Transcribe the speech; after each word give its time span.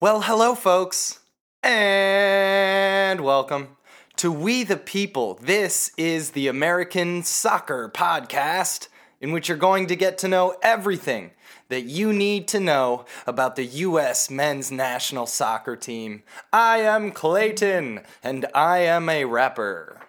Well, 0.00 0.22
hello, 0.22 0.54
folks, 0.54 1.20
and 1.62 3.22
welcome 3.22 3.76
to 4.16 4.30
We 4.30 4.62
the 4.62 4.76
People. 4.76 5.38
This 5.40 5.90
is 5.96 6.32
the 6.32 6.48
American 6.48 7.22
Soccer 7.22 7.88
Podcast, 7.88 8.88
in 9.20 9.32
which 9.32 9.48
you're 9.48 9.56
going 9.56 9.86
to 9.86 9.96
get 9.96 10.18
to 10.18 10.28
know 10.28 10.56
everything 10.62 11.30
that 11.68 11.84
you 11.84 12.12
need 12.12 12.46
to 12.48 12.60
know 12.60 13.06
about 13.26 13.56
the 13.56 13.64
U.S. 13.64 14.30
men's 14.30 14.70
national 14.70 15.26
soccer 15.26 15.76
team. 15.76 16.22
I 16.52 16.78
am 16.80 17.10
Clayton, 17.10 18.00
and 18.22 18.46
I 18.54 18.78
am 18.80 19.08
a 19.08 19.24
rapper, 19.24 20.00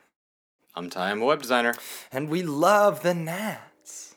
I'm 0.75 0.89
Ty, 0.89 1.11
I'm 1.11 1.21
a 1.21 1.25
web 1.25 1.41
designer. 1.41 1.73
and 2.11 2.29
we 2.29 2.43
love 2.43 3.03
the 3.03 3.13
Nats. 3.13 4.15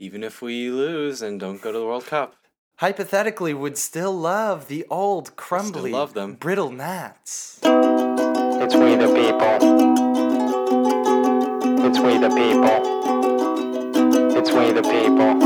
Even 0.00 0.24
if 0.24 0.42
we 0.42 0.68
lose 0.68 1.22
and 1.22 1.38
don't 1.38 1.62
go 1.62 1.70
to 1.72 1.78
the 1.78 1.86
World 1.86 2.06
Cup, 2.06 2.34
Hypothetically, 2.80 3.52
would 3.52 3.76
still 3.76 4.18
love 4.18 4.68
the 4.68 4.86
old, 4.88 5.36
crumbly, 5.36 5.92
love 5.92 6.14
them. 6.14 6.32
brittle 6.32 6.70
Nats. 6.70 7.60
It's 7.62 8.74
we 8.74 8.94
the 8.96 9.12
people. 9.12 9.58
It's 11.84 11.98
we 11.98 12.16
the 12.16 12.30
people. 12.30 12.80
It's 14.34 14.50
we 14.50 14.72
the 14.72 14.80
people. 14.80 15.36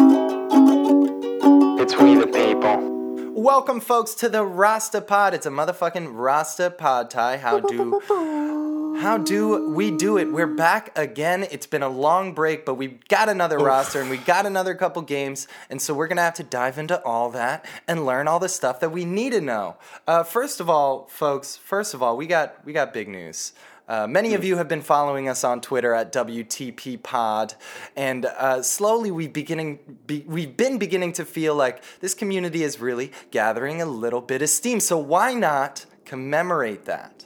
It's 1.80 1.96
we 1.96 2.14
the 2.14 2.28
people. 2.28 3.32
Welcome, 3.32 3.80
folks, 3.80 4.14
to 4.14 4.28
the 4.28 4.44
Rasta 4.44 5.00
Pod. 5.00 5.34
It's 5.34 5.44
a 5.44 5.50
motherfucking 5.50 6.10
Rasta 6.12 6.70
Pod, 6.70 7.10
Ty. 7.10 7.38
How 7.38 7.58
do 7.58 8.00
how 8.96 9.18
do 9.18 9.70
we 9.70 9.90
do 9.90 10.18
it? 10.18 10.30
We're 10.30 10.46
back 10.46 10.96
again. 10.96 11.46
It's 11.50 11.66
been 11.66 11.82
a 11.82 11.88
long 11.88 12.32
break, 12.32 12.64
but 12.64 12.74
we've 12.74 13.06
got 13.08 13.28
another 13.28 13.58
roster 13.58 14.00
and 14.00 14.08
we 14.08 14.16
got 14.16 14.46
another 14.46 14.74
couple 14.74 15.02
games, 15.02 15.48
and 15.68 15.80
so 15.80 15.94
we're 15.94 16.06
gonna 16.06 16.22
have 16.22 16.34
to 16.34 16.42
dive 16.42 16.78
into 16.78 17.02
all 17.02 17.30
that 17.30 17.66
and 17.88 18.06
learn 18.06 18.28
all 18.28 18.38
the 18.38 18.48
stuff 18.48 18.80
that 18.80 18.90
we 18.90 19.04
need 19.04 19.30
to 19.30 19.40
know. 19.40 19.76
Uh, 20.06 20.22
first 20.22 20.60
of 20.60 20.70
all, 20.70 21.06
folks, 21.08 21.56
first 21.56 21.94
of 21.94 22.02
all, 22.02 22.16
we 22.16 22.26
got 22.26 22.64
we 22.64 22.72
got 22.72 22.92
big 22.92 23.08
news. 23.08 23.52
Uh, 23.86 24.06
many 24.06 24.32
of 24.32 24.44
you 24.44 24.56
have 24.56 24.68
been 24.68 24.80
following 24.80 25.28
us 25.28 25.44
on 25.44 25.60
Twitter 25.60 25.92
at 25.92 26.10
WTP 26.12 27.02
Pod, 27.02 27.54
and 27.96 28.24
uh, 28.24 28.62
slowly 28.62 29.10
we 29.10 29.28
beginning 29.28 29.98
be, 30.06 30.24
we've 30.26 30.56
been 30.56 30.78
beginning 30.78 31.12
to 31.12 31.24
feel 31.24 31.54
like 31.54 31.82
this 32.00 32.14
community 32.14 32.62
is 32.62 32.80
really 32.80 33.12
gathering 33.30 33.82
a 33.82 33.86
little 33.86 34.22
bit 34.22 34.40
of 34.40 34.48
steam. 34.48 34.80
So 34.80 34.96
why 34.96 35.34
not 35.34 35.84
commemorate 36.06 36.86
that 36.86 37.23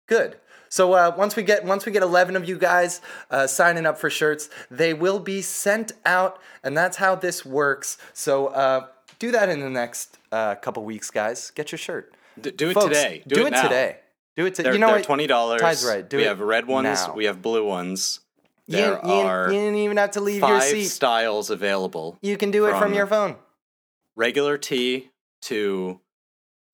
good. 0.07 0.37
So 0.69 0.93
uh, 0.93 1.13
once 1.17 1.35
we 1.35 1.43
get 1.43 1.63
once 1.65 1.85
we 1.85 1.91
get 1.91 2.03
eleven 2.03 2.35
of 2.35 2.47
you 2.47 2.57
guys 2.57 3.01
uh, 3.31 3.47
signing 3.47 3.85
up 3.85 3.97
for 3.97 4.09
shirts, 4.09 4.49
they 4.69 4.93
will 4.93 5.19
be 5.19 5.41
sent 5.41 5.91
out, 6.05 6.39
and 6.63 6.77
that's 6.77 6.97
how 6.97 7.15
this 7.15 7.45
works. 7.45 7.97
So 8.13 8.47
uh, 8.47 8.87
do 9.19 9.31
that 9.31 9.49
in 9.49 9.59
the 9.61 9.69
next 9.69 10.17
uh, 10.31 10.55
couple 10.55 10.83
weeks, 10.83 11.09
guys. 11.09 11.51
Get 11.51 11.71
your 11.71 11.79
shirt. 11.79 12.13
D- 12.39 12.51
do 12.51 12.69
it 12.69 12.73
Folks, 12.73 12.87
today. 12.87 13.23
Do, 13.27 13.35
Do, 13.35 13.41
it, 13.41 13.47
it, 13.47 13.51
now. 13.51 13.61
today. 13.63 13.97
Do 14.35 14.45
it. 14.45 14.55
today. 14.55 14.73
You 14.73 14.77
know 14.77 14.87
they're 14.87 14.97
what? 14.97 15.05
twenty 15.05 15.25
dollars. 15.27 15.61
Ty's 15.61 15.85
right. 15.85 16.07
Do 16.07 16.17
we 16.17 16.23
it 16.23 16.27
have 16.27 16.39
red 16.39 16.67
ones. 16.67 16.85
now. 17.07 17.13
We 17.15 17.25
have 17.25 17.41
blue 17.41 17.65
ones. 17.65 18.19
You, 18.69 18.75
There 18.77 18.91
you, 19.03 19.09
are 19.11 19.45
you 19.51 19.57
didn't 19.59 19.75
even 19.79 19.95
have 19.97 20.11
to 20.11 20.19
leave 20.21 20.41
your 20.41 20.59
five 20.59 20.63
seat. 20.63 20.85
styles 20.89 21.49
available. 21.49 22.17
you 22.21 22.35
can 22.35 22.51
do 22.51 22.65
it 22.65 22.71
from 22.71 22.79
from- 22.81 22.93
your 22.93 23.07
phone. 23.07 23.37
Regular 24.17 24.57
tea 24.57 25.09
to 25.43 26.01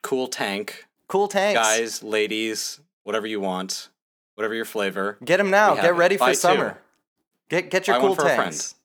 cool 0.01 0.27
tank. 0.27 0.85
Cool 1.07 1.27
tanks. 1.27 1.59
Guys, 1.59 2.01
ladies, 2.01 2.79
whatever 3.03 3.27
you 3.27 3.39
want, 3.39 3.89
whatever 4.35 4.53
your 4.53 4.65
flavor. 4.65 5.17
Get 5.23 5.37
them 5.37 5.49
now. 5.49 5.75
Get 5.75 5.85
it. 5.85 5.91
ready 5.91 6.17
for 6.17 6.25
Buy 6.25 6.31
two. 6.31 6.37
summer. 6.37 6.79
Get 7.49 7.69
get 7.69 7.87
your 7.87 7.97
Buy 7.97 8.01
cool 8.01 8.09
one 8.09 8.15
for 8.17 8.23
a 8.23 8.35
friend. 8.35 8.41
tanks. 8.51 8.75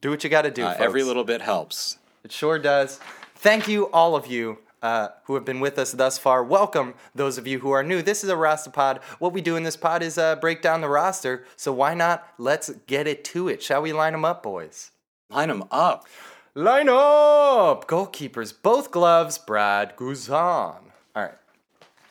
Do 0.00 0.10
what 0.10 0.22
you 0.24 0.30
got 0.30 0.42
to 0.42 0.50
do. 0.50 0.64
Uh, 0.64 0.76
every 0.78 1.02
little 1.02 1.24
bit 1.24 1.40
helps. 1.40 1.98
It 2.24 2.32
sure 2.32 2.58
does. 2.58 3.00
Thank 3.36 3.68
you, 3.68 3.86
all 3.90 4.16
of 4.16 4.26
you 4.26 4.58
uh, 4.82 5.08
who 5.24 5.34
have 5.34 5.44
been 5.46 5.60
with 5.60 5.78
us 5.78 5.92
thus 5.92 6.18
far. 6.18 6.44
Welcome, 6.44 6.94
those 7.14 7.38
of 7.38 7.46
you 7.46 7.58
who 7.60 7.70
are 7.70 7.82
new. 7.82 8.02
This 8.02 8.22
is 8.22 8.28
a 8.30 8.36
Rasta 8.36 8.70
pod. 8.70 8.98
What 9.18 9.32
we 9.32 9.40
do 9.40 9.56
in 9.56 9.62
this 9.62 9.76
pod 9.76 10.02
is 10.02 10.18
uh, 10.18 10.36
break 10.36 10.60
down 10.60 10.82
the 10.82 10.88
roster. 10.88 11.46
So 11.56 11.72
why 11.72 11.94
not? 11.94 12.26
Let's 12.38 12.68
get 12.86 13.06
it 13.06 13.24
to 13.26 13.48
it. 13.48 13.62
Shall 13.62 13.80
we 13.82 13.92
line 13.94 14.12
them 14.12 14.24
up, 14.26 14.42
boys? 14.42 14.90
Line 15.30 15.48
them 15.48 15.64
up. 15.70 16.06
Line 16.54 16.88
up! 16.88 17.88
Goalkeepers, 17.88 18.54
both 18.62 18.90
gloves, 18.92 19.38
Brad 19.38 19.96
Guzan. 19.96 20.30
All 20.32 20.82
right. 21.16 21.32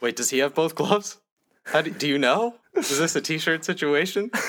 Wait, 0.01 0.15
does 0.17 0.31
he 0.31 0.39
have 0.39 0.53
both 0.53 0.75
gloves? 0.75 1.17
How 1.65 1.81
do, 1.81 1.91
do 1.91 2.07
you 2.07 2.17
know? 2.17 2.55
Is 2.75 2.97
this 2.97 3.15
a 3.15 3.21
t-shirt 3.21 3.63
situation? 3.63 4.29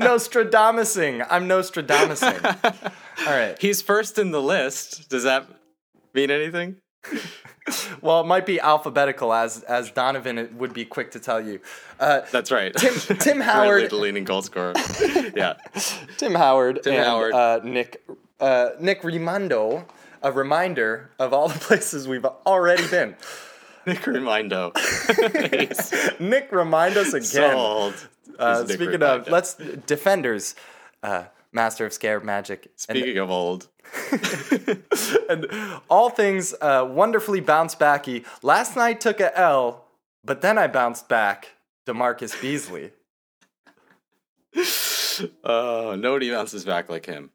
Nostradamusing. 0.00 1.26
I'm 1.28 1.48
Nostradamusing. 1.48 2.92
All 3.26 3.32
right. 3.32 3.56
He's 3.60 3.82
first 3.82 4.18
in 4.18 4.30
the 4.30 4.40
list. 4.42 5.08
Does 5.10 5.24
that 5.24 5.46
mean 6.14 6.30
anything? 6.30 6.76
Well, 8.02 8.20
it 8.20 8.26
might 8.26 8.44
be 8.44 8.60
alphabetical, 8.60 9.32
as 9.32 9.62
as 9.62 9.90
Donovan 9.90 10.58
would 10.58 10.74
be 10.74 10.84
quick 10.84 11.12
to 11.12 11.18
tell 11.18 11.40
you. 11.40 11.60
Uh, 11.98 12.20
That's 12.30 12.52
right. 12.52 12.74
Tim- 12.74 13.16
Tim 13.16 13.40
Howard- 13.40 13.88
the 13.88 13.96
leading 13.96 14.24
goal 14.24 14.42
scorer. 14.42 14.74
yeah. 15.34 15.54
Tim 16.18 16.34
Howard 16.34 16.80
Tim 16.82 16.92
and 16.92 17.04
Howard. 17.04 17.32
Uh, 17.32 17.60
Nick 17.64 18.04
uh, 18.38 18.72
Nick 18.78 19.00
Rimando, 19.00 19.86
a 20.22 20.30
reminder 20.30 21.08
of 21.18 21.32
all 21.32 21.48
the 21.48 21.58
places 21.58 22.06
we've 22.06 22.26
already 22.46 22.86
been. 22.88 23.16
Nick 23.86 24.00
Remindo. 24.00 24.72
Nick, 26.20 26.52
remind 26.52 26.96
us 26.96 27.12
again. 27.12 27.94
Uh, 28.38 28.66
speaking 28.66 29.02
of, 29.02 29.28
let's 29.28 29.54
defenders, 29.54 30.54
uh, 31.02 31.24
master 31.52 31.86
of 31.86 31.92
scare 31.92 32.20
magic, 32.20 32.64
and, 32.88 32.98
Speaking 32.98 33.18
of 33.18 33.30
old, 33.30 33.68
and 35.28 35.46
all 35.88 36.10
things 36.10 36.54
uh, 36.60 36.86
wonderfully 36.88 37.40
bounce 37.40 37.74
backy. 37.74 38.24
Last 38.42 38.76
night 38.76 39.00
took 39.00 39.20
a 39.20 39.36
L, 39.38 39.84
but 40.24 40.40
then 40.40 40.58
I 40.58 40.66
bounced 40.66 41.08
back. 41.08 41.50
DaMarcus 41.86 42.40
Beasley. 42.40 42.92
oh, 45.44 45.96
nobody 45.98 46.30
bounces 46.30 46.64
back 46.64 46.88
like 46.88 47.06
him. 47.06 47.30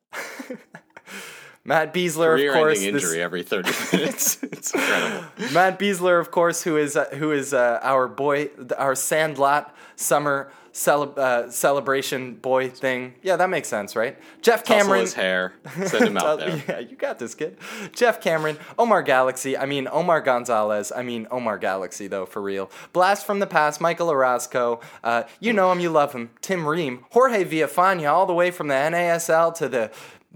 Matt 1.65 1.93
Besler, 1.93 2.33
of 2.47 2.53
course. 2.53 2.79
Career-ending 2.79 2.93
this- 2.93 3.03
injury 3.03 3.21
every 3.21 3.43
30 3.43 3.71
minutes. 3.97 4.41
it's 4.43 4.73
incredible. 4.73 5.25
Matt 5.53 5.77
Besler, 5.79 6.19
of 6.19 6.31
course, 6.31 6.63
who 6.63 6.77
is 6.77 6.95
uh, 6.97 7.05
who 7.15 7.31
is 7.31 7.53
uh, 7.53 7.79
our 7.83 8.07
boy, 8.07 8.49
our 8.77 8.95
Sandlot 8.95 9.75
summer 9.95 10.51
cele- 10.71 11.13
uh, 11.17 11.49
celebration 11.49 12.35
boy 12.35 12.69
thing. 12.69 13.13
Yeah, 13.21 13.35
that 13.35 13.49
makes 13.49 13.67
sense, 13.67 13.95
right? 13.95 14.17
Geoff 14.41 14.63
Tussle 14.63 14.77
Cameron. 14.83 15.01
his 15.01 15.13
hair. 15.13 15.53
Send 15.85 16.07
him 16.07 16.17
out 16.17 16.39
there. 16.39 16.63
Yeah, 16.67 16.79
you 16.79 16.95
got 16.95 17.19
this, 17.19 17.35
kid. 17.35 17.57
Geoff 17.91 18.21
Cameron, 18.21 18.57
Omar 18.79 19.03
Galaxy. 19.03 19.57
I 19.57 19.65
mean 19.65 19.87
Omar 19.91 20.21
Gonzalez. 20.21 20.91
I 20.95 21.03
mean 21.03 21.27
Omar 21.29 21.57
Galaxy, 21.57 22.07
though, 22.07 22.25
for 22.25 22.41
real. 22.41 22.71
Blast 22.93 23.25
from 23.25 23.39
the 23.39 23.47
past. 23.47 23.81
Michael 23.81 24.09
Orozco. 24.09 24.79
Uh, 25.03 25.23
you 25.41 25.51
know 25.53 25.71
him, 25.71 25.81
you 25.81 25.89
love 25.89 26.13
him. 26.13 26.29
Tim 26.41 26.65
Ream, 26.65 27.05
Jorge 27.11 27.43
Villafana, 27.43 28.09
all 28.11 28.25
the 28.25 28.33
way 28.33 28.49
from 28.49 28.69
the 28.69 28.75
NASL 28.75 29.53
to 29.55 29.67
the 29.69 29.91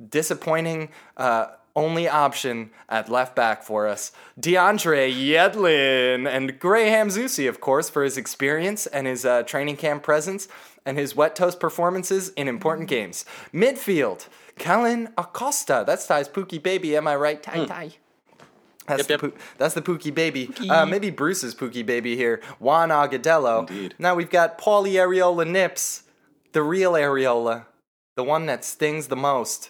disappointing 0.09 0.89
uh, 1.17 1.47
only 1.75 2.07
option 2.07 2.69
at 2.89 3.09
left 3.09 3.35
back 3.35 3.63
for 3.63 3.87
us. 3.87 4.11
DeAndre 4.39 5.11
Yedlin 5.11 6.27
and 6.27 6.59
Graham 6.59 7.09
Zusi, 7.09 7.49
of 7.49 7.59
course, 7.59 7.89
for 7.89 8.03
his 8.03 8.17
experience 8.17 8.85
and 8.85 9.07
his 9.07 9.25
uh, 9.25 9.43
training 9.43 9.77
camp 9.77 10.03
presence 10.03 10.47
and 10.85 10.97
his 10.97 11.15
wet 11.15 11.35
toast 11.35 11.59
performances 11.59 12.29
in 12.29 12.47
important 12.47 12.89
games. 12.89 13.25
Midfield, 13.53 14.27
Kellyn 14.57 15.09
Acosta. 15.17 15.83
That's 15.85 16.05
Ty's 16.05 16.29
Pookie 16.29 16.61
baby, 16.61 16.95
am 16.95 17.07
I 17.07 17.15
right? 17.15 17.41
Ty 17.41 17.65
Ty. 17.65 17.91
That's. 18.85 18.99
Yep, 18.99 19.07
the 19.07 19.13
yep. 19.13 19.19
Poo- 19.21 19.39
that's 19.57 19.73
the 19.73 19.81
Pookie 19.81 20.13
baby. 20.13 20.51
Uh, 20.69 20.85
maybe 20.85 21.09
Bruce's 21.09 21.55
Pookie 21.55 21.85
baby 21.85 22.17
here. 22.17 22.41
Juan 22.59 22.89
Agudelo. 22.89 23.61
Indeed. 23.61 23.95
Now 23.97 24.13
we've 24.13 24.29
got 24.29 24.57
Paulie 24.59 24.93
Areola 24.93 25.49
Nips, 25.49 26.03
the 26.51 26.61
real 26.61 26.93
Areola, 26.93 27.65
the 28.15 28.23
one 28.23 28.45
that 28.47 28.65
stings 28.65 29.07
the 29.07 29.15
most. 29.15 29.69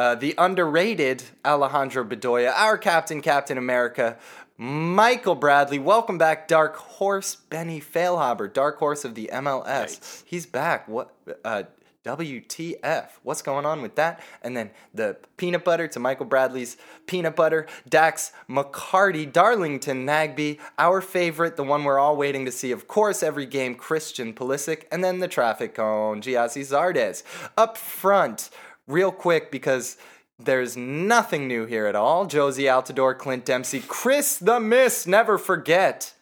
Uh, 0.00 0.14
the 0.14 0.34
underrated 0.38 1.22
Alejandro 1.44 2.02
Bedoya, 2.02 2.54
our 2.56 2.78
captain, 2.78 3.20
Captain 3.20 3.58
America, 3.58 4.16
Michael 4.56 5.34
Bradley. 5.34 5.78
Welcome 5.78 6.16
back, 6.16 6.48
Dark 6.48 6.76
Horse 6.76 7.34
Benny 7.34 7.82
Feilhaber, 7.82 8.50
Dark 8.50 8.78
Horse 8.78 9.04
of 9.04 9.14
the 9.14 9.28
MLS. 9.30 9.66
Yikes. 9.66 10.22
He's 10.24 10.46
back. 10.46 10.88
What? 10.88 11.14
Uh, 11.44 11.64
WTF? 12.02 13.08
What's 13.24 13.42
going 13.42 13.66
on 13.66 13.82
with 13.82 13.96
that? 13.96 14.20
And 14.40 14.56
then 14.56 14.70
the 14.94 15.18
peanut 15.36 15.64
butter 15.64 15.86
to 15.88 16.00
Michael 16.00 16.24
Bradley's 16.24 16.78
peanut 17.06 17.36
butter. 17.36 17.66
Dax 17.86 18.32
McCarty, 18.48 19.30
Darlington 19.30 20.06
Nagbe, 20.06 20.58
our 20.78 21.02
favorite, 21.02 21.56
the 21.56 21.62
one 21.62 21.84
we're 21.84 21.98
all 21.98 22.16
waiting 22.16 22.46
to 22.46 22.52
see, 22.52 22.72
of 22.72 22.88
course, 22.88 23.22
every 23.22 23.44
game, 23.44 23.74
Christian 23.74 24.32
Pulisic. 24.32 24.84
And 24.90 25.04
then 25.04 25.18
the 25.18 25.28
traffic 25.28 25.74
cone, 25.74 26.22
Gyasi 26.22 26.62
Zardes. 26.62 27.22
Up 27.58 27.76
front, 27.76 28.48
real 28.90 29.12
quick, 29.12 29.50
because 29.50 29.96
there's 30.38 30.76
nothing 30.76 31.46
new 31.46 31.66
here 31.66 31.86
at 31.86 31.94
all. 31.94 32.26
Jozy 32.26 32.64
Altidore, 32.64 33.16
Clint 33.16 33.44
Dempsey, 33.44 33.80
Chris 33.86 34.38
the 34.38 34.58
Miss, 34.58 35.06
never 35.06 35.38
forget. 35.38 36.14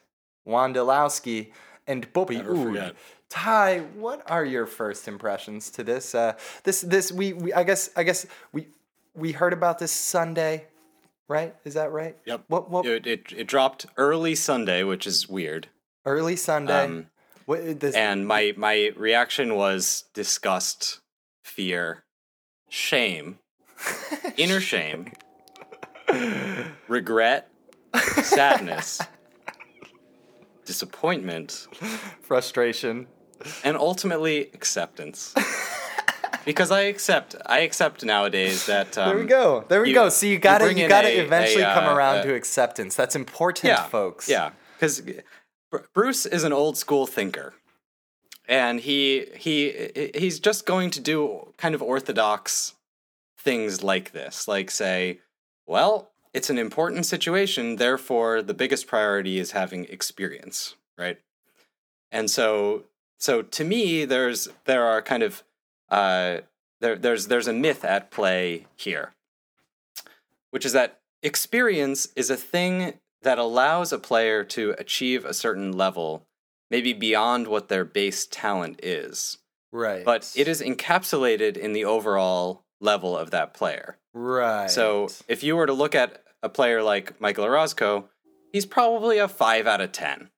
Wondolowski, 0.47 1.51
and 1.85 2.11
Bobby 2.11 2.41
forget. 2.41 2.95
Ty, 3.29 3.81
what 3.95 4.23
are 4.29 4.43
your 4.43 4.65
first 4.65 5.07
impressions 5.07 5.69
to 5.71 5.83
this? 5.83 6.15
Uh, 6.15 6.33
this, 6.63 6.81
this, 6.81 7.11
we, 7.11 7.33
we, 7.33 7.53
I 7.53 7.63
guess, 7.63 7.89
I 7.95 8.03
guess 8.03 8.25
we, 8.51 8.67
we 9.13 9.31
heard 9.31 9.53
about 9.53 9.77
this 9.77 9.91
Sunday, 9.91 10.65
right? 11.27 11.55
Is 11.63 11.75
that 11.75 11.91
right? 11.91 12.17
Yep. 12.25 12.45
What, 12.47 12.71
what? 12.71 12.85
It, 12.87 13.05
it, 13.05 13.33
it 13.37 13.47
dropped 13.47 13.85
early 13.97 14.33
Sunday, 14.33 14.81
which 14.83 15.05
is 15.05 15.29
weird. 15.29 15.67
Early 16.05 16.35
Sunday. 16.35 16.85
Um, 16.85 17.07
what, 17.45 17.79
this, 17.79 17.93
And 17.95 18.27
my 18.27 18.53
my 18.57 18.91
reaction 18.95 19.55
was 19.55 20.05
disgust, 20.15 20.99
fear, 21.43 22.03
shame, 22.69 23.39
inner 24.37 24.59
shame, 24.59 25.11
regret, 26.87 27.49
sadness, 28.23 29.01
disappointment, 30.65 31.67
frustration. 32.21 33.07
and 33.63 33.77
ultimately 33.77 34.49
acceptance. 34.53 35.33
because 36.45 36.71
I 36.71 36.81
accept, 36.81 37.35
I 37.45 37.59
accept 37.61 38.03
nowadays 38.03 38.65
that 38.65 38.97
um, 38.97 39.09
There 39.09 39.17
we 39.17 39.25
go. 39.25 39.65
There 39.67 39.81
we 39.81 39.89
you- 39.89 39.95
go. 39.95 40.09
So 40.09 40.25
you 40.25 40.37
gotta, 40.39 40.65
bring 40.65 40.77
you, 40.77 40.87
gotta 40.87 41.21
eventually 41.21 41.63
a, 41.63 41.73
come 41.73 41.85
uh, 41.85 41.95
around 41.95 42.17
uh, 42.17 42.23
to 42.23 42.33
acceptance. 42.35 42.95
That's 42.95 43.15
important, 43.15 43.69
yeah, 43.71 43.83
folks. 43.83 44.27
Yeah, 44.29 44.51
because 44.77 45.01
Bruce 45.93 46.25
is 46.25 46.43
an 46.43 46.53
old 46.53 46.77
school 46.77 47.07
thinker, 47.07 47.53
and 48.49 48.79
he 48.79 49.27
he 49.35 50.09
he's 50.15 50.39
just 50.39 50.65
going 50.65 50.89
to 50.89 50.99
do 50.99 51.53
kind 51.57 51.75
of 51.75 51.83
orthodox 51.83 52.73
things 53.37 53.83
like 53.83 54.11
this, 54.11 54.47
like 54.47 54.69
say, 54.71 55.19
well, 55.65 56.09
it's 56.33 56.49
an 56.49 56.57
important 56.57 57.05
situation, 57.05 57.77
therefore 57.77 58.41
the 58.41 58.53
biggest 58.53 58.87
priority 58.87 59.39
is 59.39 59.51
having 59.51 59.85
experience, 59.85 60.75
right? 60.97 61.19
And 62.11 62.29
so 62.29 62.85
so 63.19 63.43
to 63.43 63.63
me, 63.63 64.03
there's 64.03 64.49
there 64.65 64.83
are 64.83 65.01
kind 65.01 65.21
of 65.21 65.43
uh, 65.89 66.39
there 66.81 66.95
there's 66.95 67.27
there's 67.27 67.47
a 67.47 67.53
myth 67.53 67.85
at 67.85 68.09
play 68.09 68.65
here, 68.75 69.13
which 70.49 70.65
is 70.65 70.73
that 70.73 70.99
experience 71.21 72.07
is 72.15 72.31
a 72.31 72.35
thing 72.35 72.95
that 73.21 73.37
allows 73.37 73.93
a 73.93 73.99
player 73.99 74.43
to 74.45 74.73
achieve 74.79 75.23
a 75.23 75.33
certain 75.33 75.71
level, 75.73 76.25
maybe 76.69 76.93
beyond 76.93 77.47
what 77.47 77.69
their 77.69 77.85
base 77.85 78.25
talent 78.25 78.79
is. 78.83 79.37
Right. 79.71 80.03
But 80.03 80.31
it 80.35 80.47
is 80.47 80.61
encapsulated 80.61 81.57
in 81.57 81.73
the 81.73 81.85
overall 81.85 82.63
level 82.81 83.17
of 83.17 83.31
that 83.31 83.53
player. 83.53 83.97
right. 84.13 84.69
So 84.69 85.09
if 85.27 85.43
you 85.43 85.55
were 85.55 85.65
to 85.65 85.73
look 85.73 85.95
at 85.95 86.23
a 86.41 86.49
player 86.49 86.81
like 86.81 87.19
Michael 87.19 87.45
Orozco, 87.45 88.09
he's 88.51 88.65
probably 88.65 89.17
a 89.17 89.27
five 89.27 89.67
out 89.67 89.81
of 89.81 89.91
ten. 89.91 90.29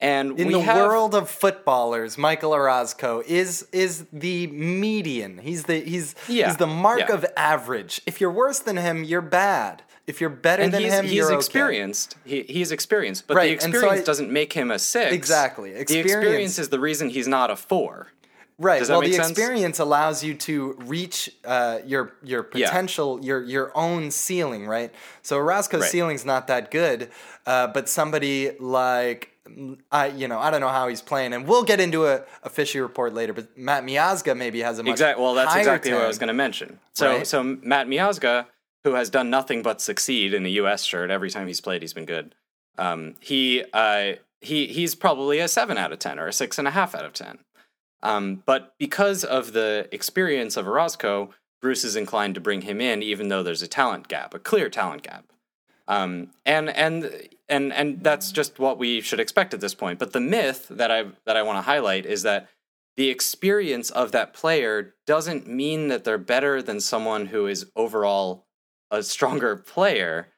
And 0.00 0.38
in 0.38 0.52
the 0.52 0.60
have, 0.60 0.76
world 0.76 1.14
of 1.14 1.28
footballers, 1.28 2.16
Michael 2.16 2.52
Orozco 2.54 3.22
is 3.26 3.66
is 3.72 4.06
the 4.12 4.46
median. 4.46 5.38
He's 5.38 5.64
the 5.64 5.80
he's 5.80 6.14
Yeah, 6.28 6.46
he's 6.46 6.56
the 6.56 6.68
mark 6.68 7.00
yeah. 7.08 7.14
of 7.14 7.26
average. 7.36 8.00
If 8.06 8.20
you're 8.20 8.30
worse 8.30 8.60
than 8.60 8.76
him, 8.76 9.02
you're 9.02 9.20
bad. 9.20 9.82
If 10.06 10.20
you're 10.20 10.30
better 10.30 10.62
and 10.62 10.72
than 10.72 10.82
he's, 10.82 10.92
him, 10.92 11.04
he's 11.04 11.14
you're 11.14 11.26
okay. 11.26 11.34
He's 11.36 11.44
experienced. 11.46 12.16
He, 12.24 12.42
he's 12.44 12.70
experienced, 12.72 13.26
but 13.26 13.36
Right, 13.36 13.58
the 13.58 13.64
and 13.64 13.74
so 13.74 13.78
experience 13.80 14.02
I- 14.02 14.04
doesn't 14.06 14.30
make 14.32 14.52
him 14.52 14.70
a 14.70 14.78
six. 14.78 15.12
Exactly, 15.12 15.72
The 15.72 15.80
experience- 15.80 16.12
experience 16.12 16.58
is 16.60 16.68
the 16.70 16.80
reason 16.80 17.10
he's 17.10 17.28
not 17.28 17.50
a 17.50 17.56
four. 17.56 18.06
Right. 18.60 18.88
Well, 18.88 19.02
the 19.02 19.12
sense? 19.12 19.30
experience 19.30 19.78
allows 19.78 20.24
you 20.24 20.34
to 20.34 20.72
reach 20.84 21.30
uh, 21.44 21.78
your 21.84 22.14
your 22.22 22.48
Yeah. 22.54 22.66
potential, 22.68 23.18
your 23.24 23.42
your 23.42 23.70
own 23.76 24.10
ceiling, 24.10 24.66
right? 24.66 24.92
So 25.22 25.36
Orozco's 25.36 25.82
Right. 25.82 25.90
ceiling's 25.90 26.24
not 26.24 26.46
that 26.48 26.70
good, 26.70 27.10
uh, 27.46 27.66
but 27.68 27.88
somebody 27.88 28.52
like 28.58 29.30
I, 29.90 30.06
you 30.08 30.28
know, 30.28 30.38
I 30.38 30.50
don't 30.50 30.60
know 30.60 30.68
how 30.68 30.88
he's 30.88 31.02
playing, 31.02 31.32
and 31.32 31.46
we'll 31.46 31.64
get 31.64 31.80
into 31.80 32.06
a, 32.06 32.22
a 32.42 32.48
fishy 32.50 32.80
report 32.80 33.14
later. 33.14 33.32
But 33.32 33.56
Matt 33.56 33.84
Miazga 33.84 34.36
maybe 34.36 34.60
has 34.60 34.78
a 34.78 34.82
much 34.82 34.92
Exactly. 34.92 35.22
Well, 35.22 35.34
that's 35.34 35.54
exactly 35.56 35.92
what 35.92 36.02
I 36.02 36.06
was 36.06 36.18
going 36.18 36.28
to 36.28 36.34
mention. 36.34 36.78
So, 36.94 37.08
Right. 37.08 37.26
so 37.26 37.42
Matt 37.42 37.86
Miazga, 37.86 38.46
who 38.84 38.94
has 38.94 39.10
done 39.10 39.30
nothing 39.30 39.62
but 39.62 39.80
succeed 39.80 40.34
in 40.34 40.44
a 40.46 40.50
U.S. 40.50 40.84
shirt 40.84 41.10
every 41.10 41.30
time 41.30 41.46
he's 41.46 41.60
played, 41.60 41.82
he's 41.82 41.92
been 41.94 42.06
good. 42.06 42.34
Um, 42.76 43.16
he 43.20 43.64
uh, 43.72 44.12
he 44.40 44.66
he's 44.66 44.94
probably 44.94 45.38
a 45.40 45.48
seven 45.48 45.76
out 45.78 45.92
of 45.92 45.98
ten 45.98 46.18
or 46.18 46.28
a 46.28 46.32
six 46.32 46.58
and 46.58 46.68
a 46.68 46.72
half 46.72 46.94
out 46.94 47.04
of 47.04 47.12
ten. 47.12 47.38
Um, 48.02 48.42
but 48.46 48.74
because 48.78 49.24
of 49.24 49.52
the 49.52 49.88
experience 49.90 50.56
of 50.56 50.68
Orozco, 50.68 51.30
Bruce 51.60 51.82
is 51.82 51.96
inclined 51.96 52.36
to 52.36 52.40
bring 52.40 52.62
him 52.62 52.80
in, 52.80 53.02
even 53.02 53.28
though 53.28 53.42
there's 53.42 53.62
a 53.62 53.66
talent 53.66 54.06
gap, 54.06 54.32
a 54.34 54.38
clear 54.38 54.68
talent 54.68 55.02
gap. 55.02 55.24
Um, 55.88 56.30
and 56.46 56.68
and 56.70 57.10
and 57.48 57.72
and 57.72 58.02
that's 58.02 58.32
just 58.32 58.58
what 58.58 58.78
we 58.78 59.00
should 59.00 59.20
expect 59.20 59.54
at 59.54 59.60
this 59.60 59.74
point. 59.74 59.98
But 59.98 60.12
the 60.12 60.20
myth 60.20 60.66
that 60.70 60.90
I 60.90 61.06
that 61.24 61.36
I 61.36 61.42
want 61.42 61.58
to 61.58 61.62
highlight 61.62 62.06
is 62.06 62.22
that 62.22 62.48
the 62.96 63.10
experience 63.10 63.90
of 63.90 64.12
that 64.12 64.34
player 64.34 64.94
doesn't 65.06 65.46
mean 65.46 65.88
that 65.88 66.04
they're 66.04 66.18
better 66.18 66.60
than 66.60 66.80
someone 66.80 67.26
who 67.26 67.46
is 67.46 67.66
overall 67.76 68.46
a 68.90 69.02
stronger 69.02 69.56
player. 69.56 70.28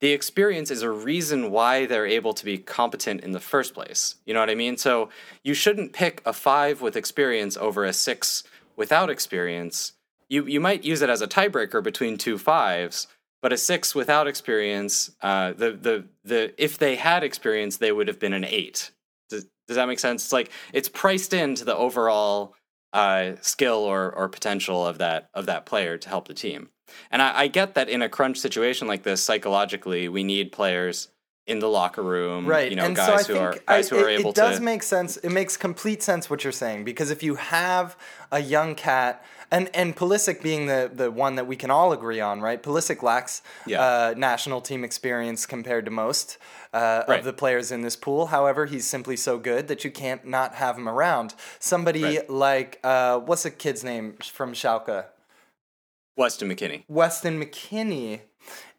The 0.00 0.12
experience 0.12 0.70
is 0.70 0.82
a 0.82 0.90
reason 0.90 1.50
why 1.50 1.86
they're 1.86 2.06
able 2.06 2.32
to 2.34 2.44
be 2.44 2.58
competent 2.58 3.22
in 3.22 3.32
the 3.32 3.40
first 3.40 3.74
place. 3.74 4.16
You 4.24 4.34
know 4.34 4.40
what 4.40 4.50
I 4.50 4.54
mean? 4.54 4.76
So 4.76 5.10
you 5.44 5.54
shouldn't 5.54 5.92
pick 5.92 6.22
a 6.24 6.32
five 6.32 6.80
with 6.80 6.96
experience 6.96 7.56
over 7.56 7.84
a 7.84 7.92
six 7.92 8.42
without 8.76 9.10
experience. 9.10 9.92
You 10.28 10.46
you 10.46 10.60
might 10.60 10.84
use 10.84 11.02
it 11.02 11.10
as 11.10 11.22
a 11.22 11.26
tiebreaker 11.26 11.82
between 11.82 12.16
two 12.16 12.38
fives, 12.38 13.08
but 13.42 13.52
a 13.52 13.56
six 13.56 13.94
without 13.94 14.26
experience, 14.26 15.10
uh, 15.22 15.52
the 15.52 15.72
the 15.72 16.04
the 16.24 16.62
if 16.62 16.78
they 16.78 16.96
had 16.96 17.24
experience, 17.24 17.76
they 17.76 17.92
would 17.92 18.08
have 18.08 18.18
been 18.18 18.32
an 18.32 18.44
eight. 18.44 18.90
Does, 19.28 19.46
does 19.66 19.76
that 19.76 19.86
make 19.86 19.98
sense? 19.98 20.24
It's 20.24 20.32
like 20.32 20.50
it's 20.72 20.88
priced 20.88 21.32
into 21.32 21.64
the 21.64 21.76
overall 21.76 22.54
uh, 22.92 23.32
skill 23.40 23.78
or 23.78 24.12
or 24.12 24.28
potential 24.28 24.86
of 24.86 24.98
that 24.98 25.30
of 25.34 25.46
that 25.46 25.66
player 25.66 25.96
to 25.98 26.08
help 26.08 26.28
the 26.28 26.34
team. 26.34 26.68
And 27.10 27.22
I, 27.22 27.40
I 27.42 27.46
get 27.46 27.74
that 27.74 27.88
in 27.88 28.02
a 28.02 28.08
crunch 28.08 28.38
situation 28.38 28.88
like 28.88 29.04
this, 29.04 29.22
psychologically, 29.22 30.08
we 30.08 30.24
need 30.24 30.50
players 30.52 31.08
in 31.46 31.58
the 31.58 31.68
locker 31.68 32.02
room, 32.02 32.46
right 32.46 32.70
You 32.70 32.76
know, 32.76 32.84
and 32.84 32.94
guys 32.94 33.26
so 33.26 33.34
who 33.34 33.40
are 33.40 33.54
guys 33.66 33.90
I, 33.90 33.96
who 33.96 34.04
are 34.04 34.08
it, 34.08 34.20
able 34.20 34.30
it 34.30 34.36
does 34.36 34.58
to. 34.58 34.62
make 34.62 34.82
sense 34.82 35.16
it 35.16 35.30
makes 35.30 35.56
complete 35.56 36.02
sense 36.02 36.30
what 36.30 36.44
you're 36.44 36.52
saying 36.52 36.84
because 36.84 37.10
if 37.10 37.22
you 37.22 37.34
have 37.36 37.96
a 38.30 38.40
young 38.40 38.74
cat 38.76 39.24
and 39.50 39.68
and 39.74 39.96
Pulisic 39.96 40.42
being 40.42 40.66
the 40.66 40.88
the 40.94 41.10
one 41.10 41.34
that 41.36 41.46
we 41.48 41.56
can 41.56 41.70
all 41.70 41.92
agree 41.92 42.20
on 42.20 42.40
right 42.40 42.62
Pulisic 42.62 43.02
lacks 43.02 43.42
Yeah. 43.66 43.80
uh, 43.82 44.14
national 44.16 44.60
team 44.60 44.84
experience 44.84 45.44
compared 45.46 45.86
to 45.86 45.90
most 45.90 46.38
uh, 46.72 47.02
Right. 47.08 47.18
of 47.18 47.24
the 47.24 47.32
players 47.32 47.72
in 47.72 47.80
this 47.82 47.96
pool 47.96 48.26
however 48.26 48.66
he's 48.66 48.86
simply 48.86 49.16
so 49.16 49.38
good 49.38 49.66
that 49.68 49.82
you 49.82 49.90
can't 49.90 50.24
not 50.26 50.54
have 50.56 50.76
him 50.76 50.88
around 50.88 51.34
somebody 51.58 52.02
Right. 52.04 52.30
like 52.30 52.78
uh, 52.84 53.18
what's 53.18 53.44
a 53.44 53.50
kid's 53.50 53.82
name 53.82 54.16
from 54.22 54.52
Schalke 54.52 55.06
Weston 56.16 56.48
McKennie. 56.50 56.84
Weston 56.86 57.42
McKennie 57.42 58.20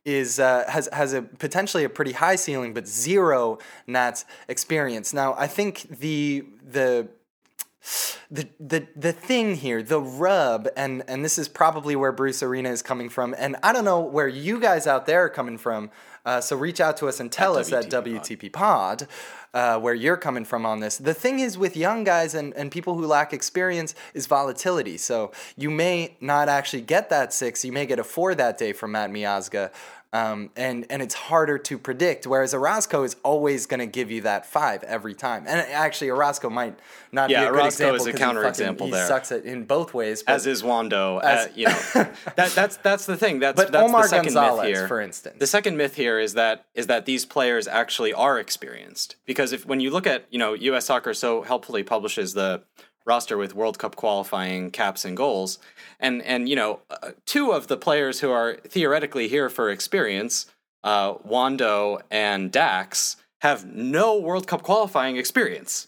is 0.05 0.39
uh, 0.39 0.65
has 0.67 0.89
has 0.91 1.13
a 1.13 1.21
potentially 1.21 1.83
a 1.83 1.89
pretty 1.89 2.13
high 2.13 2.35
ceiling, 2.35 2.73
but 2.73 2.87
zero 2.87 3.59
Nats 3.87 4.25
experience. 4.47 5.13
Now, 5.13 5.35
I 5.37 5.47
think 5.47 5.99
the 5.99 6.45
the 6.63 7.09
the 8.29 8.47
the 8.59 8.87
the 8.95 9.11
thing 9.11 9.55
here, 9.55 9.81
the 9.83 9.99
rub, 9.99 10.67
and 10.75 11.03
and 11.07 11.23
this 11.23 11.37
is 11.37 11.47
probably 11.47 11.95
where 11.95 12.11
Bruce 12.11 12.41
Arena 12.43 12.69
is 12.69 12.81
coming 12.81 13.09
from, 13.09 13.35
and 13.37 13.55
I 13.63 13.73
don't 13.73 13.85
know 13.85 13.99
where 13.99 14.27
you 14.27 14.59
guys 14.59 14.87
out 14.87 15.05
there 15.05 15.25
are 15.25 15.29
coming 15.29 15.57
from. 15.57 15.91
Uh, 16.23 16.39
so 16.39 16.55
reach 16.55 16.79
out 16.79 16.97
to 16.97 17.07
us 17.07 17.19
and 17.19 17.31
tell 17.31 17.57
us 17.57 17.73
at 17.73 17.85
WTP 17.85 17.91
Pod. 17.91 18.19
WTP 18.23 18.53
Pod 18.53 19.07
uh, 19.53 19.79
where 19.79 19.93
you're 19.93 20.17
coming 20.17 20.45
from 20.45 20.65
on 20.65 20.79
this. 20.79 20.97
The 20.97 21.13
thing 21.13 21.39
is 21.39 21.57
with 21.57 21.75
young 21.75 22.03
guys 22.03 22.35
and, 22.35 22.53
and 22.55 22.71
people 22.71 22.95
who 22.95 23.05
lack 23.05 23.33
experience 23.33 23.95
is 24.13 24.27
volatility. 24.27 24.97
So 24.97 25.31
you 25.57 25.69
may 25.69 26.15
not 26.21 26.49
actually 26.49 26.83
get 26.83 27.09
that 27.09 27.33
six. 27.33 27.65
You 27.65 27.71
may 27.71 27.85
get 27.85 27.99
a 27.99 28.03
four 28.03 28.33
that 28.35 28.57
day 28.57 28.73
from 28.73 28.93
Matt 28.93 29.11
Miazga. 29.11 29.71
Um, 30.13 30.49
and 30.57 30.85
and 30.89 31.01
it's 31.01 31.13
harder 31.15 31.57
to 31.57 31.77
predict. 31.77 32.27
Whereas 32.27 32.53
Orozco 32.53 33.03
is 33.03 33.15
always 33.23 33.65
going 33.65 33.79
to 33.79 33.85
give 33.85 34.11
you 34.11 34.21
that 34.23 34.45
five 34.45 34.83
every 34.83 35.13
time. 35.13 35.45
And 35.47 35.59
actually, 35.71 36.09
Orozco 36.09 36.49
might 36.49 36.77
not 37.13 37.29
Yeah, 37.29 37.41
be 37.41 37.45
a 37.45 37.49
good 37.51 37.55
Orozco 37.61 37.67
example 37.95 37.95
is 37.95 38.07
a 38.07 38.11
he 38.11 38.17
counterexample 38.17 38.85
He 38.87 38.91
there. 38.91 39.07
sucks 39.07 39.31
it 39.31 39.45
in 39.45 39.63
both 39.63 39.93
ways. 39.93 40.21
But 40.23 40.33
as 40.35 40.47
is 40.47 40.63
Wando. 40.63 41.21
As- 41.23 41.47
uh, 41.47 41.51
you 41.55 41.67
know, 41.67 41.79
that, 42.35 42.51
that's 42.53 42.75
that's 42.77 43.05
the 43.05 43.15
thing. 43.15 43.39
That's 43.39 43.55
But 43.55 43.71
that's 43.71 43.87
Omar 43.89 44.01
the 44.01 44.07
second 44.09 44.25
Gonzalez, 44.33 44.63
myth 44.67 44.75
here. 44.77 44.87
for 44.89 44.99
instance. 44.99 45.37
the 45.39 45.47
second 45.47 45.77
myth 45.77 45.95
here 45.95 46.19
is 46.19 46.33
that 46.33 46.65
is 46.75 46.87
that 46.87 47.05
these 47.05 47.25
players 47.25 47.65
actually 47.67 48.13
are 48.13 48.37
experienced. 48.37 49.15
Because 49.25 49.53
if 49.53 49.65
when 49.65 49.79
you 49.79 49.91
look 49.91 50.05
at 50.07 50.25
you 50.29 50.39
know 50.39 50.53
U.S. 50.53 50.85
Soccer 50.87 51.13
so 51.13 51.41
helpfully 51.41 51.83
publishes 51.83 52.33
the 52.33 52.63
roster 53.05 53.37
with 53.37 53.55
World 53.55 53.79
Cup 53.79 53.95
qualifying 53.95 54.71
caps 54.71 55.05
and 55.05 55.15
goals, 55.15 55.59
and 55.99 56.21
and 56.23 56.47
you 56.47 56.55
know 56.55 56.79
uh, 56.89 57.11
two 57.25 57.51
of 57.51 57.67
the 57.67 57.77
players 57.77 58.19
who 58.19 58.31
are 58.31 58.57
theoretically 58.67 59.27
here 59.27 59.49
for 59.49 59.69
experience, 59.69 60.47
uh, 60.83 61.15
Wando 61.15 62.01
and 62.09 62.51
Dax, 62.51 63.17
have 63.41 63.65
no 63.65 64.17
World 64.17 64.47
Cup 64.47 64.63
qualifying 64.63 65.17
experience. 65.17 65.87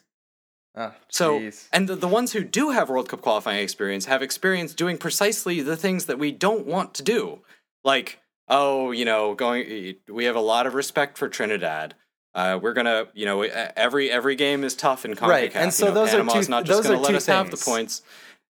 Oh, 0.75 0.91
So, 1.07 1.51
and 1.71 1.87
the, 1.87 1.95
the 1.95 2.07
ones 2.07 2.33
who 2.33 2.43
do 2.43 2.71
have 2.71 2.89
World 2.89 3.07
Cup 3.07 3.21
qualifying 3.21 3.61
experience 3.61 4.05
have 4.05 4.23
experience 4.23 4.73
doing 4.73 4.97
precisely 4.97 5.61
the 5.61 5.77
things 5.77 6.05
that 6.05 6.17
we 6.17 6.31
don't 6.31 6.65
want 6.65 6.95
to 6.95 7.03
do. 7.03 7.41
Like, 7.83 8.19
oh, 8.47 8.91
you 8.91 9.05
know, 9.05 9.35
going, 9.35 9.95
we 10.09 10.25
have 10.25 10.35
a 10.35 10.41
lot 10.41 10.65
of 10.65 10.73
respect 10.73 11.17
for 11.17 11.29
Trinidad. 11.29 11.93
Uh, 12.35 12.59
we're 12.61 12.73
gonna, 12.73 13.07
you 13.13 13.25
know, 13.25 13.41
every 13.43 14.09
every 14.09 14.35
game 14.35 14.63
is 14.63 14.75
tough 14.75 15.05
in 15.05 15.13
CONCACAF. 15.13 15.27
Right, 15.27 15.55
and 15.55 15.65
you 15.65 15.71
so 15.71 15.87
know, 15.87 15.93
those 15.93 16.13
are 16.13 16.17
two- 16.23 16.49
not 16.49 16.65
just 16.65 16.77
those 16.77 16.87
gonna 16.87 16.97
are 16.97 17.01
let 17.01 17.15
us 17.15 17.25
have 17.27 17.51
the 17.51 17.57
things. 17.57 17.63
points. 17.65 18.01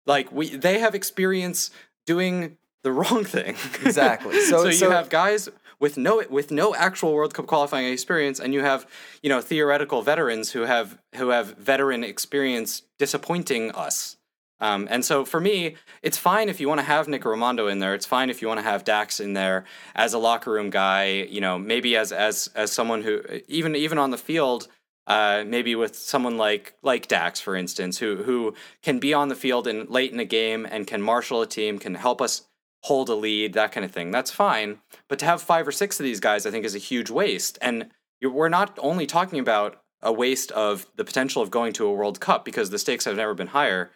Like 0.06 0.32
we, 0.32 0.56
they 0.56 0.80
have 0.80 0.96
experience 0.96 1.70
doing 2.06 2.58
the 2.84 2.92
wrong 3.00 3.24
thing. 3.26 3.56
Exactly. 3.84 4.40
So- 4.50 4.64
so 4.64 4.66
you 4.68 4.74
so- 4.74 4.92
have 4.92 5.10
guys 5.10 5.50
with 5.80 5.98
no 5.98 6.24
with 6.30 6.50
no 6.52 6.74
actual 6.76 7.14
World 7.14 7.34
Cup 7.34 7.46
qualifying 7.48 7.92
experience, 7.92 8.40
and 8.40 8.54
you 8.54 8.62
have 8.62 8.88
you 9.22 9.30
know 9.30 9.42
theoretical 9.42 10.02
veterans 10.02 10.52
who 10.52 10.62
have 10.62 10.98
who 11.16 11.30
have 11.30 11.58
veteran 11.58 12.04
experience 12.06 12.84
disappointing 13.00 13.72
us. 13.72 14.16
Um, 14.64 14.88
and 14.90 15.04
so 15.04 15.26
for 15.26 15.42
me, 15.42 15.76
it's 16.02 16.18
fine 16.18 16.48
if 16.48 16.62
you 16.62 16.70
want 16.70 16.80
to 16.80 16.86
have 16.86 17.10
Nick 17.10 17.24
Rimando 17.24 17.70
in 17.70 17.80
there. 17.80 17.94
It's 17.94 18.06
fine 18.06 18.30
if 18.30 18.42
you 18.42 18.48
want 18.48 18.60
to 18.60 18.64
have 18.72 18.86
Dax 18.86 19.20
in 19.20 19.34
there 19.34 19.66
as 19.94 20.14
a 20.14 20.18
locker 20.18 20.52
room 20.52 20.70
guy. 20.70 21.28
You 21.36 21.42
know, 21.42 21.60
maybe 21.60 21.98
as 21.98 22.14
as 22.14 22.50
as 22.56 22.72
someone 22.72 23.02
who 23.02 23.22
even 23.48 23.76
even 23.76 23.98
on 23.98 24.12
the 24.12 24.18
field. 24.18 24.68
Uh, 25.06 25.44
maybe 25.46 25.76
with 25.76 25.98
someone 25.98 26.38
like 26.38 26.76
like 26.82 27.10
Dax, 27.10 27.42
for 27.42 27.58
instance, 27.58 27.98
who 27.98 28.24
who 28.24 28.54
can 28.82 29.00
be 29.00 29.14
on 29.14 29.28
the 29.28 29.36
field 29.36 29.68
and 29.68 29.90
late 29.90 30.14
in 30.14 30.20
a 30.22 30.26
game 30.40 30.66
and 30.66 30.88
can 30.88 31.02
marshal 31.02 31.42
a 31.42 31.46
team, 31.46 31.78
can 31.78 31.96
help 31.96 32.22
us 32.22 32.44
hold 32.84 33.10
a 33.10 33.16
lead, 33.16 33.52
that 33.54 33.74
kind 33.74 33.86
of 33.86 33.92
thing. 33.92 34.12
That's 34.12 34.32
fine. 34.32 34.80
But 35.10 35.20
to 35.20 35.26
have 35.26 35.42
five 35.42 35.68
or 35.68 35.74
six 35.74 36.00
of 36.00 36.06
these 36.06 36.22
guys, 36.22 36.46
I 36.46 36.52
think, 36.52 36.64
is 36.64 36.76
a 36.76 36.80
huge 36.80 37.10
waste. 37.10 37.58
And 37.62 37.90
we're 38.22 38.48
not 38.48 38.78
only 38.82 39.06
talking 39.06 39.40
about 39.40 39.82
a 40.02 40.12
waste 40.12 40.52
of 40.52 40.86
the 40.96 41.06
potential 41.06 41.42
of 41.42 41.52
going 41.52 41.74
to 41.74 41.86
a 41.86 41.94
World 41.94 42.20
Cup 42.20 42.46
because 42.46 42.70
the 42.70 42.80
stakes 42.80 43.06
have 43.06 43.16
never 43.16 43.34
been 43.34 43.48
higher, 43.48 43.92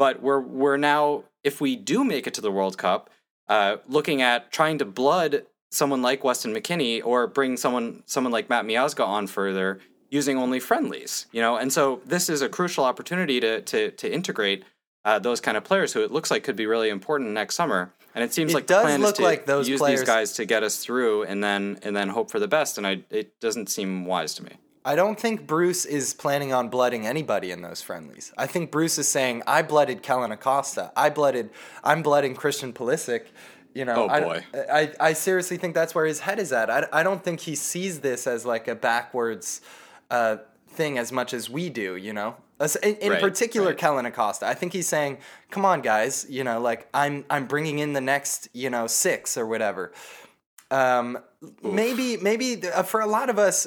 but 0.00 0.22
we're 0.22 0.40
we're 0.40 0.78
now, 0.78 1.24
if 1.44 1.60
we 1.60 1.76
do 1.76 2.02
make 2.04 2.26
it 2.26 2.32
to 2.32 2.40
the 2.40 2.50
World 2.50 2.78
Cup, 2.78 3.10
uh, 3.48 3.76
looking 3.86 4.22
at 4.22 4.50
trying 4.50 4.78
to 4.78 4.86
blood 4.86 5.44
someone 5.70 6.00
like 6.00 6.24
Weston 6.24 6.54
McKennie 6.54 7.02
or 7.04 7.26
bring 7.26 7.58
someone 7.58 8.02
someone 8.06 8.32
like 8.32 8.48
Matt 8.48 8.64
Miazga 8.64 9.06
on 9.06 9.26
further 9.26 9.78
using 10.08 10.38
only 10.38 10.58
friendlies, 10.58 11.26
you 11.32 11.42
know. 11.42 11.56
And 11.58 11.70
so 11.70 12.00
this 12.06 12.30
is 12.30 12.40
a 12.40 12.48
crucial 12.48 12.82
opportunity 12.82 13.40
to 13.40 13.60
to 13.60 13.90
to 13.90 14.10
integrate 14.10 14.64
uh, 15.04 15.18
those 15.18 15.38
kind 15.42 15.58
of 15.58 15.64
players 15.64 15.92
who 15.92 16.02
it 16.02 16.10
looks 16.10 16.30
like 16.30 16.44
could 16.44 16.56
be 16.56 16.64
really 16.64 16.88
important 16.88 17.32
next 17.32 17.54
summer. 17.54 17.92
And 18.14 18.24
it 18.24 18.32
seems 18.32 18.52
It 18.52 18.54
like 18.54 18.66
the 18.68 18.80
plan 18.80 19.02
look 19.02 19.12
is 19.12 19.18
to 19.18 19.22
like 19.22 19.44
those 19.44 19.68
use 19.68 19.80
players- 19.80 20.00
these 20.00 20.06
guys 20.06 20.32
to 20.32 20.46
get 20.46 20.62
us 20.62 20.78
through, 20.78 21.24
and 21.24 21.44
then 21.44 21.78
and 21.82 21.94
then 21.94 22.08
hope 22.08 22.30
for 22.30 22.40
the 22.40 22.48
best. 22.48 22.78
And 22.78 22.86
I 22.86 23.04
it 23.10 23.38
doesn't 23.38 23.68
seem 23.68 24.06
wise 24.06 24.34
to 24.36 24.44
me. 24.44 24.52
I 24.84 24.94
don't 24.96 25.20
think 25.20 25.46
Bruce 25.46 25.84
is 25.84 26.14
planning 26.14 26.52
on 26.52 26.68
blooding 26.68 27.06
anybody 27.06 27.50
in 27.50 27.60
those 27.60 27.82
friendlies. 27.82 28.32
I 28.38 28.46
think 28.46 28.70
Bruce 28.70 28.98
is 28.98 29.08
saying, 29.08 29.42
"I 29.46 29.62
blooded 29.62 30.02
Kellyn 30.02 30.32
Acosta. 30.32 30.90
I 30.96 31.10
blooded. 31.10 31.50
I'm 31.84 32.02
blooding 32.02 32.34
Christian 32.34 32.72
Pulisic." 32.72 33.26
You 33.74 33.84
know, 33.84 33.94
Oh, 34.04 34.08
I- 34.08 34.20
boy. 34.20 34.44
I, 34.72 34.92
I, 34.98 35.12
seriously 35.12 35.56
think 35.56 35.74
that's 35.74 35.94
where 35.94 36.04
his 36.06 36.18
head 36.20 36.40
is 36.40 36.50
at. 36.52 36.68
I, 36.70 36.86
I 36.92 37.02
don't 37.04 37.22
think 37.22 37.38
he 37.40 37.54
sees 37.54 38.00
this 38.00 38.26
as 38.26 38.44
like 38.44 38.66
a 38.66 38.74
backwards 38.74 39.60
uh, 40.10 40.38
thing 40.70 40.98
as 40.98 41.12
much 41.12 41.32
as 41.32 41.48
we 41.48 41.68
do. 41.68 41.94
You 41.94 42.12
know, 42.12 42.34
in, 42.82 42.96
in 42.96 43.12
Right, 43.12 43.20
particular, 43.20 43.68
right. 43.68 43.78
Kellyn 43.78 44.06
Acosta. 44.06 44.46
I 44.46 44.54
think 44.54 44.72
he's 44.72 44.88
saying, 44.88 45.18
"Come 45.50 45.64
on, 45.64 45.82
guys. 45.82 46.26
You 46.28 46.42
know, 46.42 46.58
like 46.60 46.88
I'm 46.94 47.24
I'm 47.30 47.46
bringing 47.46 47.78
in 47.80 47.92
the 47.92 48.00
next 48.00 48.48
you 48.54 48.70
know 48.70 48.86
six 48.86 49.36
or 49.36 49.46
whatever." 49.46 49.92
Um, 50.70 51.18
maybe 51.62 52.16
maybe 52.16 52.62
uh, 52.68 52.82
for 52.84 53.00
a 53.00 53.06
lot 53.06 53.28
of 53.30 53.38
us 53.38 53.66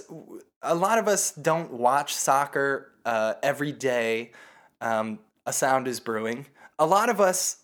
a 0.61 0.75
lot 0.75 0.97
of 0.97 1.07
us 1.07 1.31
don't 1.33 1.71
watch 1.73 2.13
soccer 2.15 2.91
uh, 3.05 3.33
every 3.43 3.71
day 3.73 4.31
um, 4.79 5.19
a 5.45 5.51
sound 5.53 5.87
is 5.87 5.99
brewing. 5.99 6.45
A 6.79 6.85
lot 6.85 7.09
of 7.09 7.19
us 7.19 7.57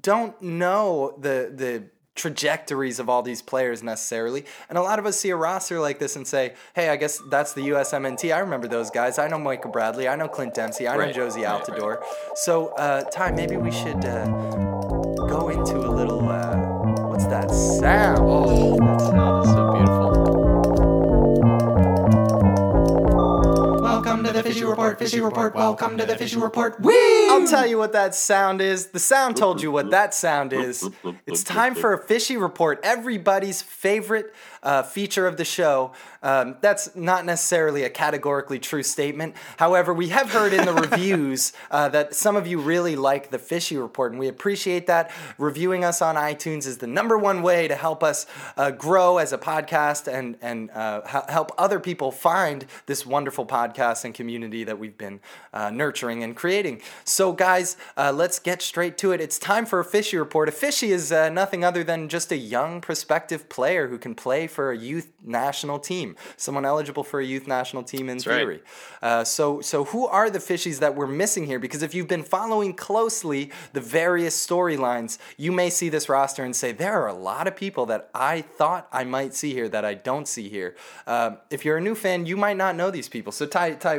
don't 0.00 0.40
know 0.40 1.14
the 1.18 1.52
the 1.54 1.84
trajectories 2.14 2.98
of 2.98 3.10
all 3.10 3.20
these 3.22 3.42
players 3.42 3.82
necessarily. 3.82 4.46
And 4.70 4.78
a 4.78 4.82
lot 4.82 4.98
of 4.98 5.04
us 5.04 5.20
see 5.20 5.28
a 5.28 5.36
roster 5.36 5.78
like 5.80 5.98
this 5.98 6.16
and 6.16 6.26
say 6.26 6.54
hey 6.74 6.88
i 6.88 6.96
guess 6.96 7.20
that's 7.30 7.52
the 7.52 7.68
usmnt 7.68 8.32
i 8.34 8.38
remember 8.38 8.66
those 8.68 8.88
guys. 8.90 9.18
I 9.18 9.28
know 9.28 9.38
michael 9.38 9.70
bradley. 9.70 10.08
I 10.08 10.16
know 10.16 10.26
clint 10.26 10.54
dempsey. 10.54 10.88
I 10.88 10.94
know 10.94 11.00
Right, 11.00 11.14
jozy 11.14 11.44
right, 11.44 11.62
altidore 11.62 12.02
so 12.34 12.68
uh, 12.68 13.02
ty 13.10 13.32
maybe 13.32 13.58
we 13.58 13.70
should 13.70 14.02
uh, 14.06 14.24
go 15.28 15.50
into 15.50 15.76
a 15.76 15.92
little 15.92 16.26
uh, 16.26 16.56
what's 17.08 17.26
that 17.26 17.50
sound? 17.50 18.18
Oh, 18.22 18.75
that 18.98 19.45
to 24.26 24.32
the 24.32 24.42
Fishy 24.42 24.64
Report, 24.64 24.98
Fishy 24.98 25.20
Report, 25.20 25.54
welcome 25.54 25.96
to 25.98 26.04
the 26.04 26.16
Fishy 26.16 26.36
Report. 26.36 26.80
Whee! 26.80 27.28
I'll 27.28 27.46
tell 27.46 27.66
you 27.66 27.78
what 27.78 27.92
that 27.92 28.14
sound 28.14 28.60
is. 28.60 28.88
The 28.88 28.98
sound 28.98 29.36
told 29.36 29.62
you 29.62 29.70
what 29.70 29.90
that 29.90 30.14
sound 30.14 30.52
is. 30.52 30.88
It's 31.26 31.44
time 31.44 31.74
for 31.74 31.92
a 31.92 31.98
Fishy 31.98 32.36
Report, 32.36 32.80
everybody's 32.82 33.62
favorite 33.62 34.34
uh, 34.64 34.82
feature 34.82 35.28
of 35.28 35.36
the 35.36 35.44
show. 35.44 35.92
Um, 36.24 36.56
that's 36.60 36.96
not 36.96 37.24
necessarily 37.24 37.84
a 37.84 37.90
categorically 37.90 38.58
true 38.58 38.82
statement. 38.82 39.36
However, 39.58 39.94
we 39.94 40.08
have 40.08 40.32
heard 40.32 40.52
in 40.52 40.64
the 40.64 40.72
reviews 40.90 41.52
uh, 41.70 41.88
that 41.90 42.16
some 42.16 42.34
of 42.34 42.48
you 42.48 42.58
really 42.58 42.96
like 42.96 43.30
the 43.30 43.38
Fishy 43.38 43.76
Report, 43.76 44.10
and 44.10 44.18
we 44.18 44.26
appreciate 44.26 44.88
that. 44.88 45.12
Reviewing 45.38 45.84
us 45.84 46.02
on 46.02 46.16
iTunes 46.16 46.66
is 46.66 46.78
the 46.78 46.88
number 46.88 47.16
one 47.16 47.42
way 47.42 47.68
to 47.68 47.76
help 47.76 48.02
us 48.02 48.26
uh, 48.56 48.72
grow 48.72 49.18
as 49.18 49.32
a 49.32 49.38
podcast 49.38 50.12
and 50.12 50.36
and 50.42 50.70
uh, 50.70 51.02
help 51.28 51.52
other 51.58 51.78
people 51.78 52.10
find 52.10 52.66
this 52.86 53.06
wonderful 53.06 53.46
podcast 53.46 54.04
and 54.04 54.15
community 54.16 54.64
that 54.64 54.78
we've 54.78 54.98
been 54.98 55.20
uh, 55.52 55.70
nurturing 55.70 56.24
and 56.24 56.34
creating. 56.34 56.80
So, 57.04 57.32
guys, 57.32 57.76
uh, 57.96 58.12
let's 58.12 58.40
get 58.40 58.62
straight 58.62 58.98
to 58.98 59.12
it. 59.12 59.20
It's 59.20 59.38
time 59.38 59.66
for 59.66 59.78
a 59.78 59.84
Fishy 59.84 60.16
Report. 60.16 60.48
A 60.48 60.52
Fishy 60.52 60.90
is 60.90 61.12
uh, 61.12 61.28
nothing 61.28 61.62
other 61.62 61.84
than 61.84 62.08
just 62.08 62.32
a 62.32 62.36
young 62.36 62.80
prospective 62.80 63.48
player 63.48 63.88
who 63.88 63.98
can 63.98 64.14
play 64.14 64.48
for 64.48 64.72
a 64.72 64.76
youth 64.76 65.12
national 65.22 65.78
team, 65.78 66.16
someone 66.36 66.64
eligible 66.64 67.04
for 67.04 67.20
a 67.20 67.24
youth 67.24 67.46
national 67.46 67.82
team 67.82 68.08
in 68.08 68.16
right. 68.16 68.24
theory. 68.24 68.60
Uh, 69.02 69.22
so, 69.22 69.60
so 69.60 69.84
who 69.84 70.06
are 70.06 70.30
the 70.30 70.38
fishies 70.38 70.78
that 70.80 70.94
we're 70.94 71.06
missing 71.06 71.46
here? 71.46 71.58
Because 71.58 71.82
if 71.82 71.94
you've 71.94 72.08
been 72.08 72.22
following 72.24 72.74
closely 72.74 73.50
the 73.72 73.80
various 73.80 74.34
storylines, 74.46 75.18
you 75.36 75.52
may 75.52 75.70
see 75.70 75.88
this 75.88 76.08
roster 76.08 76.42
and 76.42 76.56
say 76.56 76.72
there 76.72 77.02
are 77.02 77.08
a 77.08 77.14
lot 77.14 77.46
of 77.46 77.54
people 77.54 77.86
that 77.86 78.10
I 78.14 78.40
thought 78.40 78.88
I 78.92 79.04
might 79.04 79.34
see 79.34 79.52
here 79.52 79.68
that 79.68 79.84
I 79.84 79.94
don't 79.94 80.26
see 80.26 80.48
here. 80.48 80.74
Uh, 81.06 81.36
if 81.50 81.64
you're 81.64 81.76
a 81.76 81.80
new 81.80 81.94
fan, 81.94 82.26
you 82.26 82.36
might 82.36 82.56
not 82.56 82.76
know 82.76 82.90
these 82.90 83.08
people. 83.08 83.32
So, 83.32 83.46
Ty, 83.46 83.74
Ty, 83.74 83.98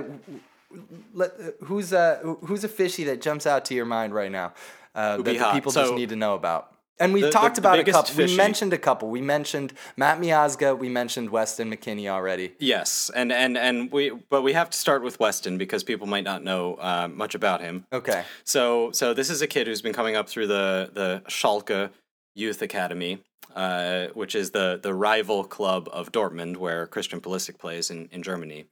let, 1.13 1.31
who's 1.63 1.93
a 1.93 2.19
who's 2.45 2.63
a 2.63 2.67
fishy 2.69 3.03
that 3.05 3.21
jumps 3.21 3.45
out 3.47 3.65
to 3.65 3.73
your 3.75 3.85
mind 3.85 4.13
right 4.13 4.31
now 4.31 4.53
uh, 4.95 5.17
that 5.17 5.23
the 5.23 5.51
people 5.53 5.71
just 5.71 5.93
need 5.93 6.09
to 6.09 6.15
know 6.15 6.33
about? 6.35 6.73
And 6.99 7.13
we've 7.13 7.21
The- 7.21 7.27
the- 7.27 7.31
talked 7.31 7.55
the 7.55 7.61
about 7.61 7.75
a 7.75 7.83
biggest 7.83 8.07
couple. 8.07 8.25
We 8.25 8.35
mentioned 8.35 8.73
a 8.73 8.77
couple. 8.79 9.09
We 9.09 9.21
mentioned 9.21 9.73
Matt 9.97 10.19
Miazga. 10.19 10.75
We 10.77 10.89
mentioned 10.89 11.29
Weston 11.29 11.69
McKennie 11.71 12.07
already. 12.07 12.53
Yes, 12.57 13.11
and 13.15 13.31
and 13.31 13.55
and 13.55 13.91
we, 13.91 14.09
but 14.09 14.41
we 14.41 14.53
have 14.53 14.69
to 14.71 14.77
start 14.77 15.03
with 15.03 15.19
Weston 15.19 15.59
because 15.59 15.83
people 15.83 16.07
might 16.07 16.23
not 16.23 16.43
know 16.43 16.73
uh, 16.75 17.07
much 17.07 17.35
about 17.35 17.61
him. 17.61 17.85
Okay. 17.93 18.23
So 18.43 18.91
so 18.91 19.13
this 19.13 19.29
is 19.29 19.43
a 19.43 19.47
kid 19.47 19.67
who's 19.67 19.81
been 19.83 19.93
coming 19.93 20.15
up 20.15 20.27
through 20.27 20.47
the 20.47 20.89
the 20.91 21.21
Schalke 21.29 21.91
Youth 22.33 22.63
Academy, 22.63 23.23
uh, 23.55 24.07
which 24.15 24.33
is 24.33 24.49
the 24.51 24.79
the 24.81 24.93
rival 24.95 25.43
club 25.43 25.87
of 25.93 26.11
Dortmund, 26.11 26.57
where 26.57 26.87
Christian 26.87 27.21
Pulisic 27.21 27.59
plays 27.59 27.91
in 27.91 28.09
in 28.11 28.23
Germany. 28.23 28.65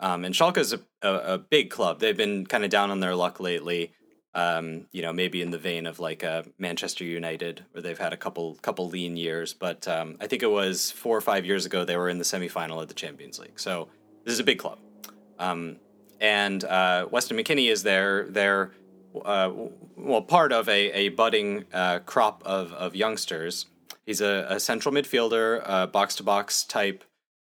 Um, 0.00 0.24
and 0.24 0.34
Schalke 0.34 0.58
is 0.58 0.72
a, 0.72 0.80
a, 1.02 1.34
a 1.34 1.38
big 1.38 1.70
club. 1.70 2.00
They've 2.00 2.16
been 2.16 2.46
kind 2.46 2.64
of 2.64 2.70
down 2.70 2.90
on 2.90 3.00
their 3.00 3.14
luck 3.14 3.40
lately. 3.40 3.92
Um, 4.34 4.86
you 4.92 5.02
know, 5.02 5.12
maybe 5.12 5.42
in 5.42 5.50
the 5.50 5.58
vein 5.58 5.86
of 5.86 5.98
like 5.98 6.22
uh, 6.22 6.42
Manchester 6.58 7.04
United, 7.04 7.64
where 7.72 7.82
they've 7.82 7.98
had 7.98 8.12
a 8.12 8.16
couple 8.16 8.54
couple 8.62 8.88
lean 8.88 9.16
years. 9.16 9.54
But 9.54 9.88
um, 9.88 10.16
I 10.20 10.26
think 10.26 10.42
it 10.42 10.50
was 10.50 10.90
four 10.92 11.16
or 11.16 11.20
five 11.20 11.44
years 11.44 11.66
ago 11.66 11.84
they 11.84 11.96
were 11.96 12.08
in 12.08 12.18
the 12.18 12.24
semifinal 12.24 12.80
of 12.80 12.88
the 12.88 12.94
Champions 12.94 13.38
League. 13.38 13.58
So 13.58 13.88
this 14.24 14.34
is 14.34 14.40
a 14.40 14.44
big 14.44 14.58
club. 14.58 14.78
Um, 15.38 15.76
and 16.20 16.62
uh, 16.64 17.06
Weston 17.10 17.36
McKennie 17.36 17.70
is 17.70 17.82
their 17.82 18.28
their 18.28 18.72
uh, 19.24 19.50
well 19.96 20.22
part 20.22 20.52
of 20.52 20.68
a, 20.68 20.90
a 20.92 21.08
budding 21.08 21.64
uh, 21.72 22.00
crop 22.00 22.42
of, 22.44 22.72
of 22.74 22.94
youngsters. 22.94 23.66
He's 24.06 24.20
a, 24.20 24.46
a 24.48 24.60
central 24.60 24.94
midfielder, 24.94 25.90
box 25.90 26.14
to 26.16 26.22
box 26.22 26.64
type. 26.64 27.04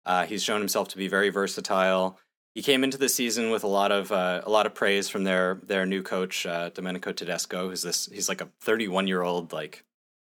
Uh, 0.05 0.25
he's 0.25 0.43
shown 0.43 0.59
himself 0.59 0.87
to 0.89 0.97
be 0.97 1.07
very 1.07 1.29
versatile. 1.29 2.17
He 2.59 2.63
came 2.63 2.83
into 2.83 2.97
the 2.97 3.07
season 3.07 3.51
with 3.51 3.63
a 3.63 3.67
lot 3.67 3.89
of 3.89 4.11
uh, 4.11 4.41
a 4.43 4.49
lot 4.49 4.65
of 4.65 4.75
praise 4.75 5.07
from 5.07 5.23
their 5.23 5.61
their 5.63 5.85
new 5.85 6.03
coach 6.03 6.45
uh, 6.45 6.67
Domenico 6.67 7.13
Tedesco. 7.13 7.69
Who's 7.69 7.83
this? 7.83 8.07
He's 8.11 8.27
like 8.27 8.41
a 8.41 8.49
31 8.59 9.07
year 9.07 9.21
old 9.21 9.53
like 9.53 9.85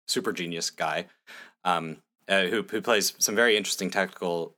super 0.07 0.33
genius 0.33 0.71
guy 0.71 1.05
um, 1.65 1.97
who 2.27 2.65
who 2.67 2.81
plays 2.81 3.13
some 3.19 3.35
very 3.35 3.55
interesting 3.55 3.91
tactical 3.91 4.55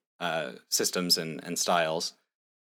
systems 0.69 1.17
and, 1.17 1.43
and 1.43 1.59
styles. 1.59 2.13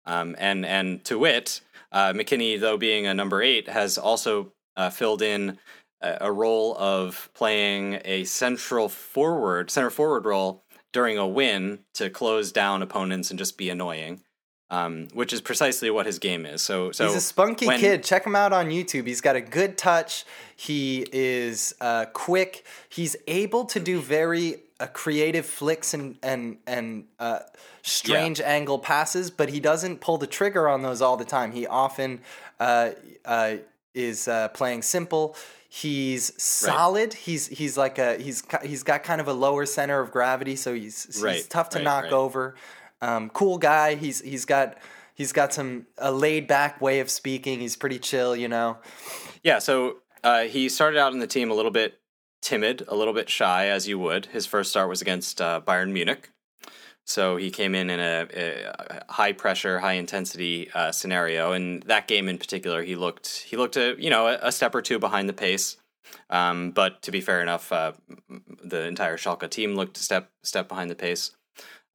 Um, 0.07 0.37
and 0.39 0.65
and 0.65 1.05
to 1.05 1.19
wit, 1.19 1.61
uh, 1.93 2.15
McKennie, 2.15 2.59
though 2.59 2.79
being 2.79 3.07
a 3.07 3.13
number 3.13 3.43
eight, 3.43 3.69
has 3.69 3.99
also 3.99 4.55
uh, 4.75 4.89
filled 4.89 5.21
in 5.21 5.59
a, 6.01 6.17
a, 6.23 6.33
role 6.33 6.75
of 6.79 7.29
playing 7.35 8.01
a 8.07 8.25
central 8.25 8.89
forward, 8.89 9.71
center 9.71 9.91
forward 9.91 10.25
role 10.25 10.65
during 10.95 11.19
a 11.19 11.29
win 11.29 11.81
to 11.93 12.09
close 12.09 12.53
down 12.53 12.81
opponents 12.81 13.29
and 13.29 13.39
just 13.39 13.59
be 13.59 13.69
annoying. 13.69 14.23
Um, 14.75 15.09
which 15.13 15.33
is 15.33 15.41
precisely 15.41 15.89
what 15.91 16.05
his 16.07 16.19
game 16.19 16.45
is. 16.45 16.61
So, 16.61 16.91
so 16.91 17.07
he's 17.07 17.15
a 17.15 17.21
spunky 17.21 17.67
when, 17.67 17.79
kid. 17.79 18.03
Check 18.03 18.27
him 18.27 18.35
out 18.35 18.53
on 18.53 18.71
YouTube. 18.71 19.07
He's 19.07 19.21
got 19.21 19.37
a 19.37 19.41
good 19.41 19.79
touch. 19.79 20.25
He 20.57 21.07
is 21.13 21.75
uh, 21.81 22.07
quick. 22.07 22.65
He's 22.89 23.15
able 23.29 23.67
to 23.67 23.79
do 23.79 24.01
very 24.01 24.57
uh, 24.81 24.87
creative 24.89 25.47
flicks 25.47 25.95
and 25.95 26.17
and 26.23 26.57
and 26.67 27.05
uh, 27.21 27.41
strange 27.83 28.41
yeah. 28.41 28.47
angle 28.47 28.79
passes, 28.79 29.31
but 29.31 29.49
he 29.49 29.61
doesn't 29.61 30.01
pull 30.01 30.19
the 30.19 30.27
trigger 30.27 30.69
on 30.69 30.83
those 30.83 31.01
all 31.01 31.17
the 31.17 31.25
time. 31.25 31.53
He 31.53 31.67
often 31.67 32.21
uh, 32.59 32.91
uh, 33.25 33.57
is 33.95 34.27
uh, 34.27 34.49
playing 34.49 34.83
simple. 34.83 35.37
He's 35.69 36.33
solid. 36.43 37.15
Right. 37.15 37.15
He's 37.15 37.47
he's 37.47 37.77
like 37.77 37.99
a 37.99 38.17
he's 38.17 38.43
he's 38.65 38.83
got 38.83 39.05
kind 39.05 39.21
of 39.21 39.29
a 39.29 39.33
lower 39.33 39.67
center 39.67 40.01
of 40.01 40.11
gravity, 40.11 40.57
so 40.57 40.75
he's 40.75 41.05
he's 41.05 41.23
right. 41.23 41.47
tough 41.49 41.69
to 41.71 41.79
right, 41.79 41.85
knock 41.85 42.13
over. 42.13 42.55
Um, 43.05 43.29
cool 43.31 43.59
guy. 43.59 43.97
He's 43.97 44.21
he's 44.21 44.45
got 44.45 44.79
he's 45.15 45.33
got 45.33 45.53
some 45.53 45.87
a 45.99 46.11
laid 46.11 46.47
back 46.47 46.81
way 46.81 47.01
of 47.01 47.11
speaking. 47.11 47.61
He's 47.61 47.77
pretty 47.77 47.99
chill, 47.99 48.35
you 48.35 48.49
know. 48.49 48.79
Yeah. 49.43 49.59
So 49.59 49.99
uh, 50.23 50.45
he 50.45 50.69
started 50.69 50.99
out 50.99 51.13
in 51.13 51.19
the 51.19 51.27
team 51.27 51.51
a 51.51 51.55
little 51.55 51.71
bit 51.71 52.01
timid, 52.41 52.85
a 52.89 52.95
little 52.95 53.15
bit 53.15 53.29
shy, 53.29 53.67
as 53.67 53.87
you 53.87 53.99
would. 53.99 54.27
His 54.27 54.47
first 54.47 54.71
start 54.71 54.89
was 54.89 55.03
against 55.03 55.41
uh, 55.41 55.61
Bayern 55.67 55.93
Munich, 55.93 56.31
so 57.05 57.37
he 57.37 57.51
came 57.51 57.75
in 57.75 57.91
in 57.91 58.01
a, 58.01 58.27
a 58.35 59.13
high 59.13 59.33
pressure, 59.33 59.81
high 59.81 59.95
intensity 59.95 60.71
uh, 60.73 60.91
scenario, 60.91 61.53
and 61.53 61.83
that 61.85 62.09
game 62.09 62.29
in 62.29 62.39
particular, 62.39 62.83
he 62.83 62.97
looked 62.97 63.45
he 63.47 63.57
looked 63.57 63.77
a 63.77 63.97
you 63.99 64.09
know 64.09 64.39
a, 64.41 64.51
step 64.51 64.75
or 64.75 64.81
two 64.81 64.99
behind 64.99 65.29
the 65.29 65.35
pace. 65.35 65.77
Um, 66.31 66.71
but 66.71 67.03
to 67.03 67.11
be 67.11 67.21
fair 67.21 67.43
enough, 67.43 67.71
uh, 67.71 67.93
the 68.65 68.87
entire 68.87 69.19
Schalke 69.19 69.49
team 69.51 69.75
looked 69.75 69.99
a 69.99 70.01
step 70.01 70.31
step 70.43 70.69
behind 70.69 70.91
the 70.91 70.95
pace. 70.95 71.33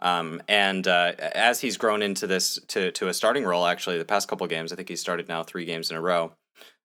Um, 0.01 0.41
and 0.47 0.87
uh, 0.87 1.13
as 1.19 1.59
he's 1.59 1.77
grown 1.77 2.01
into 2.01 2.27
this 2.27 2.59
to 2.69 2.91
to 2.91 3.07
a 3.07 3.13
starting 3.13 3.43
role, 3.43 3.65
actually, 3.65 3.97
the 3.97 4.05
past 4.05 4.27
couple 4.27 4.47
games, 4.47 4.71
I 4.71 4.75
think 4.75 4.89
he 4.89 4.95
started 4.95 5.27
now 5.27 5.43
three 5.43 5.65
games 5.65 5.91
in 5.91 5.97
a 5.97 6.01
row. 6.01 6.33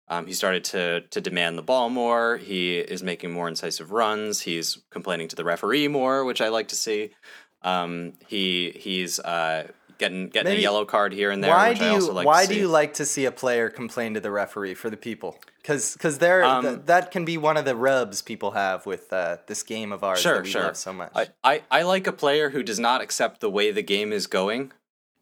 Um, 0.08 0.26
he 0.26 0.32
started 0.32 0.64
to 0.64 1.02
to 1.02 1.20
demand 1.20 1.56
the 1.56 1.62
ball 1.62 1.90
more. 1.90 2.36
He 2.36 2.78
is 2.78 3.02
making 3.02 3.32
more 3.32 3.48
incisive 3.48 3.92
runs. 3.92 4.40
He's 4.40 4.78
complaining 4.90 5.28
to 5.28 5.36
the 5.36 5.44
referee 5.44 5.88
more, 5.88 6.24
which 6.24 6.40
I 6.40 6.48
like 6.48 6.68
to 6.68 6.76
see. 6.76 7.10
Um, 7.62 8.14
he 8.26 8.72
he's 8.76 9.18
uh, 9.20 9.68
getting 9.98 10.28
getting 10.28 10.50
Maybe, 10.50 10.60
a 10.60 10.62
yellow 10.62 10.84
card 10.84 11.12
here 11.12 11.30
and 11.30 11.42
there. 11.42 11.50
Why 11.50 11.74
do 11.74 11.84
you 11.84 12.12
like 12.12 12.26
Why 12.26 12.46
do 12.46 12.54
you 12.54 12.68
like 12.68 12.94
to 12.94 13.04
see 13.04 13.24
a 13.24 13.32
player 13.32 13.68
complain 13.68 14.14
to 14.14 14.20
the 14.20 14.30
referee 14.30 14.74
for 14.74 14.90
the 14.90 14.96
people? 14.96 15.38
Because 15.58 15.94
because 15.94 16.18
there 16.18 16.44
um, 16.44 16.64
th- 16.64 16.78
that 16.86 17.10
can 17.10 17.24
be 17.24 17.36
one 17.38 17.56
of 17.56 17.64
the 17.64 17.76
rubs 17.76 18.22
people 18.22 18.52
have 18.52 18.86
with 18.86 19.12
uh, 19.12 19.38
this 19.46 19.62
game 19.62 19.92
of 19.92 20.04
ours 20.04 20.20
sure, 20.20 20.34
that 20.34 20.44
we 20.44 20.50
sure. 20.50 20.74
so 20.74 20.92
much. 20.92 21.12
I, 21.14 21.28
I 21.42 21.62
I 21.70 21.82
like 21.82 22.06
a 22.06 22.12
player 22.12 22.50
who 22.50 22.62
does 22.62 22.78
not 22.78 23.00
accept 23.00 23.40
the 23.40 23.50
way 23.50 23.70
the 23.70 23.82
game 23.82 24.12
is 24.12 24.26
going, 24.26 24.72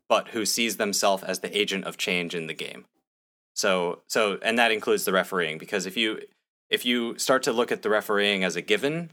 but 0.08 0.28
who 0.28 0.44
sees 0.44 0.76
themselves 0.76 1.22
as 1.22 1.40
the 1.40 1.56
agent 1.56 1.84
of 1.84 1.96
change 1.96 2.34
in 2.34 2.46
the 2.46 2.54
game. 2.54 2.86
So 3.54 4.00
so 4.06 4.38
and 4.42 4.58
that 4.58 4.72
includes 4.72 5.04
the 5.04 5.12
refereeing 5.12 5.58
because 5.58 5.86
if 5.86 5.96
you 5.96 6.20
if 6.70 6.84
you 6.86 7.18
start 7.18 7.42
to 7.44 7.52
look 7.52 7.70
at 7.70 7.82
the 7.82 7.90
refereeing 7.90 8.44
as 8.44 8.56
a 8.56 8.62
given, 8.62 9.10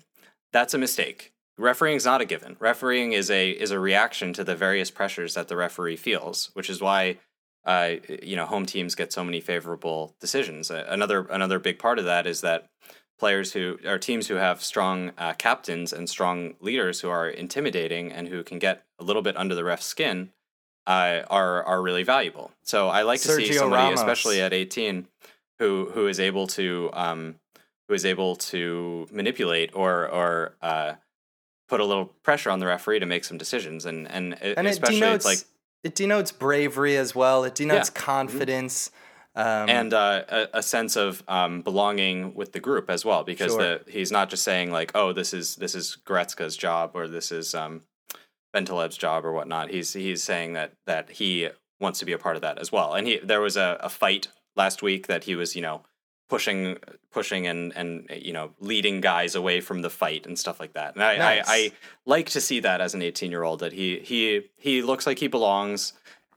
that's 0.51 0.73
a 0.73 0.77
mistake 0.77 1.33
refereeing 1.59 1.97
is 1.97 2.05
not 2.05 2.21
a 2.21 2.25
given. 2.25 2.55
Refereeing 2.59 3.13
is 3.13 3.29
a 3.29 3.51
is 3.51 3.71
a 3.71 3.79
reaction 3.79 4.33
to 4.33 4.43
the 4.43 4.55
various 4.55 4.89
pressures 4.89 5.33
that 5.35 5.47
the 5.47 5.55
referee 5.55 5.97
feels, 5.97 6.49
which 6.53 6.69
is 6.69 6.81
why 6.81 7.17
uh, 7.65 7.95
you 8.23 8.35
know 8.35 8.45
home 8.45 8.65
teams 8.65 8.95
get 8.95 9.13
so 9.13 9.23
many 9.23 9.41
favorable 9.41 10.15
decisions. 10.19 10.71
Another 10.71 11.27
another 11.29 11.59
big 11.59 11.77
part 11.77 11.99
of 11.99 12.05
that 12.05 12.25
is 12.25 12.41
that 12.41 12.69
players 13.19 13.53
who 13.53 13.77
are 13.85 13.99
teams 13.99 14.27
who 14.27 14.35
have 14.35 14.63
strong 14.63 15.11
uh, 15.17 15.33
captains 15.33 15.91
and 15.91 16.09
strong 16.09 16.55
leaders 16.61 17.01
who 17.01 17.09
are 17.09 17.29
intimidating 17.29 18.11
and 18.11 18.29
who 18.29 18.43
can 18.43 18.57
get 18.57 18.85
a 18.97 19.03
little 19.03 19.21
bit 19.21 19.35
under 19.35 19.53
the 19.53 19.63
ref's 19.63 19.85
skin 19.85 20.31
uh, 20.87 21.21
are 21.29 21.63
are 21.63 21.81
really 21.81 22.03
valuable. 22.03 22.51
So 22.63 22.87
I 22.87 23.03
like 23.03 23.21
to 23.21 23.27
Sergio 23.27 23.47
see 23.47 23.53
somebody, 23.53 23.83
Ramos. 23.83 23.99
especially 23.99 24.41
at 24.41 24.53
18, 24.53 25.07
who 25.59 25.89
who 25.93 26.07
is 26.07 26.19
able 26.19 26.47
to 26.47 26.89
um, 26.93 27.35
who 27.87 27.93
is 27.93 28.05
able 28.05 28.35
to 28.37 29.07
manipulate 29.11 29.71
or 29.75 30.07
or 30.07 30.55
uh, 30.61 30.93
put 31.69 31.79
a 31.79 31.85
little 31.85 32.07
pressure 32.23 32.49
on 32.49 32.59
the 32.59 32.65
referee 32.65 32.99
to 32.99 33.05
make 33.05 33.23
some 33.23 33.37
decisions, 33.37 33.85
and 33.85 34.09
and, 34.11 34.41
and 34.41 34.67
especially 34.67 34.97
it 34.97 34.99
denotes, 34.99 35.25
it's 35.25 35.25
like 35.25 35.47
it 35.83 35.95
denotes 35.95 36.31
bravery 36.31 36.97
as 36.97 37.15
well. 37.15 37.43
It 37.43 37.55
denotes 37.55 37.89
yeah. 37.89 37.93
Mm-hmm. 37.93 38.05
confidence. 38.05 38.91
Um, 39.35 39.69
and 39.69 39.93
uh, 39.93 40.23
a, 40.27 40.47
a, 40.55 40.63
sense 40.63 40.95
of 40.97 41.23
um, 41.27 41.61
belonging 41.61 42.33
with 42.33 42.51
the 42.51 42.59
group 42.59 42.89
as 42.89 43.05
well, 43.05 43.23
because 43.23 43.51
sure. 43.51 43.61
the, 43.61 43.81
he's 43.87 44.11
not 44.11 44.29
just 44.29 44.43
saying 44.43 44.71
like, 44.71 44.91
"Oh, 44.95 45.13
this 45.13 45.33
is 45.33 45.55
this 45.55 45.75
is 45.75 45.97
Goretzka's 46.05 46.57
job" 46.57 46.91
or 46.95 47.07
"This 47.07 47.31
is 47.31 47.53
um, 47.53 47.83
Bentaleb's 48.53 48.97
job" 48.97 49.23
or 49.23 49.31
whatnot. 49.31 49.69
He's 49.69 49.93
he's 49.93 50.23
saying 50.23 50.53
that 50.53 50.73
that 50.87 51.11
he 51.11 51.49
wants 51.79 51.99
to 51.99 52.05
be 52.05 52.11
a 52.11 52.17
part 52.17 52.35
of 52.35 52.41
that 52.41 52.57
as 52.57 52.71
well. 52.71 52.93
And 52.93 53.07
he 53.07 53.19
there 53.19 53.39
was 53.39 53.55
a, 53.55 53.77
a 53.81 53.87
fight 53.87 54.29
last 54.55 54.81
week 54.81 55.07
that 55.07 55.25
he 55.25 55.35
was 55.35 55.55
you 55.55 55.61
know 55.61 55.83
pushing 56.29 56.77
pushing 57.11 57.47
and 57.47 57.73
and 57.75 58.07
you 58.15 58.31
know 58.31 58.51
leading 58.59 59.01
guys 59.01 59.35
away 59.35 59.59
from 59.59 59.81
the 59.81 59.89
fight 59.89 60.25
and 60.25 60.37
stuff 60.37 60.59
like 60.59 60.73
that 60.73 60.93
and 60.93 61.03
i 61.03 61.17
nice. 61.17 61.47
I, 61.47 61.55
I, 61.55 61.71
like 62.05 62.29
to 62.29 62.41
see 62.41 62.59
that 62.61 62.81
as 62.81 62.93
an 62.93 63.01
18 63.01 63.31
year 63.31 63.43
old 63.43 63.59
that 63.59 63.73
he 63.73 63.99
he 63.99 64.49
he 64.55 64.81
looks 64.81 65.05
like 65.05 65.19
he 65.19 65.27
belongs 65.27 65.93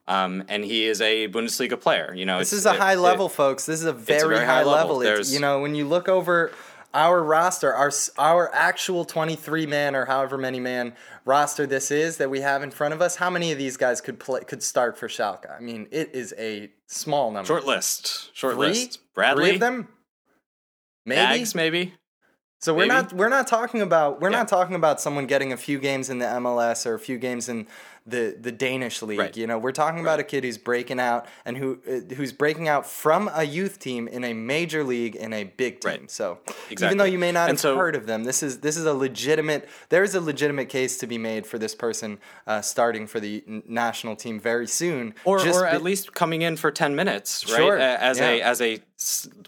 um, 0.09 0.43
and 0.49 0.65
he 0.65 0.85
is 0.85 1.01
a 1.01 1.29
Bundesliga 1.29 1.81
player. 1.81 2.13
You 2.13 2.27
know, 2.27 2.41
this 2.41 2.53
is 2.53 2.67
a 2.67 2.73
high 2.73 2.97
level, 2.97 3.27
it, 3.27 3.33
folks. 3.33 3.67
This 3.67 3.79
is 3.79 3.87
a 3.87 3.93
very, 3.93 4.35
a 4.35 4.39
very 4.39 4.47
high, 4.47 4.55
high, 4.57 4.65
level. 4.65 4.97
level. 4.97 5.25
you 5.27 5.39
know, 5.39 5.61
when 5.61 5.77
you 5.77 5.87
look 5.87 6.09
over 6.09 6.51
our 6.95 7.23
roster, 7.23 7.73
our 7.75 7.91
our 8.19 8.55
actual 8.55 9.05
23 9.05 9.67
man 9.67 9.95
or 9.95 10.05
however 10.05 10.37
many 10.37 10.61
man 10.61 10.95
roster 11.25 11.67
this 11.67 11.91
is 11.91 12.19
that 12.19 12.31
we 12.31 12.41
have 12.41 12.63
in 12.63 12.71
front 12.71 12.95
of 12.95 13.01
us, 13.01 13.17
how 13.17 13.31
many 13.31 13.53
of 13.53 13.59
these 13.59 13.77
guys 13.77 14.01
could 14.01 14.19
play 14.19 14.41
could 14.43 14.63
start 14.63 14.99
for 14.99 15.09
Schalke? 15.09 15.51
I 15.51 15.61
mean, 15.61 15.89
it 15.91 16.15
is 16.15 16.35
a 16.39 16.71
small 16.87 17.31
number. 17.31 17.47
Short 17.47 17.65
list. 17.67 18.35
Short 18.35 18.55
Three? 18.55 18.69
list. 18.69 19.01
Bradley. 19.15 19.45
Three 19.45 19.55
of 19.55 19.61
them? 19.61 19.89
Maybe. 21.05 21.43
Ags, 21.43 21.55
maybe. 21.55 21.95
So 22.61 22.73
we're 22.73 22.87
maybe? 22.87 22.95
not 22.95 23.13
we're 23.13 23.29
not 23.29 23.49
talking 23.49 23.81
about 23.81 24.21
we're 24.21 24.31
yeah. 24.31 24.39
not 24.39 24.49
talking 24.49 24.77
about 24.77 25.01
someone 25.01 25.27
getting 25.27 25.53
a 25.53 25.57
few 25.57 25.81
games 25.81 26.09
in 26.09 26.19
the 26.19 26.27
MLS 26.27 26.87
or 26.87 26.95
a 26.95 26.99
few 26.99 27.19
games 27.19 27.49
in 27.49 27.67
the 28.07 28.37
the 28.41 28.53
Danish 28.53 29.03
league. 29.03 29.19
Right. 29.19 29.37
You 29.37 29.47
know, 29.47 29.59
we're 29.59 29.73
talking 29.73 30.01
about 30.01 30.21
a 30.21 30.25
kid 30.25 30.45
who's 30.45 30.59
breaking 30.59 31.01
out 31.01 31.27
and 31.45 31.57
who 31.57 31.79
uh, 31.89 32.15
who's 32.15 32.33
breaking 32.33 32.69
out 32.69 32.87
from 32.87 33.31
a 33.33 33.45
youth 33.45 33.79
team 33.79 34.09
in 34.09 34.25
a 34.25 34.33
major 34.33 34.85
league 34.85 35.17
in 35.17 35.33
a 35.33 35.45
big 35.45 35.81
team. 35.81 35.91
Right. 35.91 36.11
So 36.11 36.39
exactly. 36.47 36.87
even 36.87 36.99
though 36.99 37.05
you 37.05 37.19
may 37.19 37.33
not 37.33 37.49
and 37.49 37.59
have 37.59 37.61
so, 37.61 37.77
heard 37.77 37.95
of 37.95 38.07
them, 38.07 38.25
this 38.25 38.43
is 38.43 38.61
this 38.61 38.77
is 38.77 38.85
a 38.85 38.95
legitimate. 38.95 39.69
There 39.89 40.03
is 40.03 40.15
a 40.15 40.21
legitimate 40.21 40.69
case 40.69 40.99
to 40.99 41.07
be 41.07 41.19
made 41.19 41.47
for 41.47 41.59
this 41.59 41.75
person 41.75 42.19
uh, 42.47 42.61
starting 42.61 43.07
for 43.07 43.21
the 43.21 43.45
national 43.67 44.17
team 44.17 44.41
very 44.41 44.67
soon, 44.67 45.15
or 45.25 45.47
or 45.47 45.67
at 45.67 45.83
least 45.83 46.15
coming 46.15 46.43
in 46.43 46.57
for 46.57 46.71
ten 46.71 46.97
minutes, 46.97 47.51
right? 47.51 47.57
Sure. 47.57 47.79
As 47.79 48.19
yeah. 48.19 48.31
a 48.31 48.43
as 48.43 48.61
a 48.61 48.81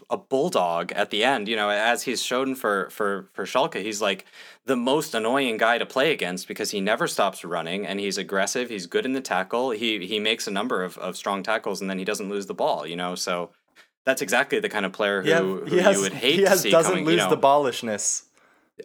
a 0.09 0.17
bulldog 0.17 0.91
at 0.91 1.09
the 1.09 1.23
end. 1.23 1.47
You 1.47 1.55
know, 1.55 1.69
as 1.69 2.03
he's 2.03 2.21
shown 2.21 2.55
for 2.55 2.89
for 2.89 3.29
for 3.33 3.45
Schalke, 3.45 3.81
he's 3.81 4.01
like 4.01 4.25
the 4.65 4.75
most 4.75 5.13
annoying 5.13 5.57
guy 5.57 5.77
to 5.77 5.85
play 5.85 6.11
against 6.11 6.47
because 6.47 6.71
he 6.71 6.81
never 6.81 7.07
stops 7.07 7.45
running 7.45 7.85
and 7.85 7.99
he's 7.99 8.17
aggressive. 8.17 8.69
He's 8.69 8.87
good 8.87 9.05
in 9.05 9.13
the 9.13 9.21
tackle. 9.21 9.71
He 9.71 10.05
he 10.05 10.19
makes 10.19 10.47
a 10.47 10.51
number 10.51 10.83
of, 10.83 10.97
of 10.97 11.15
strong 11.15 11.43
tackles 11.43 11.81
and 11.81 11.89
then 11.89 11.99
he 11.99 12.05
doesn't 12.05 12.29
lose 12.29 12.47
the 12.47 12.53
ball. 12.53 12.87
You 12.87 12.95
know, 12.95 13.15
so 13.15 13.51
that's 14.05 14.21
exactly 14.21 14.59
the 14.59 14.69
kind 14.69 14.85
of 14.85 14.91
player 14.91 15.21
who, 15.21 15.29
yeah, 15.29 15.39
who 15.39 15.77
has, 15.77 15.95
you 15.95 16.01
would 16.03 16.13
hate 16.13 16.47
has, 16.47 16.59
to 16.59 16.63
see 16.63 16.67
He 16.69 16.71
doesn't 16.71 16.91
coming, 16.91 17.05
lose 17.05 17.13
you 17.13 17.17
know, 17.21 17.29
the 17.29 17.37
ballishness. 17.37 18.25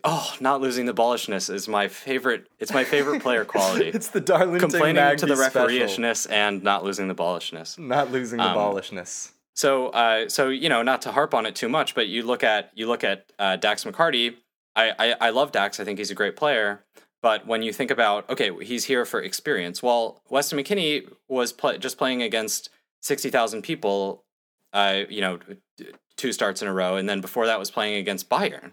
Oh, 0.05 0.35
not 0.39 0.61
losing 0.61 0.87
the 0.87 0.95
ballishness 0.95 1.49
is 1.49 1.67
my 1.67 1.89
favorite. 1.89 2.47
It's 2.59 2.73
my 2.73 2.85
favorite 2.85 3.23
player 3.23 3.45
quality. 3.47 3.89
it's 3.89 4.09
the 4.09 4.21
Darlington 4.21 4.71
complaining 4.71 5.17
to 5.17 5.27
the 5.27 5.37
special. 5.37 5.63
refereeishness 5.63 6.27
and 6.27 6.63
not 6.63 6.85
losing 6.85 7.09
the 7.09 7.15
ballishness. 7.15 7.77
Not 7.77 8.13
losing 8.13 8.39
the 8.39 8.45
um, 8.45 8.55
ballishness. 8.55 9.33
So, 9.55 9.89
uh, 9.89 10.29
so 10.29 10.49
you 10.49 10.69
know, 10.69 10.83
not 10.83 11.03
to 11.03 11.13
harp 11.13 11.35
on 11.35 11.45
it 11.45 11.57
too 11.57 11.69
much, 11.69 11.95
but 11.95 12.07
you 12.07 12.23
look 12.23 12.45
at 12.45 12.71
you 12.75 12.87
look 12.87 13.03
at 13.03 13.33
uh, 13.39 13.57
Dax 13.57 13.85
McCarty. 13.85 14.37
I, 14.89 14.95
I 14.99 15.17
I 15.21 15.31
love 15.31 15.53
Dax. 15.53 15.81
I 15.81 15.85
think 15.85 15.99
he's 15.99 16.11
a 16.11 16.15
great 16.15 16.37
player. 16.37 16.85
But 17.23 17.47
when 17.47 17.63
you 17.63 17.73
think 17.73 17.91
about 17.91 18.29
okay, 18.31 18.51
he's 18.65 18.85
here 18.85 19.05
for 19.05 19.21
experience. 19.21 19.83
Well, 19.83 20.23
Weston 20.29 20.59
McKennie 20.59 21.11
was 21.29 21.53
pl- 21.53 21.79
just 21.79 21.99
playing 21.99 22.23
against 22.23 22.71
sixty 23.01 23.31
thousand 23.31 23.63
people. 23.63 24.25
Uh, 24.73 25.03
you 25.09 25.21
know, 25.21 25.39
two 26.17 26.33
starts 26.33 26.63
in 26.63 26.69
a 26.69 26.73
row, 26.73 26.97
and 26.97 27.09
then 27.09 27.21
before 27.21 27.47
that 27.47 27.59
was 27.59 27.71
playing 27.71 27.97
against 27.97 28.29
Bayern. 28.29 28.73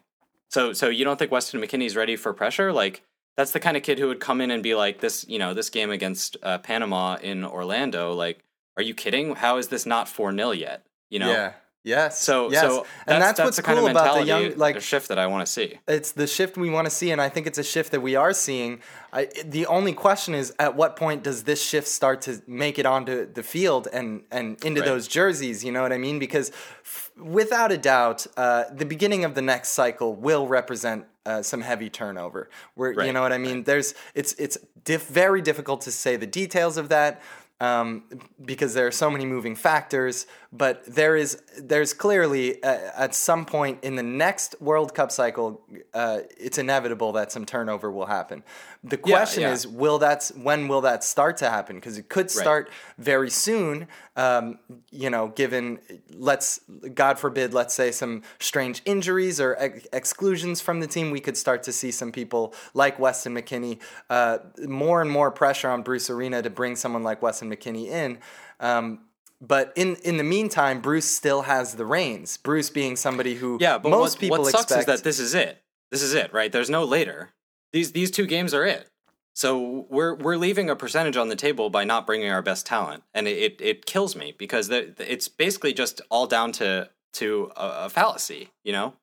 So, 0.50 0.74
so 0.74 0.88
you 0.88 1.04
don't 1.04 1.18
think 1.18 1.32
Weston 1.32 1.60
McKennie's 1.62 1.96
ready 1.96 2.16
for 2.16 2.34
pressure? 2.34 2.72
Like 2.72 3.04
that's 3.36 3.52
the 3.52 3.60
kind 3.60 3.78
of 3.78 3.84
kid 3.84 4.00
who 4.00 4.08
would 4.08 4.20
come 4.20 4.42
in 4.42 4.52
and 4.52 4.64
be 4.64 4.76
like, 4.76 5.00
this, 5.00 5.26
you 5.28 5.40
know, 5.40 5.54
this 5.54 5.70
game 5.70 5.92
against 5.92 6.38
uh, 6.42 6.58
Panama 6.58 7.18
in 7.22 7.46
Orlando. 7.46 8.14
Like, 8.14 8.44
are 8.76 8.84
you 8.84 8.94
kidding? 8.94 9.36
How 9.36 9.58
is 9.58 9.68
this 9.68 9.86
not 9.86 10.10
four 10.10 10.32
0 10.32 10.52
yet? 10.52 10.86
You 11.10 11.20
know. 11.20 11.32
Yeah. 11.32 11.54
Yes. 11.84 12.20
So, 12.22 12.52
yes. 12.52 12.62
so 12.62 12.86
and 13.06 13.22
that's, 13.22 13.38
that's 13.38 13.48
what's 13.48 13.60
cool 13.62 13.76
kind 13.76 13.86
of 13.86 13.92
about 13.92 14.20
the 14.20 14.26
young 14.26 14.58
like 14.58 14.76
the 14.76 14.82
shift 14.82 15.08
that 15.08 15.18
I 15.18 15.28
want 15.28 15.46
to 15.46 15.52
see. 15.52 15.80
it's 15.88 16.12
the 16.12 16.28
shift 16.28 16.58
we 16.58 16.70
want 16.70 16.86
to 16.86 16.92
see, 16.92 17.12
and 17.12 17.22
I 17.22 17.30
think 17.30 17.48
it's 17.48 17.58
a 17.58 17.64
shift 17.64 17.92
that 17.94 18.02
we 18.02 18.16
are 18.16 18.34
seeing. 18.34 18.82
I, 19.14 19.30
the 19.46 19.66
only 19.68 19.94
question 19.94 20.34
is, 20.36 20.54
at 20.60 20.76
what 20.76 20.98
point 20.98 21.24
does 21.24 21.44
this 21.44 21.64
shift 21.64 21.88
start 21.88 22.22
to 22.24 22.42
make 22.46 22.78
it 22.78 22.86
onto 22.86 23.32
the 23.32 23.44
field 23.44 23.88
and 23.94 24.24
and 24.32 24.62
into 24.66 24.82
Right. 24.82 24.88
those 24.88 25.08
jerseys? 25.08 25.64
You 25.64 25.72
know 25.72 25.82
what 25.82 25.94
I 25.94 25.98
mean? 25.98 26.20
Because 26.20 26.50
f- 26.84 27.12
without 27.16 27.72
a 27.72 27.78
doubt, 27.78 28.28
uh, 28.36 28.66
the 28.74 28.86
beginning 28.86 29.24
of 29.24 29.34
the 29.34 29.42
next 29.42 29.70
cycle 29.70 30.14
will 30.14 30.46
represent 30.48 31.06
uh, 31.26 31.42
some 31.42 31.62
heavy 31.62 31.90
turnover. 31.90 32.50
Where 32.76 32.92
you 33.06 33.14
know 33.14 33.22
what 33.22 33.32
I 33.32 33.38
mean? 33.38 33.64
There's 33.64 33.94
it's 34.14 34.34
it's 34.34 34.58
diff- 34.84 35.08
very 35.08 35.42
difficult 35.42 35.82
to 35.82 35.92
say 35.92 36.18
the 36.18 36.28
details 36.28 36.76
of 36.76 36.90
that 36.90 37.22
um, 37.60 38.04
because 38.44 38.74
there 38.74 38.86
are 38.88 38.92
so 38.92 39.10
many 39.10 39.26
moving 39.26 39.56
factors. 39.56 40.28
But 40.58 40.86
there 40.86 41.16
is 41.16 41.42
there's 41.58 41.94
clearly 41.94 42.64
uh, 42.64 42.92
at 42.96 43.14
some 43.14 43.46
point 43.46 43.84
in 43.84 43.96
the 43.96 44.04
next 44.04 44.56
World 44.60 44.94
Cup 44.96 45.12
cycle, 45.12 45.62
uh, 45.94 46.20
it's 46.38 46.58
inevitable 46.58 47.12
that 47.14 47.32
some 47.32 47.46
turnover 47.46 47.92
will 47.92 48.06
happen. 48.08 48.44
The 48.84 48.98
question 48.98 49.42
yeah. 49.42 49.54
is, 49.54 49.68
will 49.68 50.00
that 50.00 50.32
when 50.36 50.68
will 50.68 50.82
that 50.82 51.04
start 51.04 51.38
to 51.38 51.50
happen? 51.50 51.76
Because 51.76 51.98
it 51.98 52.10
could 52.10 52.32
start 52.32 52.72
very 52.98 53.30
soon. 53.30 53.88
Um, 54.16 54.58
you 54.90 55.10
know, 55.10 55.28
given 55.28 55.80
let's 56.12 56.62
God 56.94 57.20
forbid, 57.20 57.54
let's 57.54 57.76
say 57.76 57.92
some 57.92 58.24
strange 58.40 58.82
injuries 58.86 59.40
or 59.40 59.56
ex- 59.60 59.88
exclusions 59.94 60.60
from 60.62 60.80
the 60.80 60.88
team, 60.88 61.12
we 61.12 61.20
could 61.20 61.38
start 61.38 61.64
to 61.64 61.72
see 61.72 61.92
some 61.92 62.12
people 62.12 62.54
like 62.74 62.98
Weston 62.98 63.36
McKennie. 63.36 63.80
Uh, 64.10 64.40
more 64.66 65.02
and 65.02 65.12
more 65.12 65.30
pressure 65.30 65.70
on 65.70 65.84
Bruce 65.84 66.10
Arena 66.10 66.42
to 66.42 66.50
bring 66.50 66.76
someone 66.76 67.04
like 67.04 67.22
Weston 67.22 67.52
McKennie 67.52 67.88
in. 67.88 68.18
Um, 68.60 69.02
but 69.42 69.74
in, 69.76 69.96
in 69.98 70.18
the 70.18 70.24
meantime, 70.24 70.82
Bruce 70.82 71.06
still 71.06 71.44
has 71.44 71.76
the 71.76 71.86
reins. 71.86 72.38
Bruce 72.38 72.70
being 72.70 72.96
somebody 72.96 73.36
who 73.36 73.58
Yeah, 73.60 73.78
but 73.78 73.90
most 73.90 74.16
what, 74.16 74.20
people 74.20 74.38
what 74.40 74.52
sucks 74.52 74.64
expect. 74.64 74.80
is 74.80 74.86
that 74.86 75.04
this 75.04 75.20
is 75.20 75.34
it. 75.34 75.62
This 75.92 76.02
is 76.02 76.14
it, 76.14 76.34
right? 76.34 76.52
There's 76.52 76.70
no 76.70 76.84
later. 76.84 77.30
These 77.74 77.92
these 77.92 78.12
two 78.12 78.26
games 78.26 78.54
are 78.54 78.66
it. 78.66 78.90
So 79.36 79.86
we're 79.90 80.16
we're 80.16 80.38
leaving 80.38 80.70
a 80.70 80.76
percentage 80.76 81.16
on 81.16 81.30
the 81.30 81.36
table 81.36 81.70
by 81.70 81.84
not 81.84 82.08
bringing 82.08 82.32
our 82.32 82.42
best 82.42 82.66
talent, 82.66 83.04
and 83.14 83.28
it 83.28 83.38
it, 83.38 83.62
it 83.62 83.86
kills 83.86 84.16
me 84.16 84.34
because 84.38 84.68
the, 84.70 84.96
it's 85.00 85.28
basically 85.28 85.74
just 85.74 86.02
all 86.10 86.26
down 86.26 86.52
to 86.54 86.90
to 87.14 87.52
a, 87.56 87.86
a 87.86 87.90
fallacy, 87.90 88.50
you 88.64 88.72
know. 88.74 88.94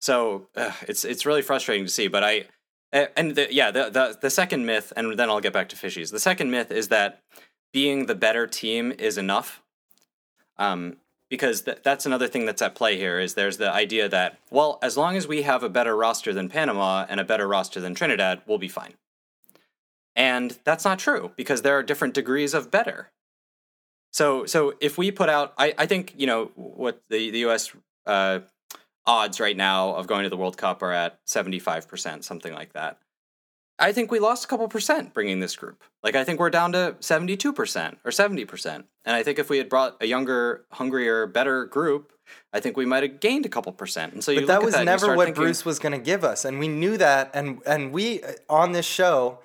So 0.00 0.48
ugh, 0.56 0.74
it's 0.88 1.04
it's 1.04 1.24
really 1.24 1.42
frustrating 1.42 1.84
to 1.84 1.90
see, 1.90 2.08
but 2.08 2.24
I 2.24 2.46
and 2.92 3.36
the, 3.36 3.46
yeah 3.54 3.70
the, 3.70 3.90
the 3.90 4.18
the 4.20 4.30
second 4.30 4.66
myth, 4.66 4.92
and 4.96 5.16
then 5.16 5.30
I'll 5.30 5.40
get 5.40 5.52
back 5.52 5.68
to 5.68 5.76
fishies. 5.76 6.10
The 6.10 6.18
second 6.18 6.50
myth 6.50 6.72
is 6.72 6.88
that 6.88 7.22
being 7.72 8.06
the 8.06 8.14
better 8.14 8.46
team 8.46 8.92
is 8.92 9.18
enough. 9.18 9.62
Um, 10.56 10.96
because 11.30 11.62
th- 11.62 11.78
that's 11.82 12.04
another 12.04 12.28
thing 12.28 12.44
that's 12.44 12.60
at 12.60 12.74
play 12.74 12.96
here 12.96 13.18
is 13.18 13.34
there's 13.34 13.56
the 13.56 13.72
idea 13.72 14.08
that 14.08 14.38
well 14.50 14.78
as 14.82 14.96
long 14.96 15.16
as 15.16 15.26
we 15.26 15.42
have 15.42 15.62
a 15.62 15.68
better 15.68 15.96
roster 15.96 16.34
than 16.34 16.48
panama 16.48 17.06
and 17.08 17.20
a 17.20 17.24
better 17.24 17.48
roster 17.48 17.80
than 17.80 17.94
trinidad 17.94 18.42
we'll 18.46 18.58
be 18.58 18.68
fine. 18.68 18.94
And 20.16 20.58
that's 20.64 20.84
not 20.84 20.98
true 20.98 21.30
because 21.36 21.62
there 21.62 21.78
are 21.78 21.82
different 21.82 22.14
degrees 22.14 22.52
of 22.52 22.70
better. 22.70 23.10
So 24.12 24.44
so 24.44 24.74
if 24.80 24.98
we 24.98 25.10
put 25.10 25.30
out 25.30 25.54
i, 25.56 25.72
I 25.78 25.86
think 25.86 26.14
you 26.18 26.26
know 26.26 26.50
what 26.56 27.00
the, 27.08 27.30
the 27.30 27.44
us 27.44 27.72
uh, 28.06 28.40
odds 29.06 29.40
right 29.40 29.56
now 29.56 29.94
of 29.94 30.06
going 30.06 30.24
to 30.24 30.30
the 30.30 30.36
world 30.36 30.56
cup 30.56 30.82
are 30.82 30.92
at 30.92 31.24
75% 31.26 32.24
something 32.24 32.52
like 32.52 32.72
that 32.72 32.98
I 33.80 33.92
think 33.92 34.10
we 34.10 34.18
lost 34.18 34.44
a 34.44 34.48
couple 34.48 34.68
percent 34.68 35.14
bringing 35.14 35.40
this 35.40 35.56
group. 35.56 35.82
Like 36.04 36.14
I 36.14 36.22
think 36.22 36.38
we're 36.38 36.50
down 36.50 36.72
to 36.72 36.96
72% 37.00 37.96
or 38.04 38.10
70%. 38.10 38.84
And 39.04 39.16
I 39.16 39.22
think 39.22 39.38
if 39.38 39.48
we 39.48 39.58
had 39.58 39.68
brought 39.68 39.96
a 40.00 40.06
younger, 40.06 40.66
hungrier, 40.70 41.26
better 41.26 41.64
group, 41.64 42.12
I 42.52 42.60
think 42.60 42.76
we 42.76 42.86
might 42.86 43.02
have 43.02 43.20
gained 43.20 43.46
a 43.46 43.48
couple 43.48 43.72
percent. 43.72 44.12
And 44.12 44.22
so 44.22 44.30
you 44.30 44.40
But 44.40 44.46
that 44.48 44.62
was 44.62 44.74
that 44.74 44.84
never 44.84 45.16
what 45.16 45.26
thinking, 45.26 45.42
Bruce 45.42 45.64
was 45.64 45.78
going 45.78 45.92
to 45.92 45.98
give 45.98 46.22
us, 46.22 46.44
and 46.44 46.58
we 46.58 46.68
knew 46.68 46.96
that. 46.96 47.30
And 47.34 47.60
and 47.66 47.92
we 47.92 48.22
uh, 48.22 48.32
on 48.48 48.72
this 48.72 48.86
show 48.86 49.40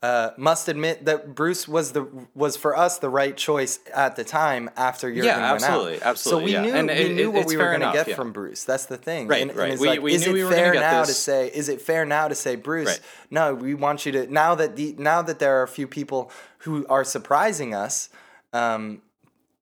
uh, 0.00 0.30
must 0.36 0.68
admit 0.68 1.06
that 1.06 1.34
Bruce 1.34 1.66
was 1.66 1.90
the 1.92 2.06
was 2.34 2.56
for 2.56 2.76
us 2.76 2.98
the 2.98 3.08
right 3.10 3.36
choice 3.36 3.80
at 3.92 4.14
the 4.14 4.22
time 4.22 4.70
after 4.76 5.08
Jurgen 5.08 5.24
Yeah, 5.24 5.52
went 5.52 5.64
out. 5.64 5.70
absolutely, 5.72 6.02
absolutely, 6.02 6.40
So 6.40 6.44
we 6.44 6.52
yeah. 6.52 6.62
knew 6.62 6.78
And 6.78 6.88
we 6.88 6.94
it- 6.94 7.14
knew 7.16 7.30
what 7.32 7.46
we 7.46 7.56
were 7.56 7.64
going 7.64 7.80
to 7.80 7.90
get 7.92 8.06
yeah. 8.08 8.14
from 8.14 8.30
Bruce. 8.32 8.62
That's 8.62 8.86
the 8.86 8.96
thing. 8.96 9.26
Right, 9.26 9.42
and, 9.42 9.50
and 9.50 9.58
right. 9.58 9.72
it's 9.72 9.80
We- 9.80 9.88
like, 9.88 10.00
we 10.00 10.14
is 10.14 10.22
knew 10.24 10.30
it 10.30 10.34
we 10.34 10.44
were 10.44 10.52
fair 10.52 10.74
now 10.74 11.02
to 11.02 11.12
say? 11.12 11.48
Is 11.52 11.68
it 11.68 11.80
fair 11.80 12.04
now 12.04 12.28
to 12.28 12.36
say, 12.36 12.54
Bruce? 12.54 12.86
Right. 12.86 13.00
No, 13.30 13.54
we 13.54 13.74
want 13.74 14.06
you 14.06 14.12
to 14.12 14.32
now 14.32 14.54
that 14.54 14.76
the 14.76 14.94
now 14.98 15.20
that 15.22 15.40
there 15.40 15.58
are 15.58 15.64
a 15.64 15.68
few 15.68 15.88
people 15.88 16.30
who 16.58 16.86
are 16.86 17.02
surprising 17.04 17.74
us. 17.74 18.08
Um, 18.52 19.02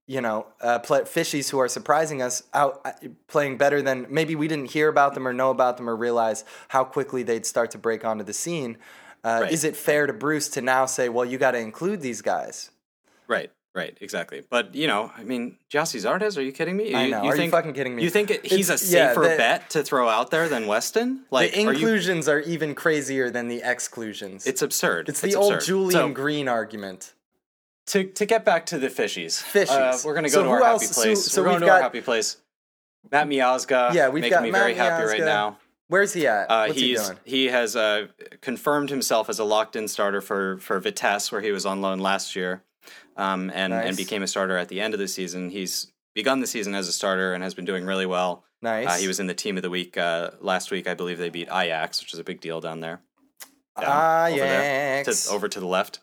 you 0.09 0.21
know, 0.21 0.47
uh, 0.61 0.79
play, 0.79 1.01
fishies 1.01 1.51
who 1.51 1.59
are 1.59 1.67
surprising 1.67 2.23
us 2.23 2.45
out 2.55 2.81
uh, 2.85 2.93
playing 3.27 3.57
better 3.59 3.83
than 3.83 4.07
maybe 4.09 4.37
we 4.37 4.47
didn't 4.47 4.71
hear 4.71 4.87
about 4.89 5.15
them 5.15 5.27
or 5.27 5.33
know 5.33 5.51
about 5.51 5.79
them 5.79 5.91
or 5.91 5.97
realize 5.97 6.45
how 6.69 6.85
quickly 6.85 7.25
they'd 7.25 7.45
start 7.45 7.73
to 7.73 7.79
break 7.79 8.05
onto 8.05 8.23
the 8.23 8.33
scene. 8.33 8.77
Uh, 9.27 9.41
Right. 9.43 9.53
Is 9.53 9.65
it 9.65 9.75
fair 9.77 10.07
to 10.07 10.13
Bruce 10.13 10.49
to 10.51 10.61
now 10.63 10.87
say, 10.87 11.09
well, 11.09 11.25
you 11.25 11.37
got 11.37 11.51
to 11.53 11.59
include 11.59 12.01
these 12.01 12.23
guys? 12.23 12.71
Right, 13.27 13.51
right, 13.75 13.99
exactly. 14.01 14.45
But 14.49 14.75
you 14.77 14.87
know, 14.87 15.11
I 15.19 15.25
mean, 15.25 15.57
Jossie 15.69 15.99
Zardes, 16.01 16.39
are 16.39 16.43
you 16.43 16.53
kidding 16.53 16.77
me? 16.77 16.95
I 16.95 17.05
You- 17.07 17.11
know. 17.11 17.23
You 17.25 17.31
Are 17.31 17.35
you 17.35 17.41
think, 17.41 17.51
fucking 17.51 17.73
kidding 17.73 17.97
me? 17.97 18.05
You 18.05 18.11
think 18.11 18.31
it, 18.31 18.47
he's 18.47 18.71
a 18.71 18.75
It's- 18.75 18.89
yeah, 18.93 19.09
safer 19.09 19.23
the- 19.23 19.37
bet 19.37 19.69
to 19.71 19.83
throw 19.83 20.09
out 20.09 20.31
there 20.31 20.49
than 20.49 20.69
Weston? 20.69 21.25
Like, 21.33 21.53
the 21.53 21.59
are 21.59 21.63
you? 21.63 21.71
inclusions 21.71 22.29
are, 22.29 22.39
even 22.41 22.75
crazier 22.77 23.29
than 23.31 23.49
the 23.49 23.63
exclusions. 23.65 24.47
It's 24.47 24.63
absurd. 24.63 25.09
it's 25.09 25.21
the 25.21 25.35
old. 25.35 25.61
Julian 25.61 25.91
So, 25.91 26.09
Green 26.11 26.47
argument. 26.49 27.13
to 27.89 28.05
to 28.05 28.27
get 28.27 28.45
back 28.45 28.67
to 28.67 28.79
the 28.79 28.89
fishies. 28.89 29.43
Fishies. 29.43 29.71
Uh, 29.71 29.99
we're 30.05 30.15
gonna 30.15 30.29
go 30.29 30.35
So 30.35 30.43
to 30.45 30.49
our 30.51 30.63
else- 30.63 30.83
happy 30.83 30.95
place. 30.95 31.25
so 31.25 31.43
we're 31.43 31.49
going 31.49 31.61
to 31.63 31.67
our 31.69 31.79
got- 31.79 31.83
happy 31.83 32.01
place. 32.01 32.37
Matt 33.11 33.29
Miazga. 33.29 33.93
Yeah, 33.95 34.09
we've 34.09 34.21
making 34.23 34.31
got 34.37 34.43
me 34.45 34.51
Matt 34.53 34.61
very 34.61 34.75
happy 34.75 35.05
right 35.05 35.21
now. 35.21 35.59
Where's 35.89 36.13
he 36.13 36.27
at? 36.27 36.51
Uh, 36.51 36.67
What's 36.67 36.81
he 36.81 36.89
he's 36.89 37.07
doing? 37.07 37.19
he 37.25 37.45
has 37.47 37.77
uh, 37.77 38.09
confirmed 38.41 38.91
himself 38.91 39.29
as 39.29 39.39
a 39.39 39.45
locked-in 39.45 39.87
starter 39.89 40.21
for 40.21 40.59
for 40.59 40.81
Vitesse, 40.81 41.31
where 41.31 41.41
he 41.41 41.53
was 41.53 41.65
on 41.65 41.81
loan 41.81 42.01
last 42.01 42.35
year, 42.35 42.63
um, 43.17 43.51
and 43.55 43.73
Nice. 43.73 43.89
and 43.89 43.97
became 43.97 44.23
a 44.23 44.27
starter 44.27 44.57
at 44.57 44.69
the 44.69 44.81
end 44.81 44.95
of 44.95 45.01
the 45.01 45.09
season. 45.09 45.51
He's 45.51 45.93
begun 46.15 46.41
the 46.41 46.47
season 46.47 46.75
as 46.75 46.89
a 46.89 46.93
starter 46.93 47.33
and 47.35 47.43
has 47.45 47.55
been 47.55 47.65
doing 47.65 47.85
really 47.85 48.07
well. 48.07 48.45
Nice. 48.63 48.89
Uh, 48.89 48.95
he 48.95 49.07
was 49.07 49.21
in 49.21 49.27
the 49.27 49.35
team 49.35 49.57
of 49.57 49.63
the 49.63 49.71
week 49.71 49.97
uh, 49.99 50.31
last 50.41 50.71
week. 50.71 50.89
I 50.89 50.95
believe 50.95 51.19
they 51.19 51.29
beat 51.31 51.49
Ajax, 51.53 52.01
which 52.01 52.13
is 52.15 52.19
a 52.19 52.25
big 52.25 52.41
deal 52.41 52.61
down 52.61 52.81
there. 52.81 53.01
Down, 53.79 53.85
Ah, 53.87 54.27
over 54.29 54.37
there, 54.39 55.01
Ajax. 55.01 55.27
to, 55.27 55.33
over 55.33 55.49
to 55.49 55.61
the 55.61 55.67
left. 55.67 56.01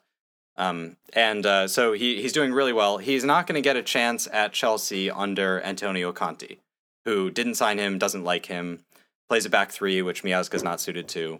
Um, 0.55 0.97
and 1.13 1.45
uh, 1.47 1.67
so 1.67 1.93
he, 1.93 2.21
he's 2.21 2.31
doing 2.31 2.53
really 2.53 2.71
well. 2.73 2.99
He's 2.99 3.23
not 3.23 3.47
going 3.47 3.55
to 3.55 3.61
get 3.67 3.75
a 3.75 3.81
chance 3.81 4.27
at 4.31 4.53
Chelsea 4.53 5.09
under 5.09 5.59
Antonio 5.63 6.13
Conte, 6.13 6.57
who 7.05 7.31
didn't 7.31 7.55
sign 7.55 7.79
him, 7.79 7.97
doesn't 7.97 8.23
like 8.23 8.45
him, 8.45 8.85
plays 9.33 9.47
a 9.47 9.49
back 9.49 9.71
three, 9.71 10.03
which 10.03 10.23
Miazga's 10.23 10.61
not 10.61 10.79
suited 10.79 11.07
to. 11.07 11.39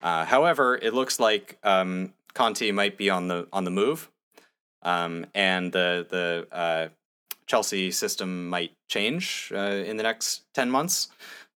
Uh, 0.00 0.24
however, 0.24 0.78
it 0.80 0.94
looks 0.94 1.20
like 1.20 1.58
um, 1.62 2.14
Conte 2.32 2.70
might 2.70 2.96
be 2.96 3.10
on 3.10 3.28
the 3.28 3.46
on 3.52 3.64
the 3.64 3.70
move, 3.70 4.10
um, 4.80 5.26
and 5.34 5.70
the 5.70 6.06
the 6.08 6.48
uh, 6.50 6.88
Chelsea 7.44 7.90
system 7.90 8.48
might 8.48 8.72
change 8.88 9.52
uh, 9.54 9.58
in 9.58 9.98
the 9.98 10.02
next 10.02 10.44
ten 10.54 10.70
months. 10.70 11.08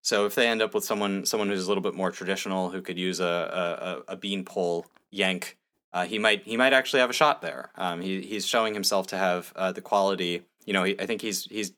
So 0.03 0.27
if 0.27 0.35
they 0.35 0.47
end 0.47 0.61
up 0.61 0.75
with 0.75 0.83
someone 0.83 1.25
someone 1.25 1.49
who's 1.49 1.65
a 1.65 1.67
little 1.67 1.81
bit 1.81 1.95
more 1.95 2.11
traditional, 2.11 2.69
who 2.69 2.83
could 2.83 2.99
use 2.99 3.19
a 3.19 4.03
a, 4.07 4.13
a 4.13 4.15
beanpole 4.15 4.85
yank, 5.09 5.57
uh, 5.91 6.05
he 6.05 6.19
might 6.19 6.43
he 6.43 6.55
might 6.55 6.73
actually 6.73 6.99
have 6.99 7.09
a 7.09 7.13
shot 7.13 7.41
there. 7.41 7.71
Um, 7.75 7.99
he 7.99 8.21
he's 8.21 8.45
showing 8.45 8.75
himself 8.75 9.07
to 9.07 9.17
have 9.17 9.51
uh, 9.55 9.71
the 9.71 9.81
quality. 9.81 10.43
You 10.65 10.73
know, 10.73 10.83
he, 10.83 10.99
I 10.99 11.07
think 11.07 11.23
he's 11.23 11.45
he's 11.45 11.73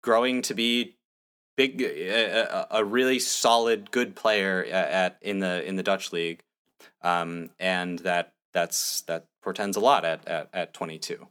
growing 0.00 0.42
to 0.42 0.54
be 0.54 0.94
big, 1.56 1.80
a, 1.82 2.66
a, 2.72 2.78
a 2.80 2.84
really 2.84 3.18
solid, 3.18 3.90
good 3.90 4.14
player 4.16 4.64
at, 4.64 5.18
in 5.22 5.40
the 5.40 5.64
in 5.66 5.76
the 5.76 5.82
Dutch 5.82 6.12
league, 6.12 6.42
um, 7.02 7.50
and 7.58 7.98
that 8.00 8.32
that's 8.52 9.02
that 9.02 9.26
portends 9.42 9.76
a 9.76 9.80
lot 9.80 10.04
at 10.04 10.26
at, 10.28 10.48
at 10.52 10.74
22 10.74 11.26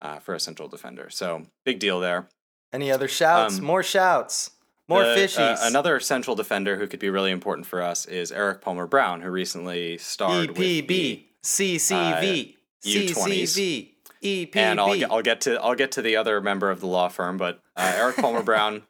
uh, 0.00 0.18
for 0.18 0.34
a 0.34 0.40
central 0.40 0.68
defender. 0.68 1.08
So 1.10 1.46
big 1.64 1.78
deal 1.78 2.00
there. 2.00 2.28
Any 2.72 2.90
other 2.90 3.08
shouts? 3.08 3.58
Um, 3.58 3.64
More 3.64 3.82
shouts. 3.82 4.50
More 4.88 5.04
The- 5.04 5.14
fishies. 5.14 5.38
uh, 5.62 5.66
another 5.66 6.00
central 6.00 6.34
defender 6.36 6.76
who 6.76 6.86
could 6.86 7.00
be 7.00 7.10
really 7.10 7.30
important 7.30 7.66
for 7.66 7.82
us 7.82 8.06
is 8.06 8.32
Erik 8.32 8.60
Palmer 8.62 8.86
Brown, 8.86 9.20
who 9.20 9.30
recently 9.30 9.98
starred 9.98 10.50
with 10.50 10.58
EPB, 10.58 10.86
the- 10.88 11.26
CCV, 11.44 12.56
U20s. 12.84 13.42
CCV, 13.42 13.88
EPB. 14.22 14.56
and 14.56 14.80
I'll 14.80 14.96
get, 14.96 15.10
I'll 15.10 15.22
get 15.22 15.40
to 15.42 15.60
I'll 15.60 15.74
get 15.74 15.92
to 15.92 16.02
the 16.02 16.16
other 16.16 16.40
member 16.40 16.70
of 16.70 16.80
the 16.80 16.86
law 16.86 17.08
firm, 17.08 17.36
but 17.36 17.60
Uh, 17.76 17.92
Erik 17.96 18.16
Palmer 18.16 18.42
Brown 18.42 18.82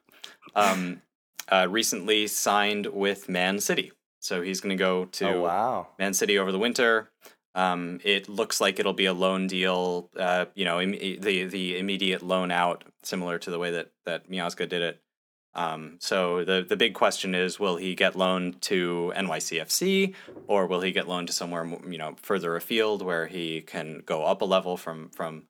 um, 0.55 1.01
uh, 1.49 1.67
recently 1.69 2.27
signed 2.27 2.87
with 2.87 3.29
Man 3.29 3.59
City, 3.59 3.91
so 4.19 4.41
he's 4.41 4.61
going 4.61 4.75
to 4.77 4.81
go 4.81 5.05
to 5.05 5.29
Oh 5.29 5.41
wow. 5.41 5.87
Man 5.99 6.13
City 6.13 6.37
over 6.37 6.51
the 6.51 6.59
winter. 6.59 7.09
Um, 7.55 7.99
it 8.03 8.27
looks 8.27 8.59
like 8.59 8.79
it'll 8.79 8.93
be 8.93 9.05
a 9.05 9.13
loan 9.13 9.47
deal. 9.47 10.09
Uh, 10.17 10.45
you 10.55 10.65
know, 10.65 10.81
Im- 10.81 11.19
the 11.21 11.45
the 11.45 11.77
immediate 11.77 12.23
loan 12.23 12.51
out, 12.51 12.83
similar 13.03 13.37
to 13.39 13.51
the 13.51 13.59
way 13.59 13.71
that 13.71 13.91
that 14.05 14.29
Miazga 14.29 14.67
did 14.67 14.81
it. 14.81 15.01
Um, 15.55 15.97
so 15.99 16.43
the 16.43 16.65
the 16.67 16.75
big 16.75 16.95
question 16.95 17.35
is, 17.35 17.59
will 17.59 17.75
he 17.75 17.93
get 17.93 18.15
loaned 18.15 18.61
to 18.63 19.13
NYCFC 19.15 20.15
or 20.47 20.65
will 20.65 20.81
he 20.81 20.91
get 20.91 21.07
loaned 21.07 21.27
to 21.27 21.33
somewhere 21.33 21.65
you 21.87 21.97
know 21.99 22.15
further 22.21 22.55
afield 22.55 23.03
where 23.03 23.27
he 23.27 23.61
can 23.61 24.01
go 24.03 24.23
up 24.23 24.41
a 24.41 24.45
level 24.45 24.77
from 24.77 25.09
from 25.09 25.43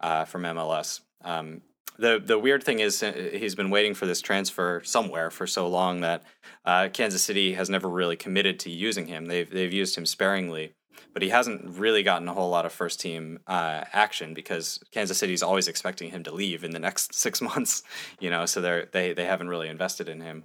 uh, 0.00 0.24
from 0.24 0.44
MLS? 0.44 1.00
Um, 1.22 1.60
the 2.00 2.22
the 2.24 2.38
weird 2.38 2.62
thing 2.62 2.80
is 2.80 3.02
uh, 3.02 3.12
he's 3.32 3.54
been 3.54 3.70
waiting 3.70 3.94
for 3.94 4.06
this 4.06 4.20
transfer 4.20 4.80
somewhere 4.84 5.30
for 5.30 5.46
so 5.46 5.68
long 5.68 6.00
that 6.00 6.22
uh, 6.64 6.88
Kansas 6.92 7.22
City 7.22 7.54
has 7.54 7.68
never 7.68 7.88
really 7.88 8.16
committed 8.16 8.58
to 8.60 8.70
using 8.70 9.06
him. 9.06 9.26
They've 9.26 9.48
they've 9.48 9.72
used 9.72 9.96
him 9.96 10.06
sparingly, 10.06 10.74
but 11.12 11.22
he 11.22 11.28
hasn't 11.28 11.78
really 11.78 12.02
gotten 12.02 12.28
a 12.28 12.34
whole 12.34 12.50
lot 12.50 12.66
of 12.66 12.72
first 12.72 13.00
team 13.00 13.40
uh, 13.46 13.84
action 13.92 14.34
because 14.34 14.80
Kansas 14.92 15.18
City's 15.18 15.42
always 15.42 15.68
expecting 15.68 16.10
him 16.10 16.22
to 16.24 16.34
leave 16.34 16.64
in 16.64 16.70
the 16.70 16.78
next 16.78 17.14
six 17.24 17.40
months. 17.40 17.82
You 18.18 18.30
know, 18.30 18.46
so 18.46 18.60
they 18.60 18.86
they 18.90 19.12
they 19.12 19.26
haven't 19.26 19.48
really 19.48 19.68
invested 19.68 20.08
in 20.08 20.20
him. 20.20 20.44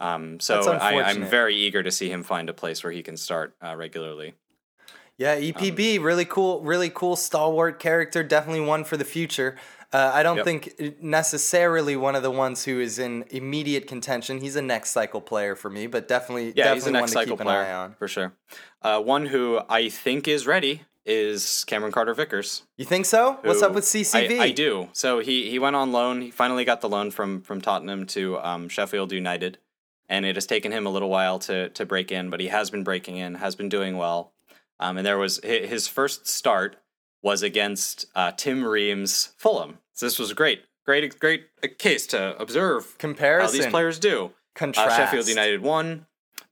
Um, 0.00 0.40
so 0.40 0.62
I, 0.72 1.02
I'm 1.02 1.24
very 1.26 1.54
eager 1.54 1.82
to 1.82 1.90
see 1.90 2.10
him 2.10 2.22
find 2.22 2.48
a 2.48 2.54
place 2.54 2.82
where 2.82 2.92
he 2.92 3.02
can 3.02 3.18
start 3.18 3.54
uh, 3.62 3.76
regularly. 3.76 4.34
Yeah, 5.18 5.38
EPB, 5.38 5.98
Um, 5.98 6.02
really 6.02 6.24
cool, 6.24 6.62
really 6.62 6.88
cool 6.88 7.14
stalwart 7.14 7.78
character. 7.78 8.22
Definitely 8.22 8.62
one 8.62 8.84
for 8.84 8.96
the 8.96 9.04
future. 9.04 9.56
Uh, 9.92 10.10
I 10.14 10.22
don't 10.22 10.36
Yep. 10.36 10.44
think 10.44 11.02
necessarily 11.02 11.96
one 11.96 12.14
of 12.14 12.22
the 12.22 12.30
ones 12.30 12.64
who 12.64 12.78
is 12.80 12.98
in 12.98 13.24
immediate 13.30 13.86
contention. 13.88 14.38
He's 14.40 14.56
a 14.56 14.62
next 14.62 14.90
cycle 14.90 15.20
player 15.20 15.54
for 15.56 15.68
me, 15.68 15.86
but 15.86 16.06
definitely, 16.06 16.52
Yeah, 16.56 16.64
definitely 16.64 16.74
he's 16.76 16.86
a 16.86 16.90
one 16.92 16.92
next 17.00 17.10
to 17.10 17.14
cycle 17.14 17.32
keep 17.36 17.40
an 17.40 17.46
player 17.46 17.58
eye 17.64 17.72
on. 17.72 17.94
for 17.94 18.06
sure. 18.08 18.32
Uh, 18.82 19.00
one 19.00 19.26
who 19.26 19.60
I 19.68 19.88
think 19.88 20.28
is 20.28 20.46
ready 20.46 20.82
is 21.04 21.64
Cameron 21.66 21.92
Carter 21.92 22.14
Vickers. 22.14 22.62
You 22.76 22.84
think 22.84 23.06
so? 23.06 23.38
What's 23.42 23.62
up 23.62 23.72
with 23.72 23.84
CCV? 23.84 24.38
I, 24.38 24.44
I 24.44 24.50
do. 24.52 24.88
So 24.92 25.18
he 25.18 25.50
he 25.50 25.58
went 25.58 25.74
on 25.74 25.90
loan. 25.92 26.20
He 26.22 26.30
finally 26.30 26.64
got 26.64 26.80
the 26.82 26.88
loan 26.88 27.10
from 27.10 27.42
from 27.42 27.60
Tottenham 27.60 28.06
to 28.08 28.38
um, 28.40 28.68
Sheffield 28.68 29.10
United, 29.10 29.58
and 30.08 30.24
it 30.24 30.36
has 30.36 30.46
taken 30.46 30.70
him 30.72 30.86
a 30.86 30.90
little 30.90 31.08
while 31.08 31.38
to 31.40 31.70
to 31.70 31.84
break 31.86 32.12
in, 32.12 32.30
but 32.30 32.38
he 32.38 32.48
has 32.48 32.70
been 32.70 32.84
breaking 32.84 33.16
in, 33.16 33.36
has 33.36 33.56
been 33.56 33.68
doing 33.68 33.96
well. 33.96 34.34
Um, 34.78 34.98
and 34.98 35.06
there 35.06 35.18
was 35.18 35.40
his 35.42 35.88
first 35.88 36.28
start 36.28 36.76
was 37.22 37.42
against 37.42 38.06
uh, 38.14 38.32
Tim 38.32 38.64
Reams 38.64 39.32
Fulham. 39.36 39.78
So 39.92 40.06
this 40.06 40.18
was 40.18 40.30
a 40.30 40.34
great, 40.34 40.62
great, 40.84 41.18
great 41.18 41.46
uh, 41.62 41.68
case 41.78 42.06
to 42.08 42.36
observe 42.40 42.84
how 42.84 42.98
Comparison. 42.98 43.60
these 43.60 43.70
players 43.70 43.98
do. 43.98 44.26
Uh, 44.26 44.28
Contrast. 44.54 44.96
Sheffield 44.96 45.28
United 45.28 45.62
won. 45.62 46.06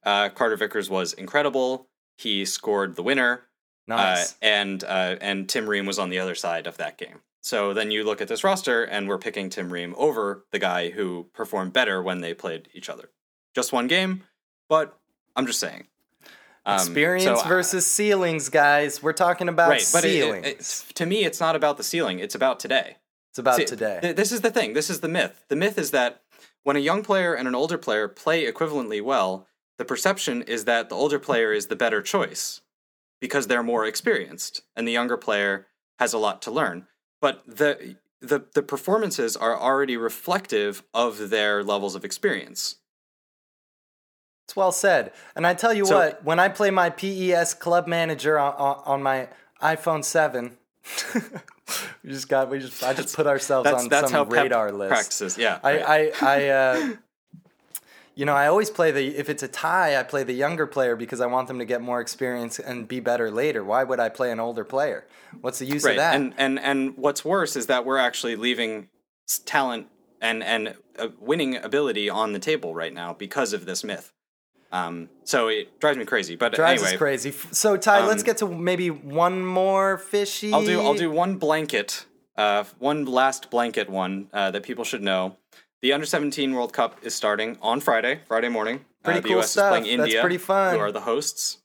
Uh, 0.04 0.28
Carter 0.31 0.57
Vickers 0.57 0.88
was 0.88 1.12
incredible. 1.12 1.88
He 2.16 2.44
scored 2.44 2.96
the 2.96 3.02
winner. 3.02 3.42
Nice. 3.87 4.33
Uh, 4.33 4.35
and 4.42 4.85
uh, 4.85 5.16
and 5.20 5.48
Tim 5.48 5.68
Ream 5.68 5.87
was 5.87 5.98
on 5.98 6.11
the 6.11 6.18
other 6.18 6.35
side 6.35 6.66
of 6.66 6.76
that 6.76 6.98
game. 6.98 7.20
So 7.40 7.72
then 7.72 7.90
you 7.90 8.04
look 8.04 8.20
at 8.20 8.28
this 8.28 8.44
roster, 8.44 8.85
and 8.85 9.09
we're 9.09 9.18
picking 9.18 9.48
Tim 9.48 9.72
Ream 9.72 9.94
over 9.96 10.44
the 10.52 10.59
guy 10.59 10.90
who 10.90 11.28
performed 11.33 11.72
better 11.72 12.02
when 12.02 12.20
they 12.20 12.35
played 12.35 12.68
each 12.74 12.90
other. 12.90 13.11
Just 13.54 13.72
one 13.72 13.87
game, 13.87 14.24
but 14.68 14.98
I'm 15.35 15.46
just 15.46 15.61
saying. 15.61 15.87
Um, 16.68 16.74
Experience 16.76 17.40
so, 17.40 17.48
versus 17.48 17.87
ceilings, 17.87 18.50
guys. 18.50 19.02
We're 19.02 19.14
talking 19.14 19.48
about 19.48 19.70
right, 19.70 19.88
but 19.92 20.04
it- 20.04 20.09
it- 20.11 20.62
ceilings. 20.62 20.85
to 20.94 21.07
me, 21.07 21.24
it's 21.24 21.40
not 21.40 21.57
about 21.57 21.78
the 21.78 21.83
ceiling. 21.83 22.18
It's 22.18 22.35
about 22.35 22.61
today. 22.61 22.96
it's 23.31 23.38
about 23.38 23.57
See, 23.57 23.64
today. 23.64 23.98
th- 24.02 24.16
this 24.16 24.33
is 24.33 24.40
the 24.42 24.50
thing. 24.50 24.72
This 24.74 24.90
is 24.90 25.00
the 25.00 25.09
myth. 25.09 25.44
The 25.48 25.57
myth 25.57 25.78
is 25.78 25.90
that 25.92 26.22
when 26.64 26.76
a 26.76 26.81
young 26.81 27.02
player 27.02 27.35
and 27.35 27.46
an 27.48 27.54
older 27.54 27.78
player 27.78 28.07
play 28.09 28.50
equivalently 28.50 29.00
well, 29.02 29.46
the 29.78 29.85
perception 29.85 30.42
is 30.42 30.64
that 30.64 30.88
the 30.88 30.94
older 30.96 31.18
player 31.18 31.52
is 31.52 31.68
the 31.68 31.76
better 31.76 32.02
choice 32.02 32.61
because 33.20 33.46
they're 33.46 33.62
more 33.62 33.85
experienced 33.87 34.62
and 34.76 34.87
the 34.88 34.92
younger 34.92 35.16
player 35.16 35.66
has 35.98 36.12
a 36.12 36.18
lot 36.18 36.42
to 36.42 36.50
learn. 36.50 36.87
But 37.20 37.42
the 37.46 37.96
the 38.20 38.44
the 38.54 38.62
performances 38.62 39.37
are 39.37 39.57
already 39.57 39.96
reflective 39.96 40.83
of 40.92 41.31
their 41.31 41.62
levels 41.62 41.94
of 41.94 42.04
experience. 42.04 42.76
It's 44.48 44.56
well 44.56 44.72
said. 44.72 45.12
And 45.37 45.46
I 45.46 45.52
tell 45.52 45.74
you 45.74 45.84
So- 45.84 45.98
what, 45.98 46.24
when 46.24 46.38
I 46.38 46.48
play 46.48 46.70
my 46.70 46.88
PES 46.88 47.52
club 47.52 47.87
manager 47.87 48.38
on, 48.38 48.54
on, 48.54 48.82
on 48.87 49.02
my 49.02 49.28
iPhone 49.61 50.02
7, 50.02 50.56
we 52.02 52.11
just 52.11 52.30
got 52.30 52.48
we 52.48 52.58
just 52.58 52.82
I 52.82 52.94
just 52.94 53.14
put 53.14 53.26
ourselves 53.26 53.68
That's 53.68 53.82
on 53.82 53.88
that's 53.90 54.11
some 54.11 54.30
radar 54.30 54.72
list. 54.72 54.88
practices. 54.88 55.37
Yeah. 55.37 55.58
I 55.62 55.76
right. 55.82 56.12
I 56.22 56.37
I 56.38 56.48
uh 56.48 56.88
you 58.14 58.24
know, 58.24 58.32
I 58.32 58.46
always 58.46 58.70
play 58.70 58.90
the 58.90 59.18
if 59.18 59.28
it's 59.28 59.42
a 59.42 59.48
tie, 59.48 60.00
I 60.00 60.02
play 60.02 60.24
the 60.24 60.32
younger 60.32 60.66
player 60.66 60.96
because 60.96 61.20
I 61.20 61.26
want 61.26 61.46
them 61.46 61.58
to 61.58 61.66
get 61.66 61.82
more 61.82 62.00
experience 62.00 62.58
and 62.58 62.88
be 62.88 63.00
better 63.00 63.30
later. 63.30 63.62
Why 63.62 63.84
would 63.84 64.00
I 64.00 64.08
play 64.08 64.32
an 64.32 64.40
older 64.40 64.64
player? 64.64 65.06
What's 65.42 65.58
the 65.58 65.66
use 65.66 65.84
of 65.84 65.96
that? 65.96 66.14
and 66.16 66.32
and 66.38 66.58
and 66.58 66.96
what's 66.96 67.22
worse 67.22 67.54
is 67.54 67.66
that 67.66 67.84
we're 67.84 67.98
actually 67.98 68.34
leaving 68.37 68.88
talent 69.44 69.88
and 70.22 70.42
and 70.42 70.74
uh, 70.98 71.08
winning 71.20 71.54
ability 71.56 72.08
on 72.08 72.32
the 72.32 72.38
table 72.38 72.74
right 72.74 72.94
now 72.94 73.12
because 73.12 73.52
of 73.52 73.66
this 73.66 73.84
myth 73.84 74.11
um 74.72 75.09
so 75.24 75.48
it 75.48 75.78
drives 75.81 75.96
me 75.98 76.04
crazy 76.04 76.37
but 76.37 76.52
Drives 76.54 76.83
anyway 76.83 76.94
us 76.94 76.98
crazy. 76.98 77.31
So 77.52 77.76
Ty, 77.76 78.07
let's 78.07 78.22
um, 78.22 78.26
get 78.26 78.37
to 78.38 78.46
maybe 78.48 78.90
one 78.90 79.44
more 79.44 79.98
fishy. 79.98 80.52
i'll 80.52 80.64
do 80.64 80.81
i'll 80.81 80.94
do 80.94 81.11
one 81.11 81.37
blanket 81.37 82.04
uh 82.37 82.64
one 82.78 83.04
last 83.07 83.50
blanket 83.50 83.88
one 83.88 84.28
uh, 84.33 84.50
that 84.50 84.62
people 84.62 84.85
should 84.85 85.02
know 85.02 85.37
the 85.81 85.92
under 85.92 86.07
17 86.07 86.52
world 86.54 86.72
cup 86.72 86.98
is 87.02 87.14
starting 87.14 87.57
on 87.62 87.81
friday 87.81 88.20
friday 88.26 88.48
morning 88.48 88.85
Pretty 89.04 89.18
uh, 89.18 89.22
the 89.22 89.28
cool 89.28 89.38
us 89.38 89.52
stuff. 89.52 89.74
is 89.76 89.81
playing 89.85 89.98
That's 90.00 90.14
pretty 90.20 90.38
fun. 90.38 90.74
who 90.74 90.81
are 90.81 90.92
the 90.92 91.00
hosts 91.02 91.59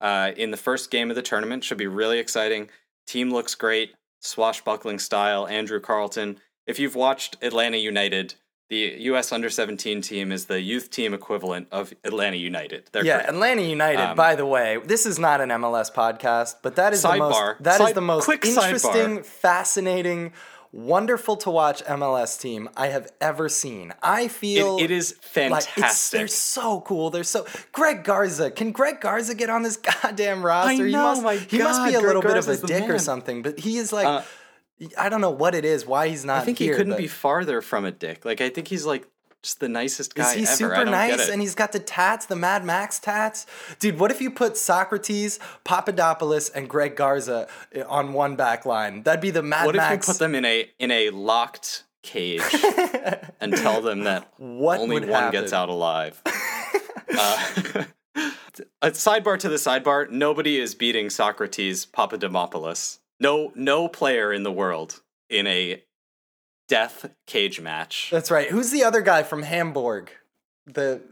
uh, 0.00 0.32
in 0.36 0.50
the 0.50 0.56
first 0.56 0.90
game 0.90 1.10
of 1.10 1.16
the 1.16 1.22
tournament 1.22 1.62
should 1.62 1.78
be 1.78 1.86
really 1.86 2.18
exciting 2.18 2.68
team 3.06 3.30
looks 3.30 3.54
great 3.54 3.94
swashbuckling 4.20 4.98
style 4.98 5.46
andrew 5.46 5.80
carleton 5.80 6.38
if 6.66 6.78
you've 6.78 6.94
watched 6.96 7.36
atlanta 7.42 7.76
united 7.76 8.34
the 8.70 8.96
us 9.00 9.32
under 9.32 9.50
17 9.50 10.00
team 10.00 10.32
is 10.32 10.46
the 10.46 10.60
youth 10.60 10.90
team 10.90 11.12
equivalent 11.12 11.68
of 11.72 11.92
atlanta 12.04 12.36
united 12.36 12.84
They're 12.92 13.04
Yeah, 13.04 13.18
great. 13.18 13.28
Atlanta 13.28 13.62
United. 13.62 14.00
Um, 14.10 14.16
by 14.16 14.36
the 14.36 14.46
way, 14.46 14.78
this 14.84 15.04
is 15.06 15.18
not 15.18 15.40
an 15.40 15.48
MLS 15.50 15.92
podcast, 15.92 16.54
but 16.62 16.76
that 16.76 16.92
is 16.94 17.02
the 17.02 17.16
most 17.16 17.62
that 17.62 17.80
is 17.80 17.86
Side- 17.88 17.94
the 17.94 18.00
most 18.00 18.28
interesting, 18.28 19.18
sidebar. 19.18 19.24
fascinating, 19.26 20.32
wonderful 20.72 21.36
to 21.38 21.50
watch 21.50 21.82
MLS 21.84 22.40
team 22.40 22.68
I 22.76 22.86
have 22.88 23.10
ever 23.20 23.48
seen. 23.48 23.92
I 24.02 24.28
feel 24.28 24.78
It- 24.78 24.84
it 24.84 24.90
is 24.92 25.14
Like, 25.34 25.52
it's, 25.58 25.66
fantastic 25.66 26.18
they're 26.18 26.28
so 26.28 26.80
cool. 26.82 27.10
They're 27.10 27.24
so 27.24 27.44
Greg 27.72 28.04
Garza. 28.04 28.50
Can 28.52 28.70
Greg 28.70 29.00
Garza 29.00 29.34
get 29.34 29.50
on 29.50 29.62
this 29.62 29.76
goddamn 30.02 30.44
roster? 30.46 30.86
he 30.86 30.92
know, 30.92 31.02
must 31.02 31.22
my 31.22 31.36
he 31.36 31.58
must 31.58 31.84
be 31.84 31.92
God, 31.92 32.02
a 32.02 32.06
little 32.06 32.22
Greg 32.22 32.34
bit 32.34 32.48
of 32.48 32.62
a 32.64 32.66
dick 32.66 32.88
or 32.88 32.98
something, 33.00 33.42
but 33.42 33.58
he 33.58 33.78
is 33.78 33.92
like 33.92 34.06
Uh, 34.06 34.22
I 34.98 35.08
don't 35.08 35.20
know 35.20 35.30
what 35.30 35.54
it 35.54 35.64
is, 35.64 35.84
why 35.86 36.08
he's 36.08 36.24
not 36.24 36.34
here. 36.34 36.42
i 36.42 36.44
think 36.44 36.58
here, 36.58 36.72
he 36.72 36.76
couldn't 36.76 36.92
but- 36.92 36.98
be 36.98 37.06
farther 37.08 37.60
from 37.60 37.84
a 37.84 37.90
dick 37.90 38.24
like 38.24 38.40
i 38.40 38.48
think 38.48 38.68
he's 38.68 38.86
like 38.86 39.06
just 39.42 39.58
the 39.60 39.68
nicest 39.70 40.14
guy 40.14 40.30
Is 40.30 40.34
he 40.34 40.42
ever. 40.42 40.74
Super 40.74 40.84
nice 40.84 41.30
and 41.30 41.40
he's 41.40 41.54
got 41.54 41.72
the 41.72 41.78
tats, 41.78 42.26
the 42.26 42.36
Mad 42.36 42.62
Max 42.62 43.00
tats? 43.00 43.46
Dude, 43.78 43.98
what 43.98 44.10
if 44.10 44.20
you 44.20 44.30
put 44.30 44.58
Socrates, 44.58 45.38
Papadopoulos, 45.64 46.50
and 46.50 46.68
Greg 46.68 46.94
Garza 46.94 47.48
eh, 47.72 47.82
on 47.88 48.12
one 48.12 48.36
back 48.36 48.66
line? 48.66 49.02
That'd 49.02 49.22
be 49.22 49.30
the 49.30 49.42
Mad 49.42 49.64
Max. 49.64 49.66
what 49.66 49.76
if 49.76 49.90
you 49.92 50.12
put 50.12 50.18
them 50.18 50.34
in 50.34 50.44
a 50.44 50.70
in 50.78 50.90
a 50.90 51.08
locked 51.08 51.84
cage 52.02 52.42
and 53.40 53.56
tell 53.56 53.80
them 53.80 54.04
that 54.04 54.30
What 54.36 54.78
only 54.80 55.00
one 55.00 55.08
happen? 55.08 55.40
gets 55.40 55.54
out 55.54 55.70
alive? 55.70 56.20
uh, 57.18 57.84
a 58.82 58.90
sidebar 58.90 59.38
to 59.38 59.48
the 59.48 59.56
sidebar. 59.56 60.10
Nobody 60.10 60.58
is 60.60 60.74
beating 60.74 61.08
Socrates 61.08 61.86
Papadimopoulos. 61.86 62.98
No, 63.20 63.52
no 63.54 63.86
player 63.88 64.32
in 64.32 64.42
the 64.42 64.52
world 64.52 65.02
in 65.28 65.46
a 65.46 65.82
death 66.68 67.10
cage 67.26 67.60
match. 67.60 68.08
That's 68.10 68.30
right. 68.30 68.48
Who's 68.48 68.70
the 68.70 68.84
other 68.84 69.02
guy 69.02 69.22
from 69.22 69.42
Hamburg? 69.42 70.10
The 70.66 71.02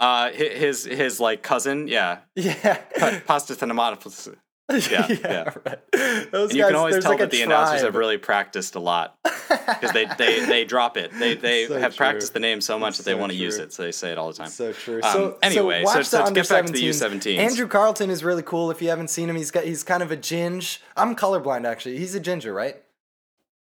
Uh, 0.00 0.30
his 0.30 0.84
his 0.84 1.18
like 1.18 1.42
cousin, 1.42 1.88
yeah, 1.88 2.18
yeah. 2.36 2.78
Pastathinomopoulos. 3.26 4.36
Yeah, 4.90 5.06
yeah. 5.08 5.54
right. 5.64 6.30
Those 6.30 6.52
you 6.54 6.60
guys, 6.62 6.68
can 6.68 6.76
always 6.76 6.98
tell 6.98 7.12
like 7.12 7.20
that 7.20 7.30
the 7.30 7.40
announcers 7.42 7.80
have 7.82 7.94
really 7.94 8.18
practiced 8.18 8.74
a 8.74 8.78
lot 8.80 9.16
because 9.22 9.92
they, 9.92 10.06
they, 10.18 10.44
they 10.44 10.64
drop 10.66 10.98
it. 10.98 11.10
They 11.18 11.34
they 11.36 11.66
So 11.66 11.78
have 11.78 11.92
true. 11.94 12.04
practiced 12.04 12.34
the 12.34 12.40
name 12.40 12.60
so 12.60 12.78
much 12.78 12.98
that 12.98 13.04
they 13.04 13.12
So 13.12 13.16
want 13.16 13.32
to 13.32 13.38
use 13.38 13.56
it, 13.56 13.72
so 13.72 13.82
they 13.82 13.92
say 13.92 14.12
it 14.12 14.18
all 14.18 14.28
the 14.28 14.34
time. 14.36 14.48
So 14.48 14.72
true. 14.74 15.00
Um, 15.02 15.12
so 15.12 15.38
anyway, 15.42 15.84
so, 15.84 15.90
so- 15.92 15.96
watch 15.98 16.06
so 16.06 16.18
the 16.18 16.24
to 16.24 16.32
get 16.34 16.48
back 16.50 16.66
to 16.66 16.72
the 16.72 16.82
U17s. 16.88 17.38
Andrew 17.38 17.66
Carleton 17.66 18.10
is 18.10 18.22
really 18.22 18.42
cool. 18.42 18.70
If 18.70 18.82
you 18.82 18.90
haven't 18.90 19.08
seen 19.08 19.30
him, 19.30 19.36
he's 19.36 19.50
got 19.50 19.64
he's 19.64 19.82
kind 19.84 20.02
of 20.02 20.12
a 20.12 20.16
ginge. 20.18 20.80
I'm 20.96 21.16
colorblind 21.16 21.64
actually. 21.66 21.96
He's 21.98 22.14
a 22.14 22.20
ginger, 22.20 22.52
right? 22.52 22.76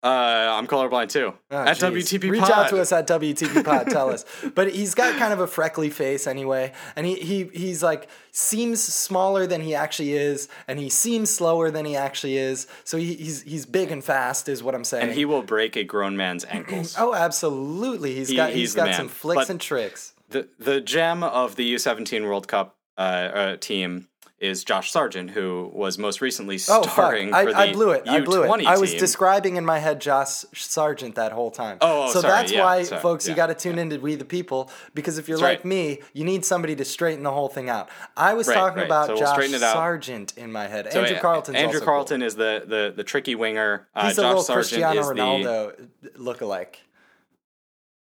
Uh, 0.05 0.55
I'm 0.59 0.67
colorblind 0.67 1.09
too. 1.09 1.33
Oh, 1.49 1.57
At 1.57 1.77
geez. 1.79 2.11
WTP 2.11 2.29
Reach 2.29 2.41
Pod. 2.41 2.51
out 2.51 2.69
to 2.69 2.79
us 2.79 2.91
at 2.91 3.07
WTP 3.07 3.65
Pod. 3.65 3.87
Tell 3.89 4.09
us. 4.11 4.23
But 4.53 4.71
he's 4.71 4.93
got 4.93 5.17
kind 5.17 5.33
of 5.33 5.39
a 5.39 5.47
freckly 5.47 5.89
face 5.89 6.27
anyway, 6.27 6.73
and 6.95 7.07
he, 7.07 7.15
he 7.15 7.43
he's 7.45 7.81
like 7.81 8.07
seems 8.31 8.83
smaller 8.83 9.47
than 9.47 9.61
he 9.61 9.73
actually 9.73 10.13
is, 10.13 10.47
and 10.67 10.77
he 10.77 10.89
seems 10.89 11.33
slower 11.33 11.71
than 11.71 11.85
he 11.85 11.95
actually 11.95 12.37
is. 12.37 12.67
So 12.83 12.97
he, 12.97 13.15
he's 13.15 13.41
he's 13.41 13.65
big 13.65 13.91
and 13.91 14.03
fast, 14.03 14.47
is 14.47 14.61
what 14.61 14.75
I'm 14.75 14.83
saying. 14.83 15.05
And 15.07 15.13
he 15.13 15.25
will 15.25 15.41
break 15.41 15.75
a 15.75 15.83
grown 15.83 16.15
man's 16.15 16.45
ankles. 16.45 16.95
oh, 16.99 17.15
absolutely. 17.15 18.13
He's 18.13 18.29
He- 18.29 18.35
got 18.35 18.49
he's 18.51 18.59
he's 18.59 18.75
got 18.75 18.93
some 18.93 19.07
flicks 19.07 19.41
But- 19.41 19.49
and 19.49 19.59
tricks. 19.59 20.13
the 20.29 20.47
the 20.59 20.81
gem 20.81 21.23
of 21.23 21.55
the 21.55 21.73
U17 21.75 22.23
World 22.25 22.47
Cup 22.47 22.75
uh, 22.97 23.01
uh, 23.01 23.57
team 23.57 24.07
is 24.39 24.65
Josh 24.65 24.91
Sargent, 24.91 25.31
who 25.31 25.71
was 25.73 25.97
most 25.97 26.19
recently 26.19 26.55
Oh 26.69 26.83
fuck! 26.83 26.91
starring 26.91 27.33
I, 27.33 27.45
for 27.45 27.51
the 27.51 27.57
I 27.57 27.71
blew 27.73 27.91
it. 27.91 28.07
I 28.07 28.19
blew 28.19 28.43
it. 28.43 28.47
U20 28.49 28.65
I 28.65 28.77
was 28.77 28.91
team. 28.91 28.99
describing 28.99 29.55
in 29.55 29.63
my 29.65 29.79
head 29.79 30.01
Josh 30.01 30.43
Sargent 30.53 31.15
that 31.15 31.31
whole 31.31 31.51
time. 31.51 31.77
Oh, 31.79 32.03
oh, 32.03 32.11
so 32.11 32.19
sorry, 32.19 32.33
that's 32.33 32.51
yeah, 32.51 32.63
why, 32.63 32.83
sorry, 32.83 33.01
folks, 33.01 33.27
you 33.27 33.33
got 33.33 33.47
to 33.47 33.53
tune 33.55 33.79
into 33.79 33.97
We 33.99 34.15
the 34.15 34.25
People 34.25 34.69
because 34.93 35.17
if 35.17 35.29
you're 35.29 35.37
That's 35.37 35.49
like 35.49 35.57
right. 35.59 35.65
me, 35.65 35.99
you 36.13 36.25
need 36.25 36.43
somebody 36.43 36.75
to 36.75 36.83
straighten 36.85 37.23
the 37.23 37.31
whole 37.31 37.47
thing 37.47 37.69
out. 37.69 37.89
I 38.17 38.33
was 38.33 38.47
Right, 38.47 38.55
talking 38.55 38.77
right. 38.79 38.85
about 38.85 39.07
So 39.07 39.13
we'll 39.13 39.21
Josh 39.21 39.53
out. 39.53 39.73
Sargent 39.73 40.37
in 40.37 40.51
my 40.51 40.67
head. 40.67 40.91
So, 40.91 40.99
Andrew 41.01 41.15
uh, 41.17 41.21
Carleton's 41.21 41.57
Andrew 41.57 41.79
Carleton 41.79 42.21
is 42.21 42.35
the, 42.35 42.63
the 42.67 42.93
the 42.95 43.03
tricky 43.05 43.35
winger. 43.35 43.87
Cool. 43.95 44.03
Uh, 44.03 44.07
He's 44.09 44.17
a 44.17 44.27
little 44.27 44.41
Sargent 44.43 44.83
Cristiano 44.83 44.99
is 45.01 45.07
Ronaldo 45.07 45.89
lookalike. 46.17 46.75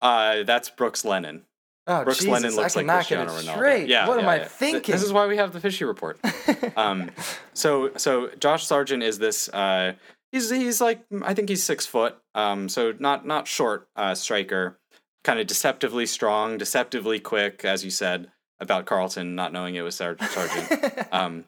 the 0.01 0.07
uh, 0.07 0.43
that's 0.45 0.71
Brooks 0.71 1.05
Lennon. 1.05 1.43
Oh, 1.87 2.05
Brooks 2.05 2.21
Jesus, 2.21 2.33
Lennon 2.33 2.53
I 2.53 2.63
looks 2.63 2.77
like 2.77 2.87
cannot 2.87 3.07
get 3.07 3.27
Cristiano 3.27 3.33
Ronaldo. 3.33 3.57
straight. 3.57 3.89
Yeah, 3.89 4.09
what 4.09 4.19
am 4.19 4.25
yeah, 4.25 4.31
I 4.31 4.37
yeah. 4.37 4.45
Thinking? 4.45 4.93
This 4.93 5.03
is 5.03 5.13
why 5.13 5.27
we 5.27 5.37
have 5.37 5.53
the 5.53 5.61
fishy 5.61 5.85
report. 5.85 6.19
um, 6.77 7.11
so 7.53 7.91
so 7.97 8.31
Josh 8.39 8.67
Sargent 8.67 9.03
is 9.03 9.19
this. 9.19 9.49
Uh, 9.51 9.93
he's 10.33 10.51
he's 10.51 10.81
like 10.81 11.05
I 11.23 11.35
think 11.35 11.49
he's 11.49 11.63
six 11.63 11.85
foot. 11.85 12.17
Um, 12.35 12.69
so 12.69 12.95
not 12.99 13.27
not 13.27 13.47
short 13.47 13.89
uh, 13.97 14.15
striker. 14.15 14.79
Kind 15.25 15.41
of 15.41 15.47
deceptively 15.47 16.07
strong, 16.07 16.59
deceptively 16.59 17.19
quick, 17.19 17.65
as 17.65 17.85
you 17.85 17.91
said 17.91 18.31
about 18.61 18.87
Carleton 18.87 19.35
not 19.35 19.53
knowing 19.53 19.75
it 19.75 19.83
was 19.83 19.95
Sar- 19.97 20.17
Sargent. 20.19 21.13
um, 21.13 21.45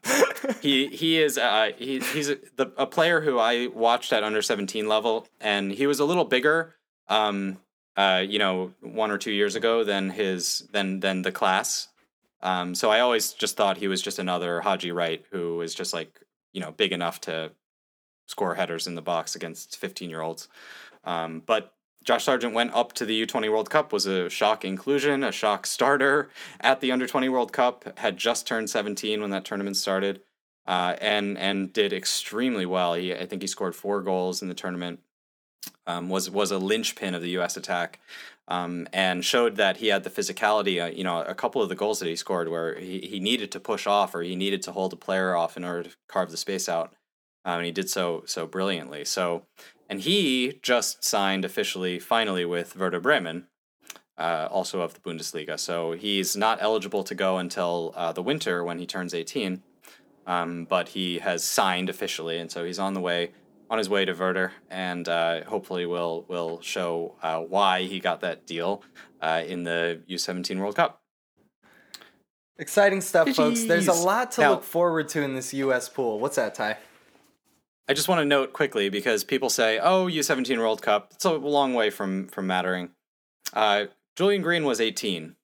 he 0.61 0.88
he 0.88 1.20
is 1.20 1.38
uh, 1.38 1.70
he, 1.77 2.01
he's 2.01 2.31
a, 2.31 2.38
the, 2.57 2.72
a 2.77 2.87
player 2.87 3.20
who 3.20 3.38
I 3.38 3.68
watched 3.68 4.12
at 4.12 4.22
under 4.22 4.42
seventeen 4.42 4.88
level, 4.88 5.27
and 5.40 5.72
he 5.72 5.87
was 5.87 6.01
a 6.01 6.05
little 6.05 6.25
bigger. 6.25 6.75
Um, 7.09 7.59
uh, 7.96 8.22
you 8.26 8.38
know, 8.38 8.72
one 8.80 9.11
or 9.11 9.18
two 9.18 9.32
years 9.32 9.56
ago 9.56 9.85
than 9.85 10.11
his 10.11 10.68
than 10.72 11.00
than 11.00 11.22
the 11.22 11.32
class. 11.32 11.88
Um, 12.42 12.74
so 12.74 12.90
I 12.90 13.00
always 13.00 13.32
just 13.32 13.56
thought 13.56 13.78
he 13.78 13.88
was 13.88 14.02
just 14.02 14.18
another 14.18 14.61
Haji 14.61 14.92
Wright 14.92 15.24
who 15.30 15.56
was 15.56 15.74
just 15.74 15.94
like 15.94 16.20
you 16.52 16.61
know 16.61 16.72
big 16.72 16.92
enough 16.92 17.20
to 17.22 17.52
score 18.26 18.54
headers 18.54 18.87
in 18.87 18.94
the 18.94 19.02
box 19.02 19.35
against 19.35 19.76
fifteen 19.76 20.11
year 20.11 20.20
olds. 20.20 20.48
Um, 21.04 21.42
but 21.46 21.72
Josh 22.06 22.24
Sargent 22.24 22.54
went 22.54 22.72
up 22.72 22.92
to 22.94 23.04
the 23.04 23.26
U20 23.26 23.50
World 23.50 23.68
Cup, 23.68 23.92
was 23.92 24.06
a 24.06 24.30
shock 24.30 24.64
inclusion, 24.64 25.24
a 25.24 25.32
shock 25.32 25.66
starter 25.66 26.30
at 26.61 26.80
the 26.80 26.92
Under 26.92 27.04
20 27.04 27.28
World 27.28 27.52
Cup, 27.52 27.98
had 27.98 28.16
just 28.16 28.46
turned 28.46 28.70
17 28.70 29.20
when 29.20 29.30
that 29.30 29.44
tournament 29.44 29.76
started, 29.76 30.20
uh, 30.68 30.94
and 31.00 31.37
and 31.37 31.72
did 31.72 31.92
extremely 31.92 32.64
well. 32.64 32.94
He, 32.94 33.12
I 33.12 33.26
think 33.26 33.42
he 33.42 33.48
scored 33.48 33.74
four 33.74 34.02
goals 34.02 34.40
in 34.40 34.48
the 34.48 34.54
tournament, 34.54 35.00
um, 35.87 36.09
was 36.09 36.31
was 36.31 36.51
a 36.51 36.59
linchpin 36.59 37.14
of 37.14 37.23
the 37.23 37.31
U.S. 37.31 37.57
attack, 37.57 38.01
um, 38.49 38.88
and 38.92 39.25
showed 39.25 39.57
that 39.57 39.79
he 39.79 39.88
had 39.88 40.05
the 40.05 40.11
physicality. 40.11 40.83
Uh, 40.83 40.90
you 40.90 41.05
know, 41.05 41.23
a 41.23 41.35
couple 41.35 41.62
of 41.62 41.69
the 41.69 41.75
goals 41.75 41.99
that 42.01 42.09
he 42.09 42.16
scored 42.16 42.49
where 42.49 42.79
he, 42.79 43.01
he 43.01 43.21
needed 43.21 43.51
to 43.53 43.61
push 43.61 43.87
off 43.87 44.14
or 44.14 44.23
he 44.23 44.37
needed 44.37 44.62
to 44.62 44.73
hold 44.73 44.92
a 44.92 44.97
player 44.97 45.37
off 45.37 45.57
in 45.57 45.64
order 45.64 45.85
to 45.85 45.97
carve 46.09 46.31
the 46.31 46.37
space 46.37 46.69
out, 46.69 46.95
um, 47.45 47.59
and 47.59 47.66
he 47.66 47.73
did 47.73 47.88
so 47.88 48.23
so 48.27 48.47
brilliantly. 48.47 49.05
So, 49.05 49.45
and 49.88 50.01
he 50.01 50.59
just 50.62 51.05
signed 51.05 51.45
officially, 51.45 51.99
finally, 51.99 52.45
with 52.45 52.77
Werder 52.77 53.01
Bremen. 53.01 53.47
Uh, 54.19 54.49
also 54.51 54.81
of 54.81 54.95
the 54.95 55.01
Bundesliga, 55.01 55.61
so 55.61 55.92
he's 55.92 56.38
not 56.38 56.57
eligible 56.62 57.05
to 57.05 57.14
go 57.14 57.37
until 57.37 57.92
uh, 57.95 58.12
the 58.12 58.23
winter 58.23 58.64
when 58.64 58.79
he 58.79 58.87
turns 58.87 59.12
18. 59.12 59.62
Um, 60.27 60.64
but 60.64 60.88
he 60.88 61.19
has 61.19 61.45
signed 61.45 61.90
officially, 61.90 62.38
and 62.38 62.51
so 62.51 62.64
he's 62.64 62.79
on 62.79 62.95
the 62.95 63.01
way 63.03 63.33
on 63.68 63.79
his 63.79 63.88
way 63.88 64.05
to 64.05 64.12
Werder, 64.12 64.52
and 64.70 65.09
uh, 65.09 65.44
hopefully 65.44 65.87
will 65.87 66.24
will 66.29 66.61
show 66.61 67.16
uh, 67.22 67.40
why 67.40 67.83
he 67.83 68.00
got 68.00 68.20
that 68.20 68.46
deal 68.46 68.83
uh, 69.20 69.42
in 69.46 69.64
the 69.64 70.02
U17 70.09 70.59
World 70.59 70.76
Cup. 70.76 71.00
Exciting 72.59 73.00
stuff, 73.02 73.29
folks. 73.31 73.64
There's 73.64 73.88
a 73.88 73.92
lot 73.92 74.33
to 74.33 74.40
Now- 74.40 74.50
look 74.52 74.64
forward 74.64 75.09
to 75.11 75.22
in 75.22 75.35
this 75.35 75.52
U.S. 75.55 75.88
pool. 75.88 76.18
What's 76.18 76.37
that, 76.37 76.55
Ty? 76.55 76.79
I 77.88 77.92
just 77.94 78.09
want 78.09 78.20
to 78.20 78.24
note 78.24 78.52
quickly 78.52 78.88
because 78.88 79.22
people 79.24 79.50
say, 79.50 79.79
"Oh, 79.79 80.07
U17 80.07 80.59
World 80.59 80.83
Cup." 80.83 81.11
It's 81.14 81.24
a 81.24 81.33
long 81.33 81.74
way 81.74 81.90
from 81.90 82.29
from 82.29 82.46
mattering. 82.46 82.90
Uh, 83.52 83.85
Julian 84.16 84.42
Green 84.42 84.64
was 84.64 84.81
18, 84.81 85.37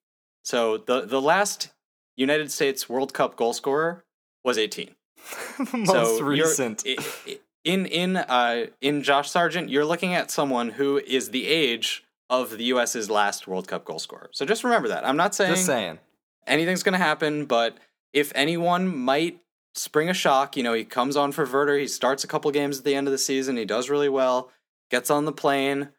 so 0.43 0.77
the 0.77 1.01
the 1.01 1.21
last 1.21 1.69
United 2.17 2.51
States 2.51 2.89
World 2.89 3.13
Cup 3.13 3.35
goal 3.37 3.53
scorer 3.53 4.03
was 4.43 4.57
18. 4.57 4.95
Most 5.73 5.87
so 5.89 6.17
you're- 6.31 6.41
recent. 6.41 6.83
i- 6.85 6.97
i- 7.27 7.39
In 7.63 7.85
in 7.85 8.17
uh, 8.17 8.67
in 8.81 9.03
Josh 9.03 9.29
Sargent, 9.29 9.69
you're 9.69 9.85
looking 9.85 10.13
at 10.13 10.29
someone 10.29 10.69
who 10.69 10.97
is 10.97 11.29
the 11.29 11.47
age 11.47 12.03
of 12.29 12.57
the 12.57 12.63
U.S.'s 12.65 13.09
last 13.09 13.47
World 13.47 13.67
Cup 13.67 13.85
goal 13.85 13.99
scorer. 13.99 14.29
So 14.33 14.45
just 14.45 14.63
remember 14.63 14.89
that. 14.89 15.05
I'm 15.05 15.17
not 15.17 15.35
saying 15.35 15.55
saying. 15.57 15.99
anything's 16.47 16.83
going 16.83 16.93
to 16.93 16.97
happen, 16.97 17.45
but 17.45 17.77
if 18.11 18.31
anyone 18.35 18.95
might 18.95 19.39
spring 19.75 20.09
a 20.09 20.13
shock, 20.13 20.57
you 20.57 20.63
know, 20.63 20.73
he 20.73 20.83
comes 20.83 21.15
on 21.15 21.31
for 21.31 21.45
Werder, 21.45 21.77
he 21.77 21.87
starts 21.87 22.23
a 22.23 22.27
couple 22.27 22.49
games 22.51 22.79
at 22.79 22.85
the 22.85 22.95
end 22.95 23.07
of 23.07 23.11
the 23.11 23.17
season, 23.17 23.57
he 23.57 23.65
does 23.65 23.89
really 23.89 24.09
well, 24.09 24.51
gets 24.91 25.09
on 25.09 25.25
the 25.25 25.31
plane, 25.31 25.89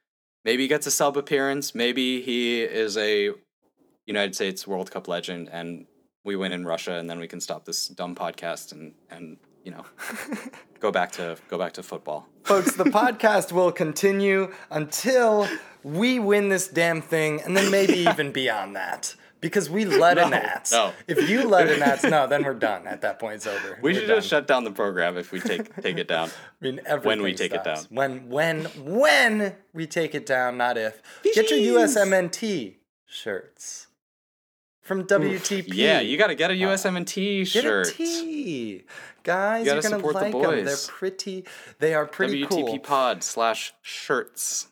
maybe 0.45 0.63
he 0.63 0.69
gets 0.69 0.87
a 0.87 0.91
sub 0.91 1.17
appearance, 1.17 1.75
maybe 1.75 2.21
he 2.21 2.63
is 2.63 2.97
a 2.97 3.33
United 4.07 4.35
States 4.35 4.67
World 4.67 4.91
Cup 4.91 5.09
legend 5.09 5.49
and 5.51 5.87
we 6.25 6.37
win 6.37 6.53
in 6.53 6.65
Russia 6.65 6.95
and 6.95 7.09
then 7.09 7.19
we 7.19 7.29
can 7.29 7.41
stop 7.41 7.65
this 7.65 7.89
dumb 7.89 8.15
podcast 8.15 8.73
and 8.73 8.95
and 9.11 9.39
you 9.65 9.71
know 9.73 9.85
go 10.81 10.91
back 10.93 11.11
to 11.13 11.37
go 11.49 11.59
back 11.59 11.73
to 11.73 11.83
football. 11.83 12.29
Folks, 12.45 12.77
the 12.77 12.85
podcast 12.85 13.53
will 13.53 13.73
continue 13.73 14.53
until 14.71 15.49
we 15.83 16.19
win 16.19 16.49
this 16.51 16.69
damn 16.69 17.01
thing, 17.03 17.41
and 17.43 17.57
then 17.57 17.71
maybe 17.71 17.95
even 18.11 18.33
beyond 18.33 18.77
that. 18.77 19.15
Because 19.41 19.69
we 19.69 19.85
let 19.85 20.17
a 20.17 20.23
No, 20.23 20.29
gnats. 20.31 20.73
no. 20.73 20.93
If 21.07 21.29
you 21.29 21.47
let 21.47 21.69
a 21.69 21.77
gnats, 21.77 22.03
no, 22.03 22.27
then 22.27 22.45
we're 22.45 22.55
done. 22.55 22.87
At 22.87 23.03
that 23.03 23.19
point, 23.19 23.35
it's 23.35 23.47
over. 23.47 23.79
We 23.83 23.91
We're 23.93 24.01
should 24.01 24.07
done. 24.07 24.17
just 24.17 24.29
shut 24.29 24.47
down 24.47 24.65
the 24.65 24.71
program 24.71 25.19
if 25.19 25.33
we 25.33 25.41
take 25.41 25.75
take 25.83 25.99
it 25.99 26.09
down. 26.09 26.31
I 26.63 26.65
mean, 26.65 26.81
when 27.03 27.21
we 27.21 27.35
take 27.35 27.53
it 27.53 27.63
down. 27.63 27.85
When, 27.91 28.31
when, 28.31 28.65
when 28.79 29.55
we 29.75 29.87
take 29.87 30.15
it 30.15 30.25
down, 30.25 30.57
not 30.57 30.79
if. 30.79 31.03
Get 31.35 31.51
your. 31.51 31.59
USMNT 31.81 32.77
shirts 33.05 33.84
from 34.85 35.05
WTP. 35.05 35.65
Yeah, 35.69 36.01
you 36.01 36.17
got 36.17 36.29
to 36.29 36.35
get 36.35 36.51
a 36.51 36.55
USMNT 36.55 37.53
Get 37.53 37.63
shirt. 37.63 37.89
a 37.89 37.93
tee, 37.93 38.85
guys. 39.23 39.67
You 39.67 39.73
are 39.73 39.77
gotta 39.77 39.89
gonna 39.89 39.97
support 39.97 40.15
the 40.15 40.21
like 40.21 40.33
them. 40.33 40.65
They're 40.65 40.77
pretty. 40.87 41.45
They 41.81 41.95
are 41.95 42.07
pretty 42.07 42.45
WTP 42.45 42.49
cool. 42.49 42.79
WTP 42.79 42.83
pod 42.83 43.25
slash 43.25 43.75
shirts. 43.83 44.69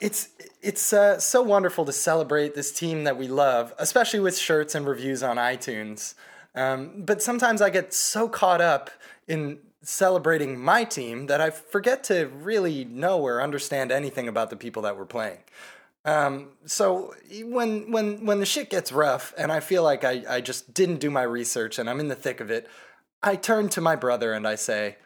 It's 0.00 0.28
it's 0.62 0.92
uh, 0.92 1.18
so 1.18 1.42
wonderful 1.42 1.84
to 1.84 1.92
celebrate 1.92 2.54
this 2.54 2.72
team 2.72 3.04
that 3.04 3.18
we 3.18 3.28
love, 3.28 3.74
especially 3.78 4.20
with 4.20 4.38
shirts 4.38 4.74
and 4.74 4.86
reviews 4.86 5.22
on 5.22 5.36
iTunes. 5.36 6.14
Um, 6.54 7.02
but 7.04 7.20
sometimes 7.20 7.60
I 7.60 7.70
get 7.70 7.92
so 7.92 8.28
caught 8.28 8.60
up 8.60 8.90
in 9.26 9.58
celebrating 9.82 10.58
my 10.58 10.84
team 10.84 11.26
that 11.26 11.40
I 11.40 11.50
forget 11.50 12.04
to 12.04 12.26
really 12.26 12.84
know 12.84 13.20
or 13.20 13.42
understand 13.42 13.92
anything 13.92 14.28
about 14.28 14.50
the 14.50 14.56
people 14.56 14.82
that 14.82 14.96
we're 14.96 15.04
playing. 15.04 15.38
Um, 16.04 16.48
so 16.66 17.14
when 17.44 17.90
when 17.90 18.26
when 18.26 18.40
the 18.40 18.46
shit 18.46 18.68
gets 18.68 18.92
rough 18.92 19.32
and 19.38 19.50
I 19.50 19.60
feel 19.60 19.82
like 19.82 20.04
I, 20.04 20.22
I 20.28 20.40
just 20.42 20.74
didn't 20.74 20.98
do 20.98 21.10
my 21.10 21.22
research 21.22 21.78
and 21.78 21.88
I'm 21.88 21.98
in 21.98 22.08
the 22.08 22.14
thick 22.14 22.40
of 22.40 22.50
it, 22.50 22.68
I 23.22 23.36
turn 23.36 23.70
to 23.70 23.80
my 23.80 23.96
brother 23.96 24.34
and 24.34 24.46
I 24.46 24.56
say, 24.56 24.96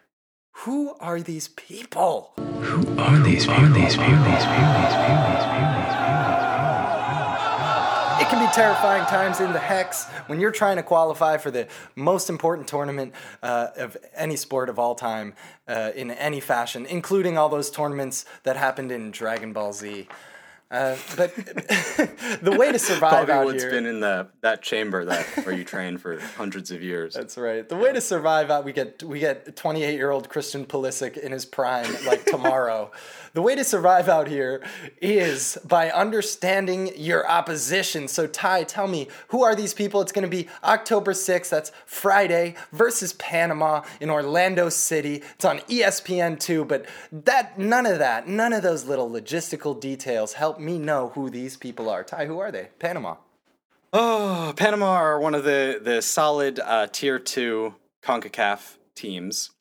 "Who 0.64 0.94
are 0.98 1.20
these 1.20 1.48
people?" 1.48 2.32
Who 2.36 2.98
Are 2.98 3.18
these 3.20 3.46
people? 3.46 3.64
Are 3.64 3.68
these 3.68 3.94
people? 3.94 3.94
These 3.94 3.96
people? 3.96 4.24
These 4.24 4.44
people? 4.44 5.22
These 5.30 5.58
It 8.20 8.28
can 8.28 8.44
be 8.44 8.52
terrifying 8.52 9.06
times 9.06 9.40
in 9.40 9.52
the 9.52 9.60
hex 9.60 10.04
when 10.26 10.40
you're 10.40 10.50
trying 10.50 10.76
to 10.76 10.82
qualify 10.82 11.36
for 11.36 11.52
the 11.52 11.68
most 11.94 12.28
important 12.28 12.66
tournament 12.66 13.14
uh, 13.42 13.68
of 13.76 13.96
any 14.14 14.34
sport 14.34 14.68
of 14.68 14.78
all 14.80 14.96
time 14.96 15.34
uh, 15.68 15.92
in 15.94 16.10
any 16.10 16.40
fashion, 16.40 16.84
including 16.86 17.38
all 17.38 17.48
those 17.48 17.70
tournaments 17.70 18.24
that 18.42 18.56
happened 18.56 18.90
in 18.90 19.12
Dragon 19.12 19.52
Ball 19.52 19.72
Z. 19.72 20.08
Uh, 20.70 20.96
but 21.16 21.34
the 22.42 22.54
way 22.58 22.70
to 22.70 22.78
survive 22.78 23.26
Bobby 23.26 23.32
out 23.32 23.46
Wood's 23.46 23.62
here. 23.62 23.70
been 23.70 23.86
in 23.86 24.00
the 24.00 24.28
that 24.42 24.60
chamber 24.60 25.06
that 25.06 25.24
where 25.46 25.54
you 25.54 25.64
train 25.76 25.96
for 25.96 26.20
hundreds 26.20 26.70
of 26.70 26.82
years. 26.82 27.14
That's 27.14 27.38
right. 27.38 27.66
The 27.66 27.76
way 27.76 27.90
to 27.92 28.02
survive 28.02 28.50
out, 28.50 28.66
we 28.66 28.74
get 28.74 29.02
we 29.02 29.18
get 29.18 29.56
28 29.56 29.94
year 29.94 30.10
old 30.10 30.28
Christian 30.28 30.66
Pulisic 30.66 31.16
in 31.16 31.32
his 31.32 31.46
prime 31.46 31.86
like 32.04 32.26
tomorrow. 32.26 32.90
the 33.38 33.42
way 33.42 33.54
to 33.54 33.62
survive 33.62 34.08
out 34.08 34.26
here 34.26 34.60
is 35.00 35.56
by 35.64 35.92
understanding 35.92 36.90
your 36.96 37.24
opposition. 37.30 38.08
So 38.08 38.26
Ty, 38.26 38.64
tell 38.64 38.88
me 38.88 39.06
who 39.28 39.44
are 39.44 39.54
these 39.54 39.72
people? 39.72 40.00
It's 40.00 40.10
going 40.10 40.24
to 40.24 40.28
be 40.28 40.48
October 40.64 41.12
6th. 41.12 41.48
That's 41.48 41.70
Friday 41.86 42.56
versus 42.72 43.12
Panama 43.12 43.82
in 44.00 44.10
Orlando 44.10 44.68
City. 44.70 45.22
It's 45.36 45.44
on 45.44 45.60
E 45.68 45.82
ESPN 45.82 46.40
too. 46.40 46.64
But 46.64 46.86
that 47.12 47.56
none 47.56 47.86
of 47.86 48.00
that, 48.00 48.26
none 48.26 48.52
of 48.52 48.64
those 48.64 48.86
little 48.86 49.08
logistical 49.08 49.80
details 49.80 50.32
help 50.32 50.58
me 50.58 50.76
know 50.76 51.10
who 51.10 51.30
these 51.30 51.56
people 51.56 51.88
are. 51.88 52.02
Ty, 52.02 52.26
who 52.26 52.40
are 52.40 52.50
they? 52.50 52.70
Panama. 52.80 53.18
Oh, 53.92 54.52
Panama 54.56 54.94
are 54.94 55.20
one 55.20 55.36
of 55.36 55.44
the 55.44 55.80
the 55.80 56.02
solid 56.02 56.58
uh, 56.58 56.88
tier 56.90 57.20
two 57.20 57.76
Concacaf 58.02 58.78
teams. 58.96 59.52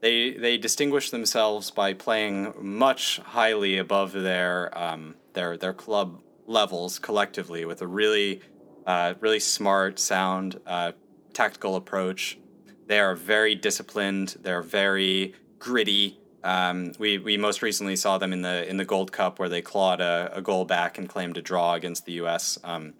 They 0.00 0.32
they 0.32 0.58
distinguish 0.58 1.10
themselves 1.10 1.70
by 1.70 1.94
playing 1.94 2.54
much 2.60 3.18
highly 3.18 3.78
above 3.78 4.12
their 4.12 4.76
um, 4.76 5.16
their 5.32 5.56
their 5.56 5.72
club 5.72 6.20
levels 6.46 6.98
collectively 6.98 7.64
with 7.64 7.82
a 7.82 7.86
really 7.86 8.40
uh, 8.86 9.14
really 9.20 9.40
smart, 9.40 9.98
sound, 9.98 10.60
uh, 10.66 10.92
tactical 11.32 11.76
approach. 11.76 12.38
They 12.86 13.00
are 13.00 13.16
very 13.16 13.54
disciplined. 13.54 14.36
They're 14.40 14.62
very 14.62 15.34
gritty. 15.58 16.20
Um, 16.44 16.92
we 16.98 17.18
we 17.18 17.36
most 17.36 17.62
recently 17.62 17.96
saw 17.96 18.18
them 18.18 18.32
in 18.32 18.42
the 18.42 18.68
in 18.68 18.76
the 18.76 18.84
Gold 18.84 19.10
Cup 19.10 19.40
where 19.40 19.48
they 19.48 19.62
clawed 19.62 20.00
a, 20.00 20.30
a 20.32 20.40
goal 20.40 20.64
back 20.64 20.96
and 20.96 21.08
claimed 21.08 21.36
a 21.36 21.42
draw 21.42 21.74
against 21.74 22.06
the 22.06 22.12
U.S. 22.12 22.58
Um, 22.62 22.94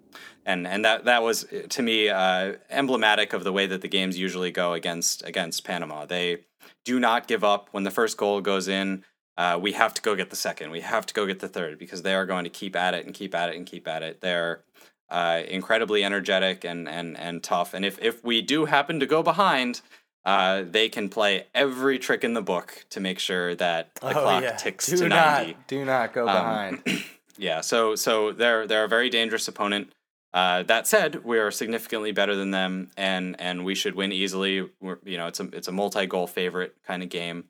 and 0.45 0.67
and 0.67 0.83
that 0.83 1.05
that 1.05 1.23
was 1.23 1.45
to 1.69 1.81
me 1.81 2.09
uh, 2.09 2.55
emblematic 2.69 3.31
of 3.31 3.45
the 3.45 3.53
way 3.53 3.65
that 3.65 3.81
the 3.81 3.87
games 3.87 4.17
usually 4.17 4.51
go 4.51 4.73
against 4.73 5.23
against 5.23 5.63
Panama. 5.63 6.05
They 6.05 6.39
do 6.87 6.99
not 7.01 7.27
give 7.27 7.43
up 7.43 7.67
when 7.73 7.83
the 7.83 7.91
first 7.91 8.15
goal 8.17 8.39
goes 8.39 8.69
in. 8.69 9.03
Uh, 9.37 9.59
we 9.61 9.73
have 9.73 9.93
to 9.93 10.01
go 10.01 10.15
get 10.15 10.29
the 10.29 10.35
second. 10.37 10.71
We 10.71 10.81
have 10.81 11.05
to 11.05 11.13
go 11.13 11.25
get 11.25 11.39
the 11.41 11.49
third 11.49 11.77
because 11.77 12.01
they 12.01 12.15
are 12.15 12.25
going 12.25 12.45
to 12.45 12.49
keep 12.49 12.75
at 12.75 12.93
it 12.93 13.05
and 13.05 13.13
keep 13.13 13.35
at 13.35 13.49
it 13.49 13.57
and 13.57 13.65
keep 13.65 13.85
at 13.87 14.01
it. 14.01 14.21
They're 14.21 14.61
uh, 15.09 15.41
incredibly 15.47 16.03
energetic 16.03 16.63
and 16.63 16.87
and 16.87 17.17
and 17.17 17.43
tough. 17.43 17.73
And 17.73 17.83
if 17.85 17.99
if 18.01 18.23
we 18.23 18.41
do 18.41 18.65
happen 18.65 18.99
to 19.01 19.05
go 19.05 19.21
behind, 19.21 19.81
uh, 20.25 20.63
they 20.65 20.87
can 20.89 21.09
play 21.09 21.45
every 21.53 21.99
trick 21.99 22.23
in 22.23 22.33
the 22.33 22.41
book 22.41 22.85
to 22.89 22.99
make 23.01 23.19
sure 23.19 23.53
that 23.55 23.93
the 23.95 24.11
clock 24.13 24.57
ticks 24.57 24.87
Oh, 24.89 24.95
do 24.95 25.03
to 25.03 25.09
not, 25.09 25.37
ninety. 25.37 25.57
Do 25.67 25.85
not 25.85 26.13
go 26.13 26.25
behind. 26.25 26.81
Yeah, 27.39 27.61
so 27.61 27.93
so 27.95 28.31
they're 28.31 28.65
they're 28.65 28.85
a 28.85 28.89
very 28.89 29.11
dangerous 29.11 29.47
opponent. 29.47 29.93
Uh, 30.33 30.63
that 30.63 30.85
said, 30.87 31.23
we 31.23 31.39
are 31.39 31.49
significantly 31.51 32.11
better 32.11 32.35
than 32.35 32.51
them, 32.51 32.89
and 32.97 33.35
and 33.39 33.63
we 33.65 33.73
should 33.75 33.95
win 33.95 34.11
easily. 34.11 34.69
We're, 34.81 34.99
you 35.05 35.17
know, 35.17 35.27
it's 35.27 35.39
a 35.39 35.45
it's 35.53 35.67
a 35.67 35.71
multi 35.71 36.05
goal 36.05 36.27
favorite 36.27 36.75
kind 36.85 37.01
of 37.01 37.09
game. 37.09 37.45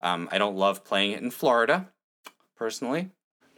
Um, 0.00 0.28
I 0.32 0.38
don't 0.38 0.56
love 0.56 0.84
playing 0.84 1.12
it 1.12 1.20
in 1.22 1.30
Florida, 1.30 1.88
personally. 2.56 3.10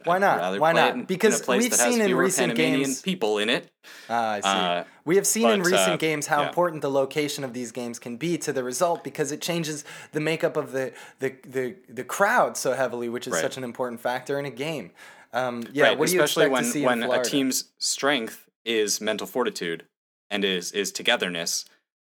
Why 0.05 0.17
not? 0.17 0.59
Why 0.59 0.73
not? 0.73 0.95
in- 0.95 0.99
in 1.01 1.05
Because 1.05 1.41
place 1.41 1.63
we've 1.63 1.73
seen 1.73 2.01
in 2.01 2.13
recent 2.13 2.49
Panamanian 2.55 2.81
games- 2.81 3.01
people 3.01 3.37
in 3.37 3.49
it. 3.49 3.71
Ah, 4.09 4.31
I 4.31 4.39
see. 4.41 4.47
Uh, 4.49 4.83
we 5.05 5.15
have 5.15 5.25
seen 5.25 5.49
in 5.49 5.61
recent 5.61 5.91
uh, 5.93 5.95
games 5.97 6.27
how 6.27 6.41
yeah. 6.41 6.49
important 6.49 6.81
the 6.81 6.91
location 6.91 7.45
of 7.45 7.53
these 7.53 7.71
games 7.71 7.99
can 7.99 8.17
be 8.17 8.37
to 8.39 8.51
the 8.51 8.65
result 8.65 9.01
because 9.05 9.31
it 9.31 9.39
changes 9.41 9.85
the 10.11 10.19
makeup 10.19 10.57
of 10.57 10.73
the 10.73 10.91
the 11.19 11.35
the, 11.47 11.75
the 11.87 12.03
crowd 12.03 12.57
so 12.57 12.73
heavily, 12.73 13.07
which 13.07 13.27
is 13.27 13.33
Right. 13.33 13.41
such 13.41 13.55
an 13.55 13.63
important 13.63 14.01
factor 14.01 14.37
in 14.37 14.45
a 14.45 14.49
game. 14.51 14.91
Um, 15.31 15.63
yeah, 15.71 15.85
right, 15.85 15.97
what 15.97 16.09
do 16.09 16.15
you 16.15 16.21
especially 16.21 16.47
expect 16.47 16.51
when 16.53 16.63
to 16.63 16.69
see 16.69 16.85
when 16.85 17.03
in 17.03 17.09
a 17.11 17.23
team's 17.23 17.71
strength 17.77 18.42
is 18.65 19.01
mental 19.01 19.27
fortitude 19.27 19.85
and 20.29 20.43
is 20.45 20.71
is 20.71 20.91
togetherness. 20.91 21.65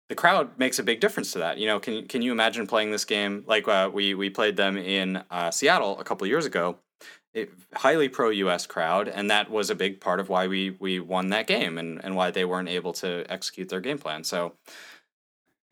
The 0.08 0.16
crowd 0.16 0.58
makes 0.60 0.78
a 0.78 0.84
big 0.84 0.99
difference 0.99 1.32
to 1.34 1.39
that. 1.39 1.58
You 1.58 1.68
know, 1.68 1.80
can 1.80 2.08
can 2.08 2.22
you 2.22 2.32
imagine 2.32 2.68
playing 2.68 2.91
this 2.91 3.06
game 3.06 3.43
like 3.47 3.68
uh, 3.68 3.89
we 3.93 4.14
we 4.14 4.30
played 4.30 4.56
them 4.56 4.78
in 4.78 5.24
uh, 5.32 5.51
Seattle 5.51 5.99
a 5.99 6.03
couple 6.03 6.28
years 6.28 6.45
ago? 6.45 6.78
It, 7.34 7.51
highly 7.74 8.08
pro 8.08 8.30
U.S. 8.30 8.66
crowd, 8.66 9.10
and 9.10 9.30
that 9.30 9.51
was 9.51 9.70
a 9.70 9.76
big 9.76 9.99
part 9.99 10.20
of 10.22 10.30
why 10.30 10.47
we 10.47 10.70
we 10.80 10.99
won 10.99 11.30
that 11.30 11.47
game 11.47 11.78
and 11.78 12.03
and 12.03 12.16
why 12.16 12.32
they 12.32 12.45
weren't 12.45 12.70
able 12.70 12.93
to 12.93 13.26
execute 13.30 13.68
their 13.70 13.82
game 13.82 13.97
plan. 13.97 14.24
So 14.24 14.53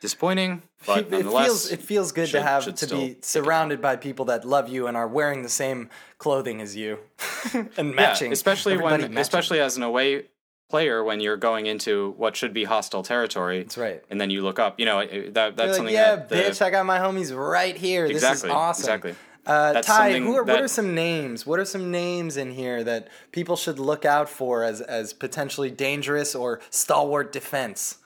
disappointing, 0.02 0.62
but 0.86 1.00
it 1.06 1.12
nonetheless, 1.12 1.46
feels 1.46 1.72
it 1.72 1.82
feels 1.82 2.12
good 2.12 2.28
should- 2.30 2.38
to 2.40 2.44
have 2.44 2.76
to 2.76 2.88
be 2.88 3.18
surrounded 3.22 3.82
by 3.82 3.96
people 3.96 4.26
that 4.26 4.46
love 4.46 4.68
you 4.70 4.88
and 4.88 4.98
are 4.98 5.08
wearing 5.08 5.44
the 5.44 5.50
same 5.50 5.90
clothing 6.18 6.60
as 6.62 6.76
you 6.76 7.00
and 7.54 7.70
Yeah, 7.78 7.82
matching. 7.84 8.32
especially 8.34 8.74
Everybody 8.74 9.04
when 9.04 9.14
matching. 9.14 9.22
especially 9.22 9.60
as 9.60 9.78
an 9.78 9.84
away 9.84 10.26
player 10.74 11.04
when 11.04 11.20
you're 11.20 11.38
going 11.38 11.68
into 11.68 12.16
what 12.18 12.36
should 12.36 12.52
be 12.52 12.64
hostile 12.64 13.04
territory. 13.04 13.62
That's 13.62 13.78
right. 13.78 14.04
And 14.10 14.20
then 14.20 14.32
you 14.32 14.42
look 14.42 14.58
up, 14.58 14.80
you 14.80 14.88
know, 14.88 15.06
that 15.06 15.56
that's 15.56 15.58
like, 15.58 15.76
something 15.76 15.94
yeah, 15.94 16.16
that 16.16 16.30
the, 16.30 16.36
bitch, 16.36 16.64
I 16.64 16.72
got 16.72 16.84
my 16.88 16.98
homies 16.98 17.30
right 17.38 17.78
here. 17.78 18.08
Exactly, 18.08 18.34
This 18.34 18.44
is 18.46 18.50
awesome. 18.50 18.82
exactly. 18.82 19.16
Uh, 19.46 19.84
Ty, 19.84 20.18
who 20.20 20.36
are, 20.36 20.44
what 20.44 20.64
are 20.64 20.68
some 20.68 20.96
names? 20.96 21.46
What 21.46 21.60
are 21.60 21.66
some 21.66 21.92
names 21.92 22.38
in 22.38 22.50
here 22.50 22.84
that 22.86 23.10
people 23.32 23.56
should 23.56 23.78
look 23.78 24.04
out 24.04 24.30
for 24.30 24.64
as 24.64 24.82
as 24.82 25.14
potentially 25.14 25.70
dangerous 25.70 26.34
or 26.34 26.60
stalwart 26.72 27.32
defense? 27.32 28.00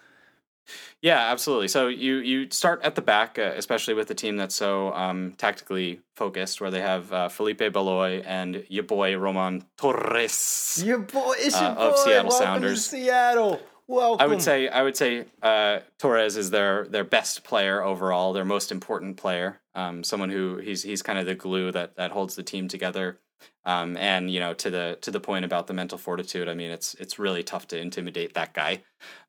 Yeah, 1.02 1.32
absolutely. 1.32 1.68
So 1.68 1.88
you 1.88 2.16
you 2.18 2.48
start 2.52 2.82
at 2.84 2.96
the 2.96 3.02
back, 3.02 3.38
uh, 3.40 3.54
especially 3.56 3.94
with 3.94 4.08
the 4.08 4.16
team 4.16 4.38
that's 4.38 4.56
so 4.56 4.94
um, 4.94 5.34
tactically 5.38 6.02
focused, 6.16 6.60
where 6.62 6.72
they 6.72 6.82
have 6.82 7.12
uh, 7.14 7.30
Felipe 7.30 7.60
Baloy 7.72 8.22
and 8.26 8.64
your 8.70 8.84
boy 8.84 9.18
Roman 9.18 9.64
Torres. 9.78 10.82
Your 10.86 11.00
boy, 11.00 11.36
it's 11.38 11.60
your 11.60 11.70
Uh, 11.70 11.76
boy. 11.76 11.82
of 11.82 11.98
Seattle 12.00 12.30
Welcome 12.30 12.46
Sounders. 12.46 12.84
to 12.84 12.90
Seattle. 12.90 13.62
Welcome. 13.90 14.24
I 14.24 14.28
would 14.28 14.42
say 14.42 14.68
I 14.68 14.82
would 14.82 14.98
say 14.98 15.26
uh, 15.42 15.80
Torres 15.98 16.36
is 16.36 16.50
their 16.52 16.86
their 16.88 17.06
best 17.06 17.44
player 17.44 17.82
overall, 17.82 18.34
their 18.34 18.44
most 18.46 18.72
important 18.72 19.18
player. 19.18 19.62
Um, 19.76 20.04
someone 20.04 20.30
who 20.30 20.58
he's 20.58 20.84
he's 20.84 21.02
kind 21.02 21.18
of 21.20 21.26
the 21.26 21.36
glue 21.36 21.72
that 21.72 21.96
that 21.96 22.12
holds 22.12 22.36
the 22.36 22.44
team 22.44 22.68
together. 22.68 23.20
Um, 23.66 23.96
and 23.98 24.32
you 24.32 24.40
know 24.40 24.54
to 24.56 24.70
the 24.70 24.98
to 25.02 25.12
the 25.12 25.20
point 25.20 25.46
about 25.46 25.68
the 25.68 25.74
mental 25.74 25.98
fortitude. 25.98 26.50
I 26.50 26.54
mean, 26.54 26.72
it's 26.72 26.96
it's 26.96 27.18
really 27.20 27.44
tough 27.44 27.68
to 27.70 27.80
intimidate 27.80 28.34
that 28.34 28.54
guy. 28.54 28.82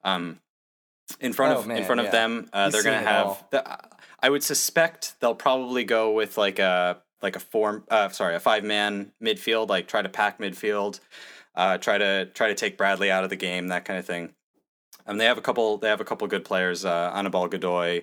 Um, 0.02 0.40
in 1.20 1.32
front 1.32 1.56
Oh, 1.56 1.60
of 1.60 1.66
man, 1.66 1.78
in 1.78 1.84
front 1.84 2.00
yeah. 2.00 2.06
of 2.06 2.12
them, 2.12 2.48
uh, 2.52 2.70
they're 2.70 2.82
gonna 2.82 2.98
have. 2.98 3.44
The, 3.50 3.78
I 4.20 4.30
would 4.30 4.42
suspect 4.42 5.14
they'll 5.20 5.34
probably 5.34 5.84
go 5.84 6.12
with 6.12 6.36
like 6.38 6.58
a 6.58 6.98
like 7.22 7.36
a 7.36 7.40
form. 7.40 7.84
Uh, 7.90 8.08
sorry, 8.10 8.34
a 8.34 8.40
five 8.40 8.64
man 8.64 9.12
midfield. 9.22 9.68
Like 9.68 9.88
try 9.88 10.02
to 10.02 10.08
pack 10.08 10.38
midfield. 10.38 11.00
Uh, 11.54 11.78
try 11.78 11.98
to 11.98 12.26
try 12.26 12.48
to 12.48 12.54
take 12.54 12.76
Bradley 12.78 13.10
out 13.10 13.24
of 13.24 13.30
the 13.30 13.36
game. 13.36 13.68
That 13.68 13.84
kind 13.84 13.98
of 13.98 14.06
thing. 14.06 14.34
Um, 15.06 15.18
they 15.18 15.24
have 15.24 15.38
a 15.38 15.42
couple. 15.42 15.78
They 15.78 15.88
have 15.88 16.00
a 16.00 16.04
couple 16.04 16.26
good 16.28 16.44
players. 16.44 16.84
Uh, 16.84 17.10
Anibal 17.14 17.48
Godoy, 17.48 18.02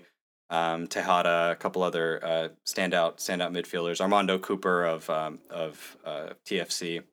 um, 0.50 0.88
Tejada, 0.88 1.52
a 1.52 1.56
couple 1.56 1.84
other 1.84 2.20
uh, 2.26 2.48
standout 2.66 3.18
standout 3.18 3.52
midfielders. 3.52 4.02
Armando 4.02 4.40
Cooper 4.40 4.84
of 4.84 5.10
um, 5.10 5.40
of 5.50 5.98
uh, 6.04 6.30
TFC, 6.46 7.04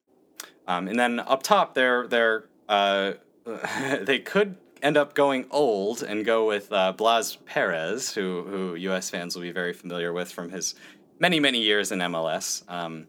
um, 0.66 0.88
and 0.88 0.98
then 0.98 1.20
up 1.20 1.42
top, 1.42 1.74
they're 1.74 2.06
they're 2.08 2.44
uh, 2.68 3.12
they 4.00 4.18
could 4.18 4.56
end 4.82 4.96
up 4.96 5.14
going 5.14 5.46
old 5.50 6.02
and 6.02 6.24
go 6.24 6.46
with 6.46 6.72
uh, 6.72 6.92
Blas 6.92 7.36
Perez, 7.46 8.12
who 8.12 8.42
who 8.42 8.74
U.S. 8.74 9.08
fans 9.08 9.34
will 9.34 9.42
be 9.42 9.52
very 9.52 9.72
familiar 9.72 10.12
with 10.12 10.30
from 10.30 10.50
his 10.50 10.74
many 11.18 11.40
many 11.40 11.60
years 11.60 11.92
in 11.92 12.00
MLS. 12.00 12.68
Um, 12.70 13.06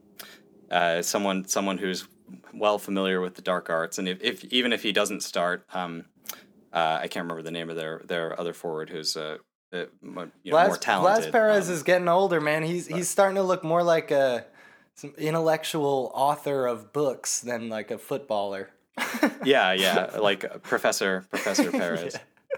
uh, 0.71 1.01
someone 1.01 1.45
someone 1.45 1.77
who's 1.77 2.07
well 2.53 2.77
familiar 2.79 3.19
with 3.19 3.35
the 3.35 3.41
dark 3.41 3.69
arts, 3.69 3.97
and 3.97 4.07
if, 4.07 4.21
if 4.21 4.45
even 4.45 4.71
if 4.71 4.83
he 4.83 4.91
doesn't 4.91 5.21
start, 5.21 5.65
um, 5.73 6.05
uh, 6.71 6.99
I 7.01 7.07
can't 7.07 7.23
remember 7.23 7.41
the 7.41 7.51
name 7.51 7.69
of 7.69 7.75
their 7.75 8.01
their 8.05 8.39
other 8.39 8.53
forward 8.53 8.89
who's 8.89 9.17
uh, 9.17 9.37
uh, 9.73 9.85
mo- 10.01 10.31
you 10.43 10.51
know, 10.51 10.57
Blas, 10.57 10.67
more 10.67 10.77
talented. 10.77 11.23
Blas 11.23 11.31
Perez 11.31 11.67
um, 11.67 11.73
is 11.73 11.83
getting 11.83 12.07
older, 12.07 12.39
man. 12.39 12.63
He's 12.63 12.87
he's 12.87 13.09
starting 13.09 13.35
to 13.35 13.43
look 13.43 13.63
more 13.63 13.83
like 13.83 14.11
a 14.11 14.45
some 14.95 15.13
intellectual 15.17 16.11
author 16.13 16.67
of 16.67 16.93
books 16.93 17.39
than 17.39 17.69
like 17.69 17.91
a 17.91 17.97
footballer. 17.97 18.69
yeah, 19.43 19.73
yeah, 19.73 20.17
like 20.19 20.45
uh, 20.45 20.57
Professor 20.59 21.25
Professor 21.29 21.71
Perez. 21.79 22.15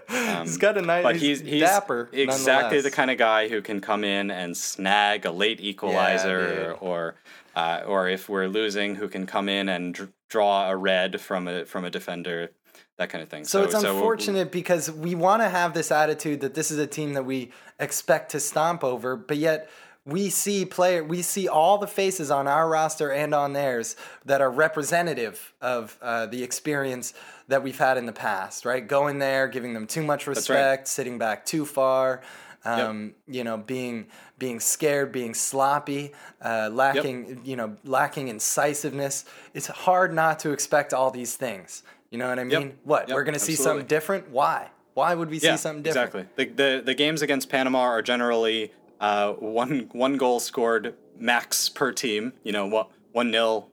Um, 0.08 0.42
he's 0.42 0.58
got 0.58 0.76
a 0.76 0.82
nice, 0.82 1.02
but 1.02 1.16
he's 1.16 1.40
he's 1.40 1.62
dapper. 1.62 2.08
exactly 2.12 2.80
the 2.80 2.90
kind 2.90 3.10
of 3.10 3.18
guy 3.18 3.48
who 3.48 3.62
can 3.62 3.80
come 3.80 4.04
in 4.04 4.30
and 4.30 4.56
snag 4.56 5.24
a 5.24 5.30
late 5.30 5.60
equalizer, 5.60 6.68
dude. 6.70 6.78
or 6.80 7.14
uh, 7.54 7.82
or 7.86 8.08
if 8.08 8.28
we're 8.28 8.46
losing, 8.46 8.96
who 8.96 9.08
can 9.08 9.26
come 9.26 9.48
in 9.48 9.68
and 9.68 9.94
dr- 9.94 10.12
draw 10.28 10.70
a 10.70 10.76
red 10.76 11.20
from 11.20 11.48
a 11.48 11.64
from 11.64 11.84
a 11.84 11.90
defender, 11.90 12.50
that 12.98 13.08
kind 13.08 13.22
of 13.22 13.30
thing. 13.30 13.44
So, 13.44 13.62
it's 13.62 13.74
we'll- 13.74 13.94
unfortunate 13.96 14.52
because 14.52 14.90
we 14.90 15.14
want 15.14 15.42
to 15.42 15.48
have 15.48 15.72
this 15.72 15.90
attitude 15.90 16.40
that 16.42 16.54
this 16.54 16.70
is 16.70 16.78
a 16.78 16.86
team 16.86 17.14
that 17.14 17.24
we 17.24 17.50
expect 17.80 18.32
to 18.32 18.40
stomp 18.40 18.84
over, 18.84 19.16
but 19.16 19.38
yet 19.38 19.68
we 20.06 20.30
see 20.30 20.64
player 20.64 21.02
we 21.02 21.20
see 21.20 21.48
all 21.48 21.78
the 21.78 21.86
faces 21.86 22.30
on 22.30 22.46
our 22.46 22.68
roster 22.68 23.10
and 23.12 23.34
on 23.34 23.52
theirs 23.52 23.96
that 24.24 24.40
are 24.40 24.50
representative 24.50 25.52
of 25.60 25.98
uh, 26.00 26.26
the 26.26 26.42
experience 26.42 27.12
that 27.48 27.62
we've 27.62 27.78
had 27.78 27.98
in 27.98 28.06
the 28.06 28.12
past. 28.12 28.64
Right, 28.64 28.86
going 28.86 29.18
there, 29.18 29.48
giving 29.48 29.74
them 29.74 29.86
too 29.86 30.02
much 30.02 30.26
right. 30.26 30.36
respect, 30.36 30.88
sitting 30.88 31.18
back 31.18 31.44
too 31.44 31.66
far. 31.66 32.22
um, 32.66 33.14
you 33.28 33.44
know, 33.44 33.56
being 33.56 34.06
being 34.38 34.60
scared, 34.60 35.12
being 35.12 35.34
sloppy, 35.34 36.12
uh, 36.42 36.68
lacking, 36.72 37.40
you 37.44 37.56
know, 37.56 37.76
lacking 37.84 38.28
incisiveness. 38.28 39.24
It's 39.54 39.68
hard 39.68 40.12
not 40.12 40.40
to 40.40 40.50
expect 40.50 40.92
all 40.92 41.10
these 41.10 41.36
things. 41.36 41.82
You 42.10 42.18
know 42.18 42.28
what 42.28 42.38
I 42.38 42.44
mean? 42.44 42.78
What 42.84 43.08
Yep, 43.08 43.14
we're 43.14 43.24
gonna 43.24 43.38
see 43.38 43.54
something 43.54 43.86
different? 43.86 44.30
Why? 44.30 44.70
Why 44.94 45.14
would 45.14 45.30
we 45.30 45.38
see 45.38 45.56
something 45.56 45.82
different? 45.82 46.14
Exactly. 46.36 46.54
The, 46.54 46.78
the 46.78 46.82
the 46.86 46.94
games 46.94 47.22
against 47.22 47.48
Panama 47.48 47.80
are 47.80 48.02
generally 48.02 48.72
uh, 49.00 49.32
one 49.34 49.88
one 49.92 50.16
goal 50.16 50.40
scored 50.40 50.94
max 51.18 51.68
per 51.68 51.92
team. 51.92 52.32
You 52.42 52.52
know, 52.52 52.66
what 52.66 52.90
one 53.12 53.30
nil, 53.30 53.68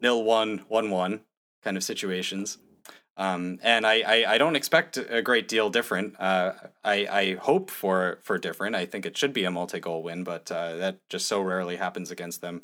nil 0.00 0.22
one, 0.22 0.64
one 0.68 0.90
one 0.90 1.20
kind 1.62 1.76
of 1.76 1.84
situations. 1.84 2.58
Um, 3.18 3.58
and 3.64 3.84
I, 3.84 4.00
I, 4.02 4.34
I 4.34 4.38
don't 4.38 4.54
expect 4.54 4.96
a 4.96 5.20
great 5.20 5.48
deal 5.48 5.70
different. 5.70 6.14
Uh, 6.20 6.52
I, 6.84 6.94
I 7.10 7.34
hope 7.34 7.68
for 7.68 8.18
for 8.22 8.38
different. 8.38 8.76
I 8.76 8.86
think 8.86 9.04
it 9.04 9.16
should 9.16 9.32
be 9.32 9.42
a 9.42 9.50
multi 9.50 9.80
goal 9.80 10.04
win, 10.04 10.22
but 10.22 10.50
uh, 10.52 10.76
that 10.76 10.98
just 11.08 11.26
so 11.26 11.40
rarely 11.40 11.76
happens 11.76 12.12
against 12.12 12.40
them. 12.42 12.60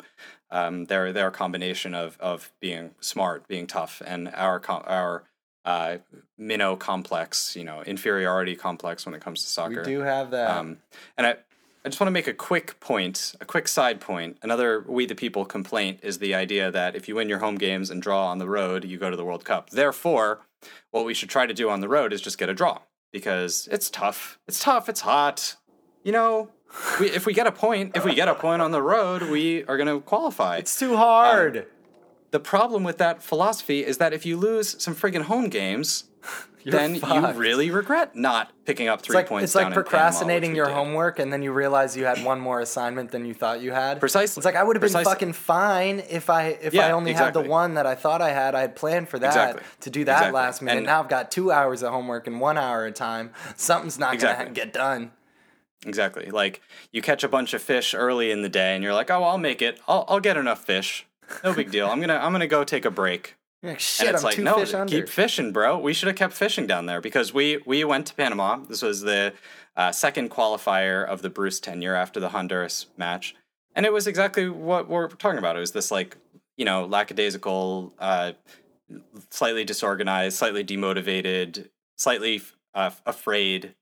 Um, 0.49 0.85
they're 0.85 1.11
they're 1.11 1.27
a 1.27 1.31
combination 1.31 1.93
of 1.93 2.17
of 2.21 2.53
being 2.61 2.91
smart, 3.01 3.49
being 3.49 3.67
tough, 3.67 4.01
and 4.05 4.29
our 4.33 4.61
our 4.69 5.23
uh, 5.65 5.97
minnow 6.37 6.77
complex, 6.77 7.55
you 7.55 7.65
know, 7.65 7.81
inferiority 7.81 8.55
complex 8.55 9.05
when 9.05 9.13
it 9.13 9.21
comes 9.21 9.43
to 9.43 9.49
soccer. 9.49 9.81
We 9.81 9.95
do 9.95 9.99
have 10.01 10.31
that. 10.31 10.51
Um, 10.51 10.77
and 11.17 11.27
I, 11.27 11.35
I 11.85 11.87
just 11.87 11.99
want 11.99 12.07
to 12.07 12.11
make 12.11 12.25
a 12.25 12.33
quick 12.33 12.79
point, 12.79 13.35
a 13.39 13.45
quick 13.45 13.67
side 13.67 14.01
point. 14.01 14.39
Another 14.41 14.83
We 14.87 15.05
the 15.05 15.13
People 15.13 15.45
complaint 15.45 15.99
is 16.01 16.17
the 16.17 16.33
idea 16.33 16.71
that 16.71 16.95
if 16.95 17.07
you 17.07 17.13
win 17.13 17.29
your 17.29 17.37
home 17.37 17.59
games 17.59 17.91
and 17.91 18.01
draw 18.01 18.25
on 18.25 18.39
the 18.39 18.49
road, 18.49 18.85
you 18.85 18.97
go 18.97 19.11
to 19.11 19.15
the 19.15 19.23
World 19.23 19.45
Cup. 19.45 19.69
Therefore, 19.69 20.41
what 20.89 21.05
we 21.05 21.13
should 21.13 21.29
try 21.29 21.45
to 21.45 21.53
do 21.53 21.69
on 21.69 21.81
the 21.81 21.87
road 21.87 22.11
is 22.11 22.21
just 22.21 22.39
get 22.39 22.49
a 22.49 22.55
draw 22.55 22.79
because 23.11 23.69
it's 23.71 23.91
tough. 23.91 24.39
It's 24.47 24.59
tough. 24.59 24.89
It's 24.89 25.01
hot. 25.01 25.57
You 26.03 26.11
know, 26.11 26.49
we, 26.99 27.11
if 27.11 27.27
we 27.27 27.33
get 27.33 27.45
a 27.45 27.51
point, 27.51 27.95
if 27.95 28.03
we 28.03 28.15
get 28.15 28.27
a 28.27 28.33
point 28.33 28.63
on 28.63 28.71
the 28.71 28.81
road, 28.81 29.21
we 29.21 29.63
are 29.65 29.77
going 29.77 29.87
to 29.87 29.99
qualify. 29.99 30.57
it's 30.57 30.79
too 30.79 30.97
hard. 30.97 31.57
Um, 31.57 31.63
the 32.31 32.39
problem 32.39 32.83
with 32.83 32.97
that 32.97 33.21
philosophy 33.21 33.85
is 33.85 33.99
that 33.99 34.11
if 34.11 34.25
you 34.25 34.37
lose 34.37 34.81
some 34.81 34.95
friggin' 34.95 35.21
home 35.21 35.49
games, 35.49 36.05
then 36.71 36.99
fucked. 36.99 37.35
you 37.35 37.39
really 37.41 37.69
regret 37.71 38.15
not 38.15 38.51
picking 38.65 38.87
up 38.87 39.01
three 39.01 39.13
it's 39.13 39.15
like 39.15 39.27
points. 39.27 39.43
it's 39.45 39.53
down 39.53 39.63
like 39.63 39.67
in 39.67 39.73
Panama, 39.73 39.89
procrastinating 39.89 40.51
we 40.51 40.57
your 40.57 40.65
did. 40.67 40.73
homework 40.75 41.19
and 41.19 41.31
then 41.31 41.41
you 41.41 41.51
realize 41.51 41.95
you 41.95 42.05
had 42.05 42.23
one 42.23 42.39
more 42.39 42.59
assignment 42.59 43.11
than 43.11 43.25
you 43.25 43.33
thought 43.33 43.61
you 43.61 43.71
had. 43.71 43.99
Precisely. 43.99 44.39
It's 44.39 44.45
like 44.45 44.55
I 44.55 44.63
would 44.63 44.75
have 44.75 44.81
been 44.81 44.89
Precisely. 44.91 45.11
fucking 45.11 45.33
fine 45.33 45.99
if 46.09 46.29
I 46.29 46.47
if 46.61 46.73
I 46.73 46.77
Yeah, 46.77 46.91
only 46.93 47.13
had 47.13 47.33
the 47.33 47.41
one 47.41 47.75
that 47.75 47.85
I 47.85 47.95
thought 47.95 48.21
I 48.21 48.31
had. 48.31 48.55
I 48.55 48.61
had 48.61 48.75
planned 48.75 49.09
for 49.09 49.19
that 49.19 49.27
Exactly. 49.27 49.63
to 49.81 49.89
do 49.89 50.03
that 50.05 50.11
Exactly. 50.17 50.33
last 50.33 50.61
minute. 50.61 50.77
And- 50.77 50.85
now 50.87 51.01
I've 51.01 51.09
got 51.09 51.29
two 51.31 51.51
hours 51.51 51.83
of 51.83 51.91
homework 51.91 52.27
and 52.27 52.39
one 52.39 52.57
hour 52.57 52.85
of 52.87 52.93
time. 52.95 53.31
Something's 53.55 53.99
not 53.99 54.13
Exactly. 54.13 54.45
gonna 54.45 54.55
get 54.55 54.73
done. 54.73 55.11
Exactly. 55.85 56.31
Like 56.31 56.61
you 56.91 57.01
catch 57.01 57.23
a 57.23 57.27
bunch 57.29 57.53
of 57.53 57.61
fish 57.61 57.93
early 57.93 58.31
in 58.31 58.41
the 58.41 58.49
day, 58.49 58.73
and 58.73 58.83
you're 58.83 58.93
like, 58.93 59.11
"Oh, 59.11 59.23
I'll 59.23 59.37
make 59.37 59.61
it. 59.61 59.79
I'll, 59.87 60.05
I'll 60.07 60.19
get 60.19 60.35
enough 60.35 60.63
fish. 60.65 61.05
No 61.43 61.53
big 61.53 61.69
deal. 61.71 61.87
I'm 61.87 61.99
gonna 62.01 62.17
I'm 62.17 62.31
gonna 62.31 62.47
go 62.47 62.63
take 62.63 62.85
a 62.85 62.91
break." 62.91 63.35
Like, 63.63 63.71
And 63.73 63.81
shit, 63.81 64.09
it's 64.09 64.21
I'm 64.21 64.25
like, 64.25 64.35
two 64.35 64.43
no, 64.43 64.57
fish 64.59 64.73
under. 64.73 64.91
keep 64.95 65.09
fishing, 65.09 65.51
bro. 65.51 65.79
We 65.79 65.93
should 65.93 66.07
have 66.07 66.15
kept 66.15 66.33
fishing 66.33 66.67
down 66.67 66.85
there 66.85 67.01
because 67.01 67.33
we 67.33 67.57
we 67.65 67.83
went 67.83 68.05
to 68.07 68.15
Panama. 68.15 68.57
This 68.57 68.81
was 68.81 69.01
the 69.01 69.33
uh, 69.75 69.91
second 69.91 70.29
qualifier 70.29 71.05
of 71.05 71.21
the 71.21 71.29
Bruce 71.29 71.59
tenure 71.59 71.95
after 71.95 72.19
the 72.19 72.29
Honduras 72.29 72.87
match, 72.97 73.35
and 73.75 73.85
it 73.85 73.91
was 73.93 74.07
exactly 74.07 74.49
what 74.49 74.87
we're 74.87 75.07
talking 75.07 75.39
about. 75.39 75.55
It 75.57 75.61
was 75.61 75.71
this 75.71 75.89
like 75.91 76.17
you 76.57 76.65
know 76.65 76.85
lackadaisical, 76.85 77.93
uh, 77.97 78.33
slightly 79.31 79.63
disorganized, 79.63 80.37
slightly 80.37 80.63
demotivated, 80.63 81.69
slightly 81.97 82.41
uh, 82.73 82.91
afraid 83.05 83.73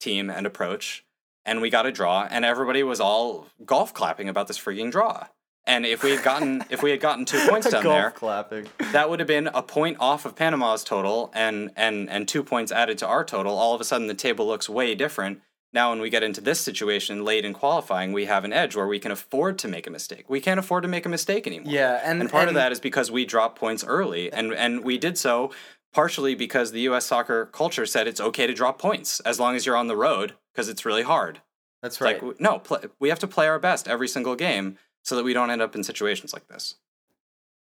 team 0.00 0.30
and 0.30 0.46
approach, 0.46 1.04
and 1.44 1.60
we 1.60 1.70
got 1.70 1.86
a 1.86 1.92
draw, 1.92 2.28
and 2.30 2.44
everybody 2.44 2.82
was 2.82 3.00
all 3.00 3.48
golf 3.64 3.92
clapping 3.92 4.28
about 4.28 4.46
this 4.46 4.58
freaking 4.58 4.92
draw. 4.92 5.26
And 5.66 5.86
if 5.86 6.02
we 6.02 6.10
had 6.10 6.22
gotten 6.22 6.64
if 6.70 6.82
we 6.82 6.90
had 6.90 7.00
gotten 7.00 7.24
two 7.24 7.38
points 7.48 7.70
down 7.70 7.82
there, 7.84 8.10
clapping. 8.10 8.66
that 8.92 9.08
would 9.08 9.18
have 9.20 9.26
been 9.28 9.46
a 9.48 9.62
point 9.62 9.96
off 10.00 10.26
of 10.26 10.36
Panama's 10.36 10.84
total 10.84 11.30
and 11.34 11.70
and 11.76 12.08
and 12.10 12.28
two 12.28 12.42
points 12.42 12.70
added 12.70 12.98
to 12.98 13.06
our 13.06 13.24
total. 13.24 13.56
All 13.56 13.74
of 13.74 13.80
a 13.80 13.84
sudden 13.84 14.06
the 14.06 14.14
table 14.14 14.46
looks 14.46 14.68
way 14.68 14.94
different. 14.94 15.40
Now 15.72 15.90
when 15.90 16.00
we 16.00 16.08
get 16.10 16.22
into 16.22 16.40
this 16.40 16.60
situation 16.60 17.24
late 17.24 17.44
in 17.44 17.52
qualifying, 17.52 18.12
we 18.12 18.26
have 18.26 18.44
an 18.44 18.52
edge 18.52 18.76
where 18.76 18.86
we 18.86 18.98
can 19.00 19.10
afford 19.10 19.58
to 19.60 19.68
make 19.68 19.86
a 19.86 19.90
mistake. 19.90 20.26
We 20.28 20.40
can't 20.40 20.60
afford 20.60 20.82
to 20.84 20.88
make 20.88 21.04
a 21.04 21.08
mistake 21.08 21.46
anymore. 21.48 21.72
Yeah, 21.72 22.00
and- 22.04 22.20
and 22.20 22.30
part 22.30 22.48
of 22.48 22.54
that 22.54 22.70
is 22.70 22.78
because 22.78 23.10
we 23.10 23.24
dropped 23.24 23.58
points 23.58 23.82
early 23.84 24.30
and 24.32 24.52
and 24.52 24.84
we 24.84 24.98
did 24.98 25.16
so 25.18 25.50
partially 25.94 26.34
because 26.34 26.72
the 26.72 26.80
US 26.82 27.06
soccer 27.06 27.46
culture 27.46 27.86
said 27.86 28.06
it's 28.06 28.20
okay 28.20 28.46
to 28.46 28.52
drop 28.52 28.78
points 28.78 29.20
as 29.20 29.40
long 29.40 29.56
as 29.56 29.64
you're 29.64 29.76
on 29.76 29.86
the 29.88 29.96
road 29.96 30.34
because 30.52 30.68
it's 30.68 30.84
really 30.84 31.02
hard. 31.04 31.40
That's 31.82 32.00
right. 32.00 32.22
Like 32.22 32.38
no, 32.40 32.58
pl- 32.58 32.82
we 33.00 33.08
have 33.08 33.18
to 33.20 33.26
play 33.26 33.46
our 33.48 33.58
best 33.58 33.88
every 33.88 34.08
single 34.08 34.36
game 34.36 34.78
so 35.04 35.14
that 35.14 35.24
we 35.24 35.32
don't 35.32 35.50
end 35.50 35.62
up 35.62 35.76
in 35.76 35.84
situations 35.84 36.32
like 36.32 36.48
this. 36.48 36.74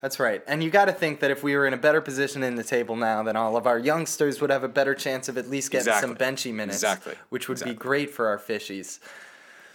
That's 0.02 0.20
right. 0.20 0.44
And 0.48 0.64
you 0.64 0.70
got 0.70 0.86
to 0.86 0.92
think 0.92 1.20
that 1.20 1.32
if 1.32 1.44
we 1.44 1.56
were 1.56 1.68
in 1.68 1.74
a 1.74 1.78
better 1.78 2.02
position 2.02 2.44
in 2.44 2.56
the 2.56 2.64
table 2.64 2.96
now, 2.96 3.24
then 3.24 3.36
all 3.36 3.58
of 3.58 3.68
our 3.68 3.80
youngsters 3.80 4.42
would 4.42 4.50
have 4.50 4.64
a 4.64 4.68
better 4.68 4.94
chance 4.94 5.30
of 5.30 5.38
at 5.38 5.50
least 5.50 5.72
getting 5.72 5.94
some 5.94 6.16
benchy 6.16 6.54
minutes. 6.54 6.78
Exactly. 6.78 7.14
Which 7.30 7.50
would 7.50 7.64
be 7.64 7.74
great 7.74 8.10
for 8.10 8.28
our 8.28 8.38
fishies. 8.38 9.00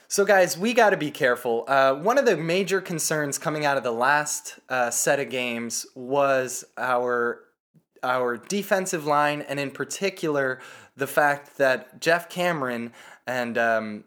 So, 0.08 0.24
guys, 0.24 0.58
we 0.58 0.74
got 0.74 0.90
to 0.90 0.96
be 0.96 1.10
careful. 1.10 1.64
Uh, 1.68 1.94
one 1.94 2.18
of 2.18 2.26
the 2.26 2.36
major 2.36 2.80
concerns 2.80 3.38
coming 3.38 3.64
out 3.64 3.76
of 3.76 3.84
the 3.84 3.92
last 3.92 4.58
uh, 4.68 4.90
set 4.90 5.20
of 5.20 5.30
games 5.30 5.86
was 5.94 6.64
our 6.76 7.44
our 8.02 8.36
defensive 8.36 9.06
line, 9.06 9.42
and 9.42 9.60
in 9.60 9.70
particular, 9.70 10.58
the 10.96 11.06
fact 11.06 11.58
that 11.58 12.00
Geoff 12.00 12.28
Cameron 12.28 12.92
and 13.26 13.58
um, 13.58 14.04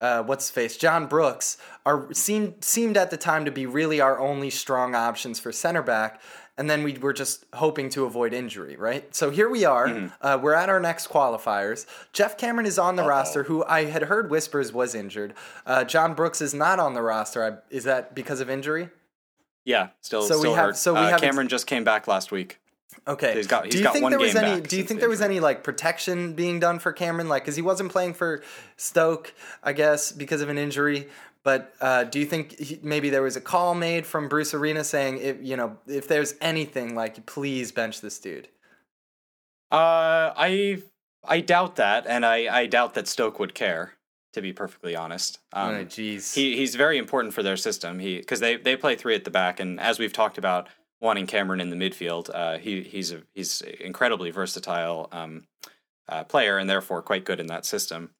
uh, 0.00 0.22
what's 0.22 0.46
his 0.46 0.50
face, 0.50 0.76
John 0.76 1.06
Brooks, 1.06 1.56
are 1.86 2.12
seemed 2.12 2.62
seemed 2.64 2.96
at 2.96 3.10
the 3.10 3.16
time 3.16 3.44
to 3.44 3.50
be 3.50 3.66
really 3.66 4.00
our 4.00 4.18
only 4.20 4.50
strong 4.50 4.94
options 4.94 5.38
for 5.40 5.52
center 5.52 5.82
back. 5.82 6.20
And 6.56 6.68
then 6.68 6.82
we 6.82 6.94
were 6.94 7.12
just 7.12 7.44
hoping 7.52 7.88
to 7.90 8.04
avoid 8.04 8.32
injury, 8.34 8.74
right? 8.74 9.14
So 9.14 9.30
here 9.30 9.48
we 9.48 9.64
are. 9.64 9.86
Mm-hmm. 9.86 10.06
Uh, 10.20 10.38
we're 10.42 10.54
at 10.54 10.68
our 10.68 10.80
next 10.80 11.08
qualifiers. 11.08 11.86
Geoff 12.12 12.36
Cameron 12.36 12.66
is 12.66 12.80
on 12.80 12.96
the 12.96 13.04
roster, 13.04 13.44
who 13.44 13.64
I 13.66 13.84
had 13.84 14.02
heard 14.02 14.28
whispers 14.28 14.72
was 14.72 14.92
injured. 14.92 15.34
Uh, 15.64 15.84
John 15.84 16.14
Brooks 16.14 16.40
is 16.40 16.54
not 16.54 16.80
on 16.80 16.94
the 16.94 17.02
roster. 17.02 17.44
I, 17.44 17.74
is 17.74 17.84
that 17.84 18.12
because 18.12 18.40
of 18.40 18.50
injury? 18.50 18.88
Yeah, 19.64 19.90
still 20.00 20.22
So 20.22 20.34
we 20.34 20.40
still 20.40 20.54
have- 20.56 20.64
hurt. 20.70 20.76
so 20.76 20.94
we 20.94 20.98
Uh, 20.98 21.02
have 21.04 21.12
ex- 21.14 21.20
Cameron 21.22 21.46
just 21.46 21.68
came 21.68 21.84
back 21.84 22.08
last 22.08 22.32
week. 22.32 22.58
Okay. 23.06 23.34
He's 23.34 23.46
got- 23.46 23.64
he's 23.64 23.72
do 23.72 23.78
you 23.78 23.84
got 23.84 23.92
think 23.92 24.02
one 24.02 24.10
there 24.10 24.18
was 24.18 24.34
any? 24.34 24.60
Do 24.60 24.76
you 24.76 24.82
think 24.82 25.00
there 25.00 25.08
was 25.08 25.20
any 25.20 25.40
like 25.40 25.62
protection 25.62 26.32
being 26.34 26.58
done 26.60 26.78
for 26.78 26.92
Cameron? 26.92 27.28
Like, 27.28 27.42
because 27.42 27.56
he 27.56 27.62
wasn't 27.62 27.92
playing 27.92 28.14
for 28.14 28.42
Stoke, 28.76 29.32
I 29.62 29.72
guess, 29.72 30.12
because 30.12 30.40
of 30.40 30.48
an 30.48 30.58
injury. 30.58 31.08
But 31.44 31.72
uh, 31.80 32.04
do 32.04 32.18
you 32.18 32.26
think 32.26 32.58
he, 32.58 32.78
maybe 32.82 33.10
there 33.10 33.22
was 33.22 33.36
a 33.36 33.40
call 33.40 33.74
made 33.74 34.06
from 34.06 34.28
Bruce 34.28 34.52
Arena 34.52 34.84
saying, 34.84 35.18
if 35.18 35.36
you 35.40 35.56
know, 35.56 35.78
if 35.86 36.08
there's 36.08 36.34
anything, 36.40 36.94
like, 36.94 37.24
please 37.26 37.72
bench 37.72 38.00
this 38.00 38.18
dude? 38.18 38.48
Uh, 39.70 40.32
I 40.36 40.82
I 41.24 41.40
doubt 41.40 41.76
that, 41.76 42.06
and 42.06 42.24
I, 42.24 42.54
I 42.54 42.66
doubt 42.66 42.94
that 42.94 43.06
Stoke 43.08 43.38
would 43.38 43.54
care. 43.54 43.94
To 44.34 44.42
be 44.42 44.52
perfectly 44.52 44.94
honest, 44.94 45.38
um, 45.54 45.74
oh, 45.74 45.84
jeez. 45.86 46.34
he 46.34 46.54
he's 46.54 46.74
very 46.74 46.98
important 46.98 47.32
for 47.32 47.42
their 47.42 47.56
system. 47.56 47.98
He 47.98 48.18
because 48.18 48.40
they 48.40 48.56
they 48.56 48.76
play 48.76 48.94
three 48.94 49.14
at 49.14 49.24
the 49.24 49.30
back, 49.30 49.58
and 49.58 49.80
as 49.80 49.98
we've 49.98 50.12
talked 50.12 50.36
about, 50.36 50.68
wanting 51.00 51.26
Cameron 51.26 51.60
in 51.60 51.70
the 51.70 51.76
midfield, 51.76 52.30
uh, 52.32 52.58
he 52.58 52.82
he's 52.82 53.12
a 53.12 53.22
he's 53.34 53.60
incredibly 53.60 54.30
versatile 54.30 55.08
um, 55.12 55.46
uh, 56.08 56.24
player, 56.24 56.58
and 56.58 56.68
therefore 56.68 57.02
quite 57.02 57.24
good 57.24 57.40
in 57.40 57.46
that 57.46 57.64
system. 57.64 58.10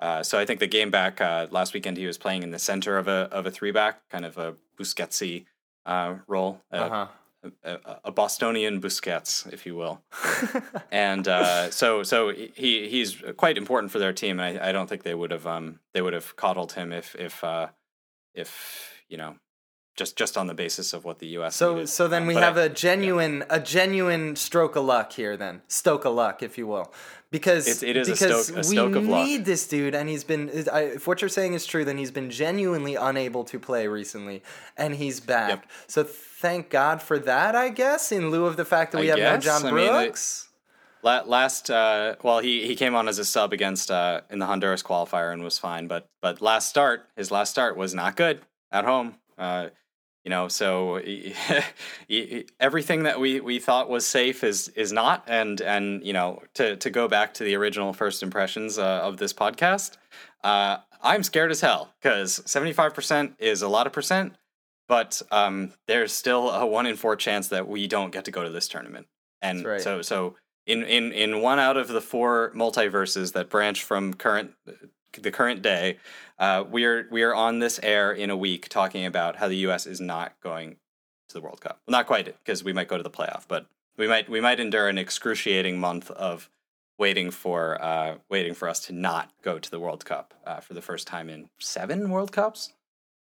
Uh, 0.00 0.22
so 0.22 0.38
I 0.38 0.44
think 0.44 0.60
the 0.60 0.66
game 0.66 0.90
back 0.90 1.20
uh, 1.20 1.48
last 1.50 1.74
weekend, 1.74 1.96
he 1.96 2.06
was 2.06 2.18
playing 2.18 2.42
in 2.42 2.50
the 2.50 2.58
center 2.58 2.98
of 2.98 3.08
a 3.08 3.28
of 3.32 3.46
a 3.46 3.50
three 3.50 3.72
back, 3.72 4.08
kind 4.10 4.24
of 4.24 4.38
a 4.38 4.54
Busquetsy 4.78 5.46
uh, 5.86 6.16
role, 6.26 6.60
uh, 6.72 6.76
uh 6.76 6.88
huh. 6.88 7.50
a, 7.64 7.96
a 8.04 8.12
Bostonian 8.12 8.80
Busquets, 8.80 9.52
if 9.52 9.66
you 9.66 9.74
will. 9.74 10.02
and 10.92 11.26
uh, 11.26 11.70
so 11.70 12.02
so 12.04 12.30
he 12.30 12.88
he's 12.88 13.22
quite 13.36 13.58
important 13.58 13.90
for 13.90 13.98
their 13.98 14.12
team, 14.12 14.38
and 14.38 14.58
I, 14.58 14.68
I 14.68 14.72
don't 14.72 14.88
think 14.88 15.02
they 15.02 15.14
would 15.14 15.32
have 15.32 15.46
um 15.46 15.80
they 15.94 16.02
would 16.02 16.12
have 16.14 16.36
coddled 16.36 16.72
him 16.72 16.92
if 16.92 17.16
if 17.16 17.42
uh, 17.42 17.68
if 18.34 19.02
you 19.08 19.16
know 19.16 19.34
just 19.98 20.16
just 20.16 20.38
on 20.38 20.46
the 20.46 20.54
basis 20.54 20.92
of 20.94 21.04
what 21.04 21.18
the 21.18 21.26
U.S. 21.38 21.56
So, 21.56 21.74
needed. 21.74 21.88
so 21.88 22.08
then 22.08 22.26
we 22.26 22.32
but 22.34 22.42
have 22.44 22.56
I- 22.56 22.62
a 22.62 22.68
genuine, 22.70 23.44
a 23.50 23.60
genuine 23.60 24.36
stroke 24.36 24.76
of 24.76 24.84
luck 24.84 25.12
here. 25.12 25.36
Then 25.36 25.60
stoke 25.68 26.04
of 26.06 26.14
luck, 26.14 26.42
if 26.42 26.56
you 26.56 26.66
will, 26.66 26.90
because 27.30 27.66
It's- 27.66 27.82
it 27.82 27.96
is 27.96 28.08
a 28.08 28.12
because 28.12 28.46
stoke- 28.46 28.56
a 28.56 28.68
we 28.68 28.76
stoke 28.76 28.94
of 28.94 29.06
luck. 29.08 29.26
need 29.26 29.44
this 29.44 29.66
dude, 29.68 29.94
and 29.94 30.08
he's 30.08 30.24
been. 30.24 30.48
if 30.54 31.06
what 31.06 31.20
you're 31.20 31.28
saying 31.28 31.52
is 31.52 31.66
true, 31.66 31.84
then 31.84 31.98
he's 31.98 32.10
been 32.12 32.30
genuinely 32.30 32.94
unable 32.94 33.44
to 33.44 33.58
play 33.58 33.86
recently, 33.88 34.42
and 34.76 34.94
he's 34.94 35.20
back. 35.20 35.50
Yep. 35.50 35.66
So 35.88 36.04
thank 36.04 36.70
God 36.70 37.02
for 37.02 37.18
that, 37.18 37.54
I 37.54 37.68
guess. 37.68 38.12
In 38.12 38.30
lieu 38.30 38.46
of 38.46 38.56
the 38.56 38.64
fact 38.64 38.92
that 38.92 39.00
we 39.00 39.10
I 39.12 39.18
have 39.18 39.42
guess. 39.42 39.44
no 39.44 39.50
John 39.60 39.66
I 39.66 39.76
mean, 39.76 39.88
Brooks. 39.88 40.44
Last, 41.02 41.70
uh, 41.70 42.16
well, 42.22 42.40
he, 42.40 42.66
he 42.66 42.74
came 42.74 42.94
on 42.96 43.08
as 43.08 43.18
a 43.20 43.24
sub 43.24 43.52
against 43.52 43.90
uh, 43.90 44.22
in 44.30 44.40
the 44.40 44.46
Honduras 44.46 44.82
qualifier 44.82 45.32
and 45.32 45.42
was 45.44 45.58
fine, 45.58 45.86
but 45.86 46.08
but 46.20 46.42
last 46.42 46.68
start, 46.68 47.06
his 47.16 47.30
last 47.30 47.50
start 47.50 47.76
was 47.76 47.94
not 47.94 48.16
good 48.16 48.40
at 48.72 48.84
home. 48.84 49.14
Uh, 49.38 49.68
you 50.24 50.30
know, 50.30 50.48
so 50.48 51.00
everything 52.60 53.04
that 53.04 53.18
we, 53.20 53.40
we 53.40 53.58
thought 53.58 53.88
was 53.88 54.06
safe 54.06 54.44
is 54.44 54.68
is 54.68 54.92
not, 54.92 55.24
and 55.26 55.60
and 55.60 56.04
you 56.04 56.12
know, 56.12 56.42
to 56.54 56.76
to 56.76 56.90
go 56.90 57.08
back 57.08 57.34
to 57.34 57.44
the 57.44 57.54
original 57.54 57.92
first 57.92 58.22
impressions 58.22 58.78
uh, 58.78 59.00
of 59.02 59.16
this 59.16 59.32
podcast, 59.32 59.96
Uh, 60.44 60.78
I'm 61.02 61.22
scared 61.22 61.50
as 61.50 61.60
hell 61.60 61.92
because 62.00 62.40
75% 62.40 63.34
is 63.38 63.62
a 63.62 63.68
lot 63.68 63.86
of 63.86 63.92
percent, 63.92 64.34
but 64.88 65.22
um, 65.30 65.72
there's 65.86 66.12
still 66.12 66.50
a 66.50 66.66
one 66.66 66.86
in 66.86 66.96
four 66.96 67.16
chance 67.16 67.48
that 67.48 67.68
we 67.68 67.86
don't 67.86 68.10
get 68.10 68.24
to 68.24 68.30
go 68.30 68.42
to 68.42 68.50
this 68.50 68.68
tournament. 68.68 69.06
And 69.40 69.64
right. 69.64 69.80
so, 69.80 70.02
so 70.02 70.34
in, 70.66 70.82
in, 70.82 71.12
in 71.12 71.40
one 71.40 71.58
out 71.58 71.76
of 71.76 71.88
the 71.88 72.00
four 72.00 72.52
multiverses 72.54 73.32
that 73.34 73.48
branch 73.48 73.84
from 73.84 74.14
current 74.14 74.54
the 75.12 75.30
current 75.30 75.62
day, 75.62 75.98
uh, 76.38 76.64
we 76.70 76.84
are 76.84 77.06
we 77.10 77.22
are 77.22 77.34
on 77.34 77.58
this 77.58 77.80
air 77.82 78.12
in 78.12 78.30
a 78.30 78.36
week 78.36 78.68
talking 78.68 79.04
about 79.04 79.36
how 79.36 79.48
the 79.48 79.56
U.S. 79.58 79.86
is 79.86 80.00
not 80.00 80.34
going 80.42 80.76
to 81.28 81.34
the 81.34 81.40
World 81.40 81.60
Cup. 81.60 81.80
Well, 81.86 81.92
not 81.92 82.06
quite 82.06 82.26
because 82.44 82.62
we 82.64 82.72
might 82.72 82.88
go 82.88 82.96
to 82.96 83.02
the 83.02 83.10
playoff, 83.10 83.44
but 83.48 83.66
we 83.96 84.06
might 84.06 84.28
we 84.28 84.40
might 84.40 84.60
endure 84.60 84.88
an 84.88 84.98
excruciating 84.98 85.78
month 85.78 86.10
of 86.12 86.48
waiting 86.98 87.30
for 87.30 87.80
uh, 87.82 88.16
waiting 88.28 88.54
for 88.54 88.68
us 88.68 88.80
to 88.86 88.92
not 88.92 89.30
go 89.42 89.58
to 89.58 89.70
the 89.70 89.80
World 89.80 90.04
Cup 90.04 90.34
uh, 90.46 90.60
for 90.60 90.74
the 90.74 90.82
first 90.82 91.06
time 91.06 91.28
in 91.28 91.48
seven 91.58 92.10
World 92.10 92.32
Cups. 92.32 92.72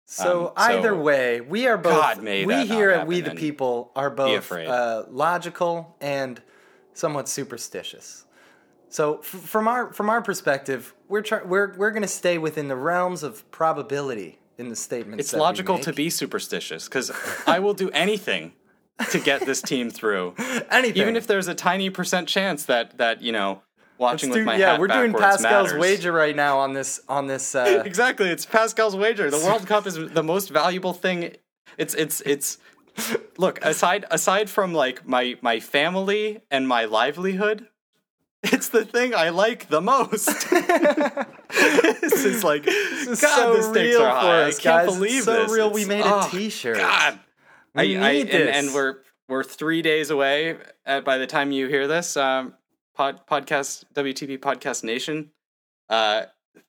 So 0.06 0.48
Um, 0.48 0.52
either 0.56 0.94
way, 0.96 1.40
we 1.40 1.66
are 1.66 1.78
both. 1.78 2.18
We 2.18 2.66
here 2.66 2.90
at 2.90 3.06
We 3.06 3.20
the 3.20 3.30
People 3.32 3.92
are 3.94 4.10
both 4.10 4.50
uh, 4.52 5.04
logical 5.08 5.96
and 6.00 6.42
somewhat 6.92 7.28
superstitious. 7.28 8.24
So 8.92 9.20
f- 9.20 9.24
from 9.24 9.68
our 9.68 9.90
from 9.92 10.10
our 10.10 10.20
perspective, 10.20 10.94
we're 11.08 11.22
try- 11.22 11.42
we're 11.42 11.74
we're 11.76 11.90
going 11.92 12.02
to 12.02 12.08
stay 12.08 12.36
within 12.36 12.68
the 12.68 12.76
realms 12.76 13.22
of 13.22 13.50
probability 13.50 14.38
in 14.58 14.68
the 14.68 14.76
statements. 14.76 15.24
It's 15.24 15.32
logical 15.32 15.78
to 15.78 15.94
be 15.94 16.10
superstitious 16.10 16.84
because 16.88 17.10
I 17.46 17.58
will 17.58 17.72
do 17.72 17.88
anything 17.90 18.52
to 19.10 19.18
get 19.18 19.46
this 19.46 19.62
team 19.62 19.88
through, 19.90 20.34
anything. 20.70 21.00
even 21.00 21.16
if 21.16 21.26
there's 21.26 21.48
a 21.48 21.54
tiny 21.54 21.88
percent 21.88 22.28
chance 22.28 22.66
that 22.66 22.98
that 22.98 23.22
you 23.22 23.32
know 23.32 23.62
watching 23.96 24.28
with 24.28 24.44
my 24.44 24.56
yeah, 24.56 24.78
we're 24.78 24.88
doing 24.88 25.14
Pascal's 25.14 25.68
matters. 25.68 25.80
wager 25.80 26.12
right 26.12 26.36
now 26.36 26.58
on 26.58 26.74
this 26.74 27.00
on 27.08 27.26
this. 27.28 27.54
Uh, 27.54 27.82
Exactly, 27.86 28.28
it's 28.28 28.44
Pascal's 28.44 28.94
wager. 28.94 29.30
The 29.30 29.38
World 29.38 29.66
Cup 29.66 29.86
is 29.86 29.94
the 29.94 30.22
most 30.22 30.50
valuable 30.50 30.92
thing. 30.92 31.34
It's 31.78 31.94
it's 31.94 32.20
it's. 32.26 32.58
Look, 33.38 33.64
aside 33.64 34.04
aside 34.10 34.50
from 34.50 34.74
like 34.74 35.08
my 35.08 35.38
my 35.40 35.60
family 35.60 36.42
and 36.50 36.68
my 36.68 36.84
livelihood, 36.84 37.68
it's 38.42 38.68
the 38.70 38.84
thing 38.84 39.14
I 39.14 39.28
like 39.30 39.68
the 39.68 39.80
most. 39.80 40.26
this 40.50 42.24
is 42.24 42.44
like 42.44 42.64
this 42.64 43.06
is 43.08 43.20
God, 43.20 43.36
so 43.36 43.56
the 43.56 43.62
stakes 43.62 43.96
real 43.96 44.02
are 44.02 44.20
for 44.20 44.26
high. 44.26 44.42
us, 44.42 44.58
I 44.58 44.62
can't 44.62 44.86
guys. 44.88 44.94
believe 44.96 45.22
so 45.24 45.42
this. 45.42 45.52
real. 45.52 45.70
We 45.70 45.84
made 45.84 46.00
a 46.04 46.14
oh, 46.14 46.28
T-shirt. 46.30 46.76
God, 46.76 47.18
We 47.74 47.96
I, 47.96 48.08
I, 48.08 48.12
need 48.12 48.20
and, 48.30 48.48
this. 48.48 48.56
and 48.56 48.74
we're 48.74 48.96
we're 49.28 49.44
three 49.44 49.82
days 49.82 50.10
away. 50.10 50.56
At, 50.84 51.04
by 51.04 51.18
the 51.18 51.26
time 51.26 51.52
you 51.52 51.68
hear 51.68 51.86
this, 51.86 52.16
um, 52.16 52.54
pod, 52.94 53.20
podcast 53.30 53.84
WTP 53.94 54.38
Podcast 54.38 54.82
Nation, 54.84 55.30
uh, 55.88 56.24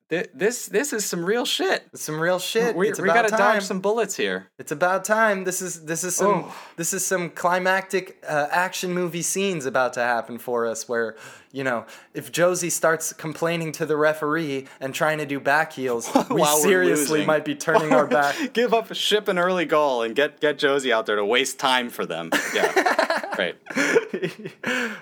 th- 0.10 0.30
this 0.34 0.68
this 0.68 0.94
is 0.94 1.04
some 1.06 1.26
real 1.26 1.46
shit. 1.46 1.84
It's 1.94 2.04
some 2.04 2.20
real 2.20 2.40
shit. 2.40 2.76
We, 2.76 2.90
it's 2.90 3.00
we 3.02 3.08
gotta 3.08 3.30
time. 3.30 3.40
dodge 3.40 3.64
some 3.64 3.80
bullets 3.80 4.16
here. 4.16 4.52
It's 4.60 4.72
about 4.72 5.04
time. 5.06 5.44
This 5.46 5.62
is 5.62 5.86
this 5.86 6.04
is 6.04 6.16
some 6.16 6.46
Oh. 6.46 6.56
this 6.78 6.94
is 6.94 7.06
some 7.06 7.30
climactic 7.32 8.24
uh, 8.28 8.48
action 8.52 8.94
movie 8.94 9.24
scenes 9.24 9.66
about 9.66 9.94
to 9.94 10.02
happen 10.02 10.38
for 10.38 10.68
us. 10.68 10.88
Where 10.88 11.16
you 11.54 11.64
know, 11.64 11.86
if 12.16 12.32
Jozy 12.32 12.72
starts 12.72 13.14
complaining 13.14 13.72
to 13.74 13.86
the 13.86 13.96
referee 13.96 14.68
and 14.82 14.94
trying 14.94 15.20
to 15.20 15.26
do 15.26 15.40
back 15.40 15.72
heels, 15.74 16.10
we 16.30 16.44
seriously 16.44 17.26
might 17.26 17.46
be 17.46 17.54
turning 17.54 17.94
our 17.94 18.08
back. 18.20 18.54
Give 18.54 18.74
up, 18.74 18.90
a 18.90 18.96
ship 18.96 19.28
an 19.28 19.38
early 19.38 19.66
goal, 19.66 20.02
and 20.02 20.16
get 20.16 20.42
get 20.42 20.58
Jozy 20.58 20.92
out 20.92 21.06
there 21.06 21.16
to 21.16 21.24
waste 21.24 21.60
time 21.60 21.90
for 21.90 22.06
them. 22.06 22.32
Yeah, 22.54 23.36
great. 23.36 23.56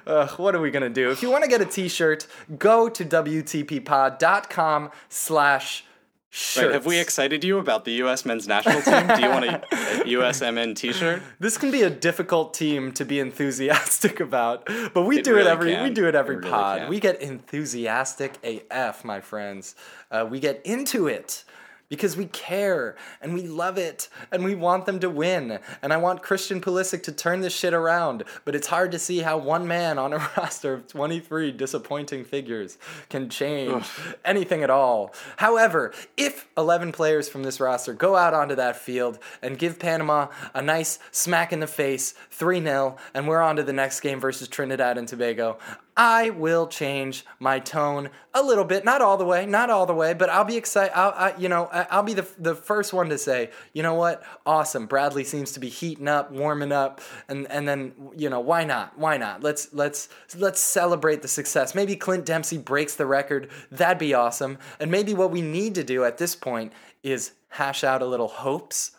Ugh, 0.07 0.29
what 0.39 0.55
are 0.55 0.61
we 0.61 0.71
gonna 0.71 0.89
do? 0.89 1.11
If 1.11 1.21
you 1.21 1.29
want 1.29 1.43
to 1.43 1.49
get 1.49 1.59
a 1.59 1.65
T-shirt, 1.65 2.27
go 2.57 2.87
to 2.87 3.03
wtppod.com 3.03 4.91
slash 5.09 5.83
shirts. 6.31 6.65
Right, 6.65 6.73
have 6.73 6.85
we 6.87 6.97
excited 6.97 7.43
you 7.43 7.59
about 7.59 7.85
the 7.85 7.91
U.S. 8.03 8.25
men's 8.25 8.47
national 8.47 8.81
team? 8.81 9.05
Do 9.15 9.21
you 9.21 9.29
want 9.29 9.45
a, 9.45 9.61
USMN 10.07 10.75
T-shirt? 10.75 11.21
This 11.39 11.57
can 11.57 11.69
be 11.69 11.83
a 11.83 11.89
difficult 11.89 12.53
team 12.55 12.91
to 12.93 13.05
be 13.05 13.19
enthusiastic 13.19 14.19
about, 14.19 14.65
but 14.93 15.03
we 15.03 15.19
It 15.19 15.25
do 15.25 15.37
it 15.37 15.45
every 15.45 15.73
can. 15.73 15.83
we 15.83 15.89
do 15.91 16.07
it 16.07 16.15
every 16.15 16.35
It 16.37 16.39
really 16.39 16.49
pod. 16.51 16.89
we 16.89 16.99
get 16.99 17.21
enthusiastic 17.21 18.39
AF, 18.71 19.03
my 19.05 19.19
friends. 19.21 19.75
Uh, 20.09 20.25
we 20.29 20.39
get 20.39 20.61
into 20.65 21.07
it 21.07 21.43
because 21.91 22.15
we 22.15 22.25
care 22.27 22.95
and 23.21 23.33
we 23.33 23.45
love 23.45 23.77
it 23.77 24.07
and 24.31 24.45
we 24.45 24.55
want 24.55 24.85
them 24.85 24.97
to 25.01 25.09
win. 25.09 25.59
And 25.81 25.91
I 25.91 25.97
want 25.97 26.23
Christian 26.23 26.61
Pulisic 26.61 27.03
to 27.03 27.11
turn 27.11 27.41
this 27.41 27.53
shit 27.53 27.73
around, 27.73 28.23
but 28.45 28.55
it's 28.55 28.67
hard 28.67 28.93
to 28.93 28.97
see 28.97 29.19
how 29.19 29.37
one 29.37 29.67
man 29.67 29.99
on 29.99 30.13
a 30.13 30.17
roster 30.37 30.73
of 30.73 30.87
23 30.87 31.51
disappointing 31.51 32.23
figures 32.23 32.77
can 33.09 33.29
change 33.29 33.85
anything 34.23 34.63
at 34.63 34.69
all. 34.69 35.13
However, 35.35 35.93
if 36.15 36.47
11 36.57 36.93
players 36.93 37.27
from 37.27 37.43
this 37.43 37.59
roster 37.59 37.93
go 37.93 38.15
out 38.15 38.33
onto 38.33 38.55
that 38.55 38.77
field 38.77 39.19
and 39.41 39.59
give 39.59 39.77
Panama 39.77 40.29
a 40.53 40.61
nice 40.61 40.97
smack 41.11 41.51
in 41.51 41.59
the 41.59 41.67
face, 41.67 42.13
3 42.29 42.63
0, 42.63 42.95
and 43.13 43.27
we're 43.27 43.41
on 43.41 43.57
to 43.57 43.63
the 43.63 43.73
next 43.73 43.99
game 43.99 44.21
versus 44.21 44.47
Trinidad 44.47 44.97
and 44.97 45.09
Tobago, 45.09 45.57
I 45.95 46.29
will 46.29 46.67
change 46.67 47.25
my 47.39 47.59
tone 47.59 48.09
a 48.33 48.41
little 48.41 48.63
bit, 48.63 48.85
not 48.85 49.01
all 49.01 49.17
the 49.17 49.25
way, 49.25 49.45
not 49.45 49.69
all 49.69 49.85
the 49.85 49.93
way, 49.93 50.13
but 50.13 50.29
I'll 50.29 50.45
be 50.45 50.55
excited. 50.55 50.93
I'll, 50.95 51.11
I, 51.11 51.35
you 51.37 51.49
know, 51.49 51.65
I'll 51.65 52.03
be 52.03 52.13
the 52.13 52.27
the 52.37 52.55
first 52.55 52.93
one 52.93 53.09
to 53.09 53.17
say, 53.17 53.49
you 53.73 53.83
know 53.83 53.93
what, 53.93 54.23
awesome. 54.45 54.85
Bradley 54.85 55.23
seems 55.23 55.51
to 55.53 55.59
be 55.59 55.67
heating 55.67 56.07
up, 56.07 56.31
warming 56.31 56.71
up, 56.71 57.01
and 57.27 57.45
and 57.51 57.67
then 57.67 57.93
you 58.15 58.29
know 58.29 58.39
why 58.39 58.63
not? 58.63 58.97
Why 58.97 59.17
not? 59.17 59.43
Let's 59.43 59.73
let's 59.73 60.07
let's 60.37 60.61
celebrate 60.61 61.21
the 61.21 61.27
success. 61.27 61.75
Maybe 61.75 61.95
Clint 61.95 62.25
Dempsey 62.25 62.57
breaks 62.57 62.95
the 62.95 63.05
record. 63.05 63.49
That'd 63.69 63.97
be 63.97 64.13
awesome. 64.13 64.57
And 64.79 64.91
maybe 64.91 65.13
what 65.13 65.31
we 65.31 65.41
need 65.41 65.75
to 65.75 65.83
do 65.83 66.05
at 66.05 66.17
this 66.17 66.35
point 66.35 66.71
is 67.03 67.33
hash 67.49 67.83
out 67.83 68.01
a 68.01 68.05
little 68.05 68.29
hopes 68.29 68.91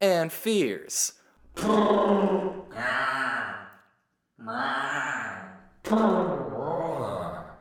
and 0.00 0.32
fears. 0.32 1.14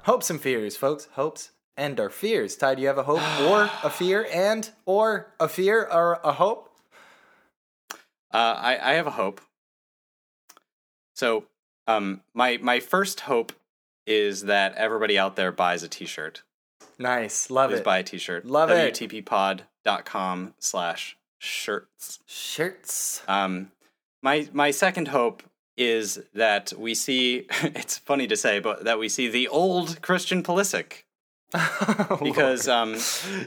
Hopes 0.04 0.30
and 0.30 0.42
fears, 0.42 0.76
folks. 0.76 1.08
Hopes 1.14 1.52
and 1.78 2.00
our 2.00 2.10
fears. 2.10 2.56
Ty, 2.56 2.76
do 2.76 2.82
you 2.82 2.88
have 2.88 2.98
a 2.98 3.04
hope 3.04 3.22
or 3.42 3.70
a 3.84 3.90
fear 3.92 4.28
and 4.32 4.70
or 4.86 5.34
a 5.40 5.48
fear 5.48 5.84
or 5.84 6.20
a 6.24 6.34
hope? 6.34 6.70
Uh, 8.34 8.56
I, 8.58 8.92
I 8.92 8.94
have 8.94 9.08
a 9.08 9.12
hope. 9.12 9.42
So, 11.16 11.46
um, 11.88 12.22
my 12.34 12.58
my 12.62 12.80
first 12.80 13.22
hope 13.22 13.52
is 14.08 14.44
that 14.44 14.76
everybody 14.76 15.20
out 15.20 15.36
there 15.36 15.52
buys 15.52 15.84
a 15.84 15.88
T-shirt. 15.88 16.42
Nice. 16.98 17.52
Love 17.52 17.70
Please 17.70 17.80
it. 17.80 17.84
buy 17.84 17.98
a 18.00 18.04
T-shirt. 18.04 18.46
Love 18.46 18.72
it. 18.72 18.96
WTPpod.com 18.96 20.54
slash 20.60 21.18
shirts. 21.38 22.20
Shirts. 22.26 23.22
Um, 23.28 23.72
my 24.24 24.48
my 24.54 24.72
second 24.72 25.10
hope 25.10 25.44
is 25.82 26.22
that 26.34 26.74
we 26.78 26.94
see. 26.96 27.48
It's 27.64 27.98
funny 27.98 28.28
to 28.28 28.36
say, 28.36 28.60
but 28.60 28.84
that 28.86 29.00
we 29.00 29.10
see 29.10 29.28
the 29.30 29.48
old 29.48 30.02
Christian 30.02 30.44
Pulisic 30.44 31.04
because 32.24 32.68
um, 32.68 32.92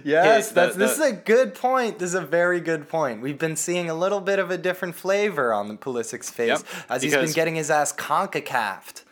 Yes, 0.05 0.49
the- 0.49 0.55
that's 0.55 0.77
this 0.77 0.97
the- 0.97 1.05
is 1.05 1.11
a 1.13 1.17
good 1.17 1.55
point. 1.55 1.99
This 1.99 2.11
is 2.11 2.15
a 2.15 2.21
very 2.27 2.61
good 2.61 2.89
point. 2.89 3.23
We've 3.23 3.39
been 3.39 3.57
seeing 3.57 3.89
a 3.89 3.95
little 3.95 4.21
bit 4.21 4.39
of 4.39 4.51
a 4.51 4.59
different 4.59 4.95
flavor 4.95 5.53
on 5.53 5.69
the 5.69 5.77
Pulisic's 5.77 6.31
face 6.31 6.49
Yep, 6.49 6.61
as 6.91 7.03
he's 7.03 7.15
been 7.15 7.33
getting 7.33 7.55
his 7.55 7.71
ass 7.71 7.93
concacafed. 7.93 9.05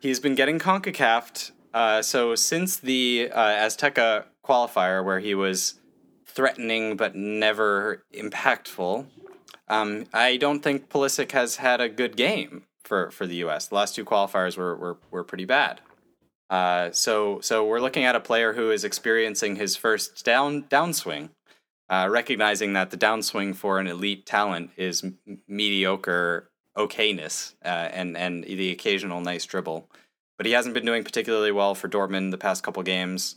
He's 0.00 0.20
been 0.20 0.34
getting 0.34 0.58
CONCACAF'd. 0.58 1.50
Uh, 1.74 2.00
so 2.02 2.34
since 2.34 2.76
the 2.76 3.30
uh, 3.32 3.40
Azteca 3.66 4.24
qualifier, 4.44 5.04
where 5.04 5.20
he 5.20 5.34
was 5.34 5.74
threatening 6.24 6.96
but 6.96 7.14
never 7.14 8.02
impactful, 8.14 9.06
um, 9.68 10.04
I 10.14 10.36
don't 10.38 10.60
think 10.60 10.88
Pulisic 10.88 11.32
has 11.32 11.56
had 11.56 11.80
a 11.80 11.88
good 11.88 12.16
game 12.16 12.64
for, 12.88 13.10
for 13.10 13.26
the 13.26 13.36
U.S. 13.36 13.66
The 13.66 13.74
last 13.74 13.94
two 13.94 14.04
qualifiers 14.04 14.56
were 14.56 14.74
were, 14.74 14.96
were 15.10 15.24
pretty 15.24 15.44
bad. 15.44 15.80
Uh, 16.50 16.90
so 16.90 17.40
so 17.40 17.64
we're 17.64 17.80
looking 17.80 18.04
at 18.04 18.16
a 18.16 18.20
player 18.20 18.54
who 18.54 18.70
is 18.70 18.82
experiencing 18.82 19.56
his 19.56 19.76
first 19.76 20.24
down 20.24 20.62
downswing, 20.64 21.28
uh, 21.90 22.08
recognizing 22.10 22.72
that 22.72 22.90
the 22.90 22.96
downswing 22.96 23.54
for 23.54 23.78
an 23.78 23.86
elite 23.86 24.24
talent 24.24 24.70
is 24.76 25.04
m- 25.04 25.18
mediocre 25.46 26.50
okayness 26.76 27.54
uh, 27.64 27.68
and 27.92 28.16
and 28.16 28.44
the 28.44 28.72
occasional 28.72 29.20
nice 29.20 29.44
dribble. 29.44 29.86
But 30.38 30.46
he 30.46 30.52
hasn't 30.52 30.74
been 30.74 30.86
doing 30.86 31.04
particularly 31.04 31.52
well 31.52 31.74
for 31.74 31.88
Dortmund 31.88 32.30
the 32.30 32.38
past 32.38 32.62
couple 32.62 32.82
games. 32.82 33.36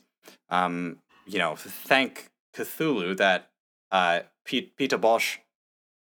Um, 0.50 1.00
you 1.26 1.40
know, 1.40 1.56
thank 1.58 2.30
Cthulhu 2.56 3.18
that 3.18 3.50
uh, 3.92 4.22
Pete, 4.46 4.78
Peter 4.78 4.98
Bosz, 4.98 5.40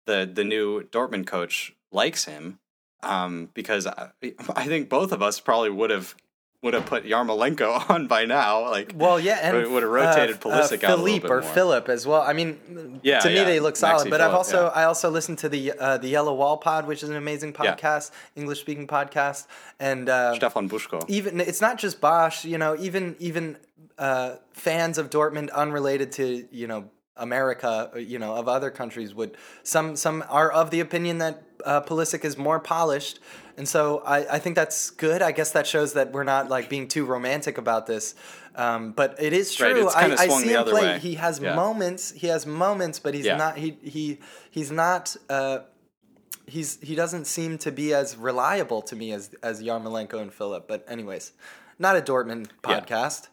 the 0.06 0.30
the 0.32 0.44
new 0.44 0.84
Dortmund 0.84 1.26
coach, 1.26 1.74
likes 1.92 2.26
him 2.26 2.59
um, 3.04 3.50
because 3.54 3.88
I, 3.88 4.10
I 4.56 4.66
think 4.66 4.90
both 4.90 5.12
of 5.12 5.22
us 5.22 5.40
probably 5.40 5.70
would 5.70 5.90
have 5.90 6.16
would 6.62 6.74
have 6.74 6.86
put 6.86 7.06
Yarmolenko 7.06 7.90
on 7.90 8.08
by 8.08 8.26
now. 8.26 8.70
Like, 8.70 8.92
Well, 8.94 9.18
yeah, 9.18 9.40
and 9.42 9.72
would, 9.72 9.82
have 9.82 9.92
rotated 9.92 10.36
uh, 10.36 10.40
Pulisic 10.40 10.84
uh, 10.84 10.88
out 10.88 11.00
a 11.00 11.02
little 11.02 11.20
Philipp 11.20 11.24
or 11.32 11.42
more. 11.42 11.54
Philipp 11.54 11.88
as 11.88 12.06
well. 12.06 12.22
I 12.22 12.34
mean, 12.34 13.00
Yeah, 13.02 13.20
to 13.20 13.30
me 13.30 13.36
yeah. 13.36 13.44
they 13.46 13.60
look 13.62 13.78
solid. 13.78 14.08
Maxi 14.08 14.10
but 14.10 14.20
I've 14.20 14.34
also 14.34 14.64
yeah. 14.66 14.72
I 14.82 14.84
also 14.84 15.10
listened 15.10 15.38
to 15.40 15.48
the 15.50 15.72
uh, 15.72 15.98
the 16.00 16.10
Yellow 16.10 16.34
Wall 16.34 16.58
Pod, 16.58 16.86
which 16.86 17.02
is 17.02 17.08
an 17.10 17.16
amazing 17.16 17.56
Yeah. 17.58 17.76
podcast, 17.76 18.12
English 18.36 18.60
speaking 18.60 18.88
podcast, 18.88 19.48
and 19.80 20.10
uh, 20.10 20.36
Stefan 20.36 20.68
Buczko. 20.68 21.06
even 21.08 21.40
it's 21.40 21.62
not 21.62 21.78
just 21.78 22.02
Bosz. 22.02 22.44
You 22.44 22.58
know, 22.58 22.76
even 22.78 23.16
even 23.20 23.56
uh, 23.98 24.36
fans 24.52 24.98
of 24.98 25.10
Dortmund, 25.10 25.52
unrelated 25.54 26.12
to 26.14 26.46
you 26.52 26.68
know 26.68 26.90
America, 27.20 27.92
you 27.98 28.18
know, 28.20 28.36
of 28.36 28.48
other 28.48 28.72
countries, 28.72 29.14
would 29.14 29.38
some 29.64 29.96
some 29.96 30.24
are 30.30 30.52
of 30.52 30.72
the 30.72 30.80
opinion 30.80 31.18
that 31.20 31.44
uh, 31.66 31.82
Pulisic 31.82 32.24
is 32.26 32.38
more 32.38 32.60
polished, 32.60 33.20
and 33.58 33.68
so 33.68 34.00
I, 34.06 34.36
I 34.36 34.40
think 34.40 34.56
that's 34.56 34.90
good. 34.90 35.22
I 35.22 35.32
guess 35.32 35.52
that 35.52 35.68
shows 35.68 35.94
that 35.94 36.12
we're 36.12 36.24
not 36.24 36.50
like 36.50 36.70
being 36.70 36.88
too 36.88 37.06
romantic 37.06 37.58
about 37.58 37.86
this. 37.86 38.16
Um, 38.56 38.92
but 38.92 39.16
it 39.22 39.32
is 39.34 39.54
true. 39.54 39.86
it's 39.88 39.96
I, 39.96 40.12
I 40.16 40.28
see 40.28 40.50
him 40.50 40.64
play. 40.66 40.82
way. 40.94 41.00
He 41.00 41.16
has 41.16 41.40
Yeah. 41.40 41.56
moments. 41.56 42.12
He 42.12 42.28
has 42.28 42.46
moments, 42.46 43.00
but 43.00 43.14
he's 43.14 43.26
Yeah. 43.26 43.38
not. 43.38 43.58
He 43.58 43.78
he 43.84 44.20
he's 44.52 44.72
not. 44.72 45.16
Uh, 45.30 45.60
he's 46.48 46.80
he 46.82 46.96
doesn't 46.96 47.26
seem 47.26 47.58
to 47.60 47.72
be 47.72 47.94
as 47.94 48.18
reliable 48.18 48.82
to 48.84 48.96
me 48.96 49.14
as 49.14 49.34
as 49.44 49.62
Yarmolenko 49.62 50.20
and 50.22 50.34
Philipp. 50.34 50.68
But 50.68 50.84
anyways, 50.90 51.32
not 51.78 51.96
a 51.96 52.02
Dortmund 52.02 52.48
Yeah. 52.68 52.80
podcast. 52.82 53.28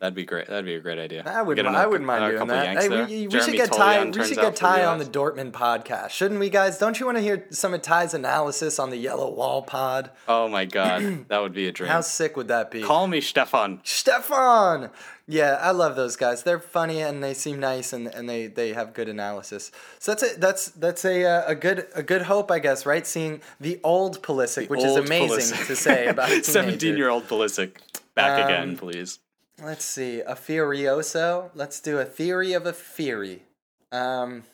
That'd 0.00 0.14
be 0.14 0.24
great. 0.24 0.46
That'd 0.46 0.64
be 0.64 0.74
a 0.74 0.80
great 0.80 0.98
idea. 1.00 1.24
I 1.26 1.42
wouldn't. 1.42 1.66
I 1.66 1.84
wouldn't 1.86 2.06
mind 2.06 2.30
doing 2.36 2.46
that. 2.48 2.78
Hey, 2.78 2.88
we, 2.88 3.26
we 3.26 3.40
should 3.40 3.54
get 3.54 3.72
Ty. 3.72 4.04
We 4.04 4.24
should 4.24 4.36
get 4.36 4.54
Ty 4.54 4.84
on 4.84 4.98
the 4.98 5.04
Dortmund 5.04 5.50
podcast, 5.50 6.10
shouldn't 6.10 6.38
we, 6.38 6.50
guys? 6.50 6.78
Don't 6.78 7.00
you 7.00 7.06
want 7.06 7.18
to 7.18 7.22
hear 7.22 7.46
some 7.50 7.74
of 7.74 7.82
Ty's 7.82 8.14
analysis 8.14 8.78
on 8.78 8.90
the 8.90 8.96
Yellow 8.96 9.28
Wall 9.28 9.62
Pod? 9.62 10.10
Oh 10.28 10.46
my 10.46 10.66
god, 10.66 11.24
that 11.28 11.40
would 11.42 11.52
be 11.52 11.66
a 11.66 11.72
dream. 11.72 11.90
How 11.90 12.00
sick 12.00 12.36
would 12.36 12.46
that 12.46 12.70
be? 12.70 12.82
Call 12.82 13.08
me 13.08 13.20
Stefan. 13.20 13.80
Stefan. 13.82 14.90
Yeah, 15.30 15.58
I 15.60 15.72
love 15.72 15.94
those 15.96 16.16
guys. 16.16 16.42
They're 16.42 16.58
funny 16.60 17.02
and 17.02 17.22
they 17.22 17.34
seem 17.34 17.60
nice 17.60 17.92
and, 17.92 18.06
and 18.06 18.26
they, 18.26 18.46
they 18.46 18.72
have 18.72 18.94
good 18.94 19.10
analysis. 19.10 19.70
So 19.98 20.12
that's 20.12 20.22
a 20.22 20.38
that's 20.40 20.66
that's 20.70 21.04
a 21.04 21.24
uh, 21.24 21.42
a 21.48 21.54
good 21.54 21.86
a 21.94 22.02
good 22.02 22.22
hope, 22.22 22.50
I 22.50 22.60
guess, 22.60 22.86
right? 22.86 23.06
Seeing 23.06 23.42
the 23.60 23.78
old 23.84 24.22
Pulisic, 24.22 24.70
which 24.70 24.82
is 24.82 24.96
amazing 24.96 25.54
Pulisic. 25.58 25.66
to 25.66 25.76
say 25.76 26.06
about 26.06 26.30
seventeen 26.44 26.96
year 26.96 27.10
old 27.10 27.26
Pulisic. 27.28 27.72
Back 28.14 28.40
Um, 28.40 28.46
again, 28.46 28.76
please. 28.78 29.18
Let's 29.62 29.84
see, 29.84 30.20
a 30.20 30.34
Furioso. 30.34 31.50
Let's 31.54 31.80
do 31.80 31.98
a 31.98 32.04
theory 32.04 32.52
of 32.52 32.64
a 32.66 32.72
theory. 32.72 33.42
Um, 33.90 34.44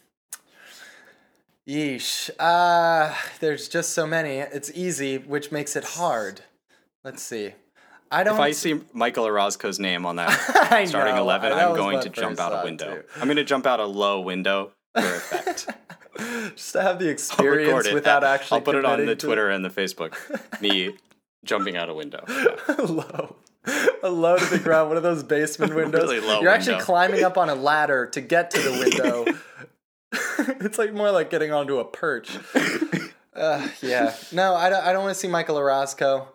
yeesh. 1.68 2.30
Uh, 2.38 3.14
there's 3.40 3.68
just 3.68 3.90
so 3.90 4.06
many. 4.06 4.38
It's 4.38 4.70
easy, 4.74 5.18
which 5.18 5.52
makes 5.52 5.76
it 5.76 5.84
hard. 5.84 6.40
Let's 7.04 7.22
see. 7.22 7.52
I 8.10 8.22
don't. 8.22 8.34
If 8.34 8.40
I 8.40 8.52
see 8.52 8.80
Michael 8.92 9.24
Orozco's 9.26 9.78
name 9.78 10.06
on 10.06 10.16
that 10.16 10.30
starting 10.88 11.16
know, 11.16 11.22
eleven, 11.22 11.52
I'm 11.52 11.74
going 11.74 12.00
to 12.00 12.08
jump 12.08 12.38
out 12.38 12.52
a 12.62 12.64
window. 12.64 12.96
too. 12.96 13.02
I'm 13.16 13.26
going 13.26 13.36
to 13.36 13.44
jump 13.44 13.66
out 13.66 13.80
a 13.80 13.86
low 13.86 14.20
window 14.20 14.72
for 14.94 15.00
effect. 15.00 15.66
just 16.56 16.72
to 16.72 16.82
have 16.82 16.98
the 16.98 17.06
I'll 17.06 17.10
experience 17.12 17.86
it. 17.86 17.94
without 17.94 18.24
I'll 18.24 18.34
actually. 18.34 18.60
put 18.62 18.76
it 18.76 18.84
on 18.84 19.04
the 19.04 19.16
to- 19.16 19.26
Twitter 19.26 19.50
and 19.50 19.64
the 19.64 19.68
Facebook. 19.70 20.14
Me 20.62 20.96
jumping 21.44 21.76
out 21.76 21.90
a 21.90 21.94
window. 21.94 22.24
Yeah. 22.28 22.74
low. 22.86 23.36
A 24.02 24.10
low 24.10 24.36
to 24.36 24.44
the 24.44 24.58
ground, 24.58 24.88
one 24.88 24.96
of 24.96 25.02
those 25.02 25.22
basement 25.22 25.74
windows. 25.76 26.02
Really 26.02 26.20
low 26.20 26.40
You're 26.40 26.50
actually 26.50 26.74
window. 26.74 26.84
climbing 26.84 27.24
up 27.24 27.38
on 27.38 27.48
a 27.48 27.54
ladder 27.54 28.06
to 28.08 28.20
get 28.20 28.50
to 28.50 28.60
the 28.60 28.70
window. 28.72 29.24
it's 30.64 30.78
like 30.78 30.92
more 30.92 31.10
like 31.10 31.30
getting 31.30 31.52
onto 31.52 31.78
a 31.78 31.84
perch. 31.84 32.36
Uh, 33.34 33.68
yeah. 33.82 34.14
No, 34.32 34.54
I 34.54 34.68
don't, 34.68 34.84
I 34.84 34.92
don't 34.92 35.02
want 35.02 35.14
to 35.14 35.20
see 35.20 35.28
Michael 35.28 35.56
Orozco. 35.56 36.28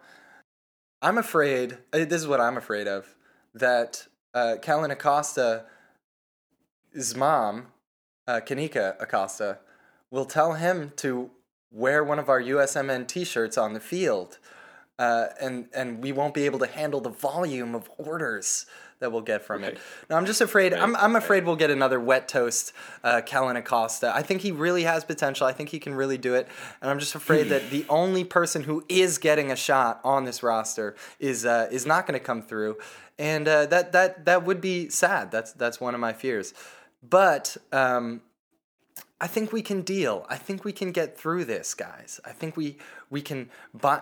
I'm 1.02 1.18
afraid, 1.18 1.78
uh, 1.94 2.00
this 2.00 2.14
is 2.14 2.28
what 2.28 2.42
I'm 2.42 2.58
afraid 2.58 2.88
of, 2.88 3.16
that 3.54 4.08
uh, 4.34 4.56
Kellyn 4.62 4.92
Acosta, 4.92 5.66
his 6.94 7.16
mom, 7.16 7.68
uh, 8.28 8.42
Kanika 8.46 9.02
Acosta, 9.02 9.60
will 10.12 10.26
tell 10.26 10.54
him 10.54 10.92
to 10.98 11.30
wear 11.72 12.04
one 12.04 12.20
of 12.20 12.30
our 12.30 12.42
USMN 12.42 13.08
t 13.08 13.24
shirts 13.24 13.58
on 13.58 13.74
the 13.74 13.80
field 13.80 14.40
uh, 15.00 15.30
and 15.42 15.68
and 15.74 16.04
we 16.04 16.12
won't 16.12 16.34
be 16.34 16.46
able 16.46 16.60
to 16.60 16.68
handle 16.68 17.00
the 17.02 17.10
volume 17.10 17.74
of 17.74 17.90
orders 17.98 18.66
that 19.00 19.14
we'll 19.14 19.22
get 19.22 19.46
from 19.46 19.64
it. 19.64 19.80
Now 20.10 20.18
I'm 20.18 20.26
just 20.26 20.42
afraid. 20.42 20.74
I'm 20.74 20.96
I'm 20.98 21.16
afraid 21.16 21.46
we'll 21.46 21.56
get 21.56 21.72
another 21.72 22.00
wet 22.00 22.28
toast, 22.28 22.74
uh, 23.04 23.22
Kellyn 23.26 23.56
Acosta. 23.56 24.14
I 24.14 24.22
think 24.22 24.42
he 24.42 24.52
really 24.52 24.84
has 24.84 25.06
potential. 25.06 25.48
I 25.48 25.54
think 25.54 25.70
he 25.70 25.80
can 25.80 25.96
really 25.96 26.18
do 26.18 26.36
it, 26.36 26.50
and 26.82 26.92
I'm 26.92 27.00
just 27.00 27.16
afraid 27.16 27.48
that 27.48 27.70
the 27.70 27.86
only 27.90 28.26
person 28.26 28.64
who 28.64 28.84
is 28.90 29.18
getting 29.18 29.52
a 29.52 29.56
shot 29.56 30.02
on 30.04 30.26
this 30.26 30.44
roster 30.44 30.96
is 31.18 31.46
uh, 31.46 31.70
is 31.72 31.86
not 31.86 32.06
going 32.06 32.20
to 32.20 32.24
come 32.24 32.42
through, 32.42 32.78
and 33.18 33.48
uh, 33.48 33.66
that 33.68 33.94
that 33.94 34.26
that 34.26 34.46
would 34.46 34.60
be 34.60 34.90
sad. 34.90 35.32
That's 35.32 35.54
that's 35.54 35.80
one 35.80 35.96
of 35.96 36.02
my 36.02 36.12
fears. 36.12 36.54
But 37.02 37.56
um, 37.72 38.22
I 39.22 39.28
think 39.28 39.52
we 39.52 39.62
can 39.62 39.82
deal. 39.82 40.26
I 40.30 40.38
think 40.38 40.64
we 40.64 40.72
can 40.72 40.92
get 40.92 41.18
through 41.18 41.46
this, 41.46 41.74
guys. 41.74 42.20
I 42.26 42.32
think 42.32 42.56
we 42.56 42.78
we 43.10 43.22
can 43.22 43.50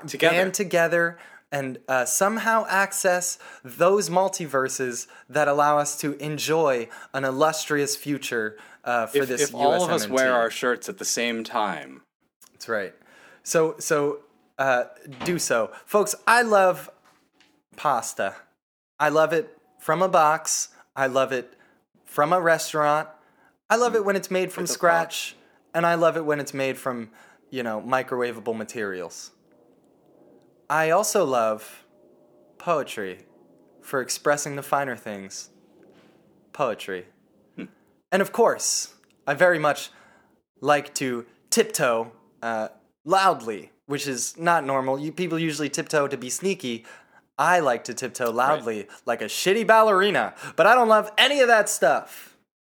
Together. 0.07 0.35
band 0.35 0.53
together 0.53 1.17
and 1.51 1.79
uh, 1.87 2.05
somehow 2.05 2.65
access 2.69 3.39
those 3.63 4.09
multiverses 4.09 5.07
that 5.29 5.47
allow 5.47 5.77
us 5.77 5.97
to 6.01 6.13
enjoy 6.17 6.89
an 7.13 7.23
illustrious 7.23 7.95
future 7.95 8.57
uh, 8.83 9.05
for 9.07 9.19
If, 9.19 9.27
this. 9.29 9.41
if 9.41 9.55
all 9.55 9.83
of 9.83 9.89
us 9.89 10.07
wear 10.09 10.33
our 10.33 10.49
shirts 10.51 10.89
at 10.89 10.97
the 10.97 11.05
same 11.05 11.43
time, 11.43 12.01
That's 12.51 12.67
right. 12.69 12.93
So 13.43 13.75
so 13.79 14.19
uh, 14.59 14.85
do 15.23 15.39
so, 15.39 15.71
folks. 15.85 16.15
I 16.27 16.41
love 16.41 16.89
pasta. 17.75 18.35
I 18.99 19.09
love 19.09 19.31
it 19.33 19.55
from 19.79 20.01
a 20.01 20.09
box. 20.09 20.69
I 20.95 21.07
love 21.07 21.31
it 21.31 21.53
from 22.05 22.33
a 22.33 22.41
restaurant. 22.41 23.07
I 23.69 23.75
love 23.75 23.95
it 23.95 24.05
when 24.05 24.15
it's 24.15 24.31
made 24.31 24.51
from 24.51 24.63
a 24.63 24.67
scratch, 24.67 25.35
and 25.73 25.85
I 25.85 25.95
love 25.95 26.15
it 26.15 26.25
when 26.25 26.39
it's 26.39 26.53
made 26.53 26.77
from 26.77 27.09
you 27.49 27.63
know 27.63 27.81
microwavable 27.81 28.55
materials. 28.55 29.31
I 30.69 30.89
also 30.89 31.25
love 31.25 31.85
poetry 32.57 33.25
for 33.81 34.01
expressing 34.01 34.55
the 34.55 34.63
finer 34.63 34.95
things. 34.95 35.49
Poetry. 36.53 37.05
And 38.11 38.21
of 38.21 38.31
course, 38.31 38.95
I 39.25 39.33
very 39.33 39.59
much 39.59 39.89
like 40.61 40.93
to 40.95 41.25
tiptoe 41.49 42.11
uh, 42.41 42.69
loudly, 43.03 43.71
which 43.85 44.07
is 44.07 44.37
not 44.37 44.65
normal. 44.65 44.97
You 44.97 45.11
people 45.11 45.37
usually 45.37 45.69
tiptoe 45.69 46.07
to 46.07 46.17
be 46.17 46.29
sneaky. 46.29 46.85
I 47.37 47.59
like 47.59 47.83
to 47.83 47.93
tiptoe 47.93 48.31
loudly, 48.31 48.87
like 49.05 49.21
a 49.21 49.25
shitty 49.25 49.67
ballerina. 49.67 50.33
But 50.55 50.67
I 50.67 50.73
don't 50.73 50.87
love 50.87 51.11
any 51.17 51.41
of 51.41 51.47
that 51.47 51.69
stuff 51.69 52.26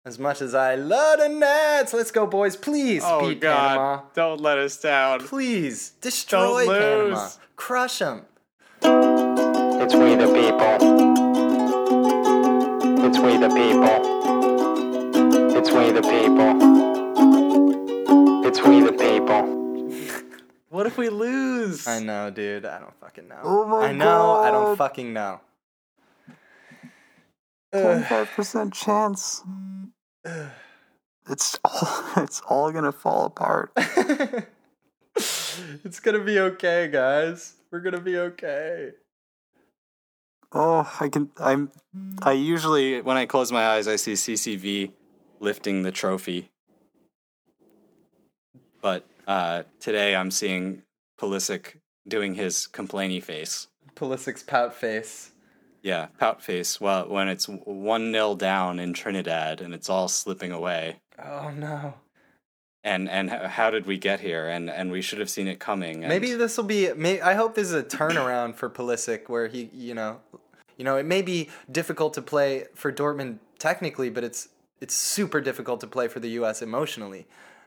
as 0.05 0.19
much 0.19 0.43
as 0.43 0.55
I 0.55 0.75
love 0.75 1.19
the 1.21 1.29
Nets. 1.29 1.93
Let's 1.93 2.11
go, 2.11 2.27
boys! 2.27 2.57
Please 2.57 3.03
oh 3.05 3.29
beat 3.29 3.41
god, 3.41 3.69
Panama. 3.69 4.03
don't 4.15 4.41
let 4.41 4.59
us 4.59 4.77
down. 4.81 5.21
Please 5.21 5.91
destroy 6.01 6.67
Don't 6.67 6.79
Panama. 7.13 7.29
Crush 7.57 7.99
them. 7.99 8.23
It's 8.83 9.95
we 9.95 10.15
the 10.15 10.27
people. 10.27 10.77
It's 13.05 13.19
we 13.19 13.37
the 13.37 13.49
people. 13.49 14.23
It's 15.57 15.71
we 15.71 15.91
the 15.93 16.03
people. 16.03 16.53
It's 18.47 18.63
we 18.63 18.81
the 18.81 18.93
people. 18.93 19.59
What 20.73 20.87
if 20.87 20.97
we 20.97 21.11
lose? 21.11 21.87
I 21.87 21.99
know, 21.99 22.31
dude. 22.31 22.65
I 22.65 22.79
don't 22.79 22.95
fucking 22.99 23.29
know. 23.29 23.41
Oh 23.45 23.67
my 23.67 23.89
I 23.89 23.93
know. 23.93 24.37
I 24.37 24.51
don't 24.51 24.75
fucking 24.75 25.13
know. 25.13 25.41
Twenty-five 27.73 28.31
percent 28.31 28.73
chance. 28.73 29.43
It's 31.31 31.59
all. 31.65 32.05
It's 32.25 32.41
all 32.49 32.73
gonna 32.73 32.93
fall 32.93 33.27
apart. 33.27 33.73
it's 35.17 36.01
gonna 36.01 36.25
be 36.25 36.39
okay, 36.41 36.89
guys. 36.89 37.55
We're 37.71 37.81
gonna 37.81 38.01
be 38.01 38.19
okay. 38.19 38.91
Oh, 40.53 40.91
I 41.01 41.09
can. 41.09 41.31
I'm. 41.39 41.71
I 42.23 42.33
usually, 42.33 43.01
when 43.01 43.17
I 43.17 43.27
close 43.27 43.51
my 43.53 43.67
eyes, 43.67 43.89
I 43.89 43.97
see 43.97 44.13
CCV 44.13 44.93
lifting 45.41 45.83
the 45.83 45.93
trophy. 45.93 46.51
But 48.81 49.07
uh, 49.27 49.63
today 49.81 50.15
I'm 50.17 50.31
seeing 50.31 50.83
Pulisic 51.19 51.77
doing 52.07 52.35
his 52.35 52.69
complainy 52.71 53.23
face. 53.23 53.69
Pulisic's 53.95 54.43
pout 54.43 54.75
face. 54.75 55.32
Yeah, 55.83 56.07
pout 56.19 56.41
face. 56.43 56.81
Well, 56.81 57.09
when 57.09 57.29
it's 57.29 57.49
1 57.49 58.13
0 58.13 58.35
down 58.37 58.79
in 58.79 58.93
Trinidad 58.93 59.61
and 59.61 59.75
it's 59.75 59.91
all 59.91 60.09
slipping 60.09 60.53
away. 60.53 61.01
Oh 61.23 61.51
no. 61.51 61.95
And 62.85 63.09
and 63.09 63.31
how 63.31 63.71
did 63.71 63.87
we 63.87 63.99
get 63.99 64.21
here? 64.21 64.49
And 64.49 64.71
and 64.71 64.91
we 64.91 65.03
should 65.03 65.19
have 65.19 65.31
seen 65.31 65.47
it 65.49 65.59
coming. 65.61 66.05
and- 66.05 66.09
Maybe 66.09 66.33
this 66.35 66.57
will 66.57 66.65
be. 66.65 66.93
May, 66.95 67.21
I 67.21 67.35
hope 67.35 67.55
this 67.55 67.69
is 67.69 67.75
a 67.75 67.83
turnaround 67.83 68.55
for 68.57 68.69
Pulisic, 68.71 69.29
where 69.29 69.47
he, 69.49 69.71
you 69.73 69.95
know, 69.95 70.21
you 70.77 70.85
know, 70.85 70.97
it 70.97 71.07
may 71.07 71.23
be 71.23 71.49
difficult 71.71 72.15
to 72.15 72.23
play 72.23 72.65
for 72.75 72.93
Dortmund 72.93 73.39
technically, 73.59 74.11
but 74.11 74.25
it's 74.25 74.49
it's 74.81 74.95
super 74.95 75.41
difficult 75.41 75.81
to 75.81 75.87
play 75.87 76.09
for 76.09 76.19
the 76.21 76.31
U.S. 76.31 76.61
emotionally. 76.63 77.27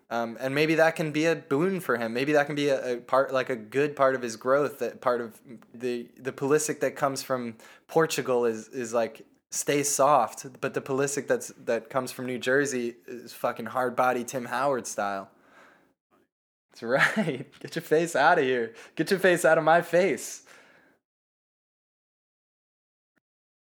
Um, 0.10 0.38
and 0.40 0.54
maybe 0.54 0.76
that 0.76 0.96
can 0.96 1.12
be 1.12 1.26
a 1.26 1.36
boon 1.36 1.80
for 1.80 1.98
him. 1.98 2.14
Maybe 2.14 2.34
that 2.34 2.46
can 2.46 2.56
be 2.56 2.70
a, 2.70 2.94
a 2.94 2.98
part, 2.98 3.34
like 3.34 3.50
a 3.50 3.56
good 3.56 3.96
part 3.96 4.14
of 4.14 4.22
his 4.22 4.36
growth. 4.36 4.80
That 4.80 5.02
part 5.02 5.20
of 5.20 5.40
the 5.74 6.08
the 6.18 6.32
Pulisic 6.32 6.80
that 6.82 6.96
comes 6.96 7.24
from 7.24 7.56
Portugal 7.88 8.46
is 8.46 8.68
is 8.68 8.94
like 8.94 9.26
stay 9.50 9.82
soft, 9.82 10.46
but 10.62 10.76
the 10.76 10.82
Pulisic 10.82 11.28
that's 11.28 11.48
that 11.66 11.90
comes 11.90 12.12
from 12.12 12.28
New 12.28 12.38
Jersey 12.38 12.96
is 13.08 13.34
fucking 13.34 13.68
hard 13.68 13.96
body 13.96 14.24
Tim 14.24 14.46
Howard 14.46 14.86
style. 14.86 15.30
That's 16.72 16.84
right. 16.84 17.48
Get 17.60 17.76
your 17.76 17.82
face 17.82 18.16
out 18.16 18.38
of 18.38 18.44
here. 18.46 18.74
Get 18.96 19.10
your 19.10 19.20
face 19.20 19.44
out 19.44 19.58
of 19.58 19.64
my 19.64 19.82
face. 19.82 20.44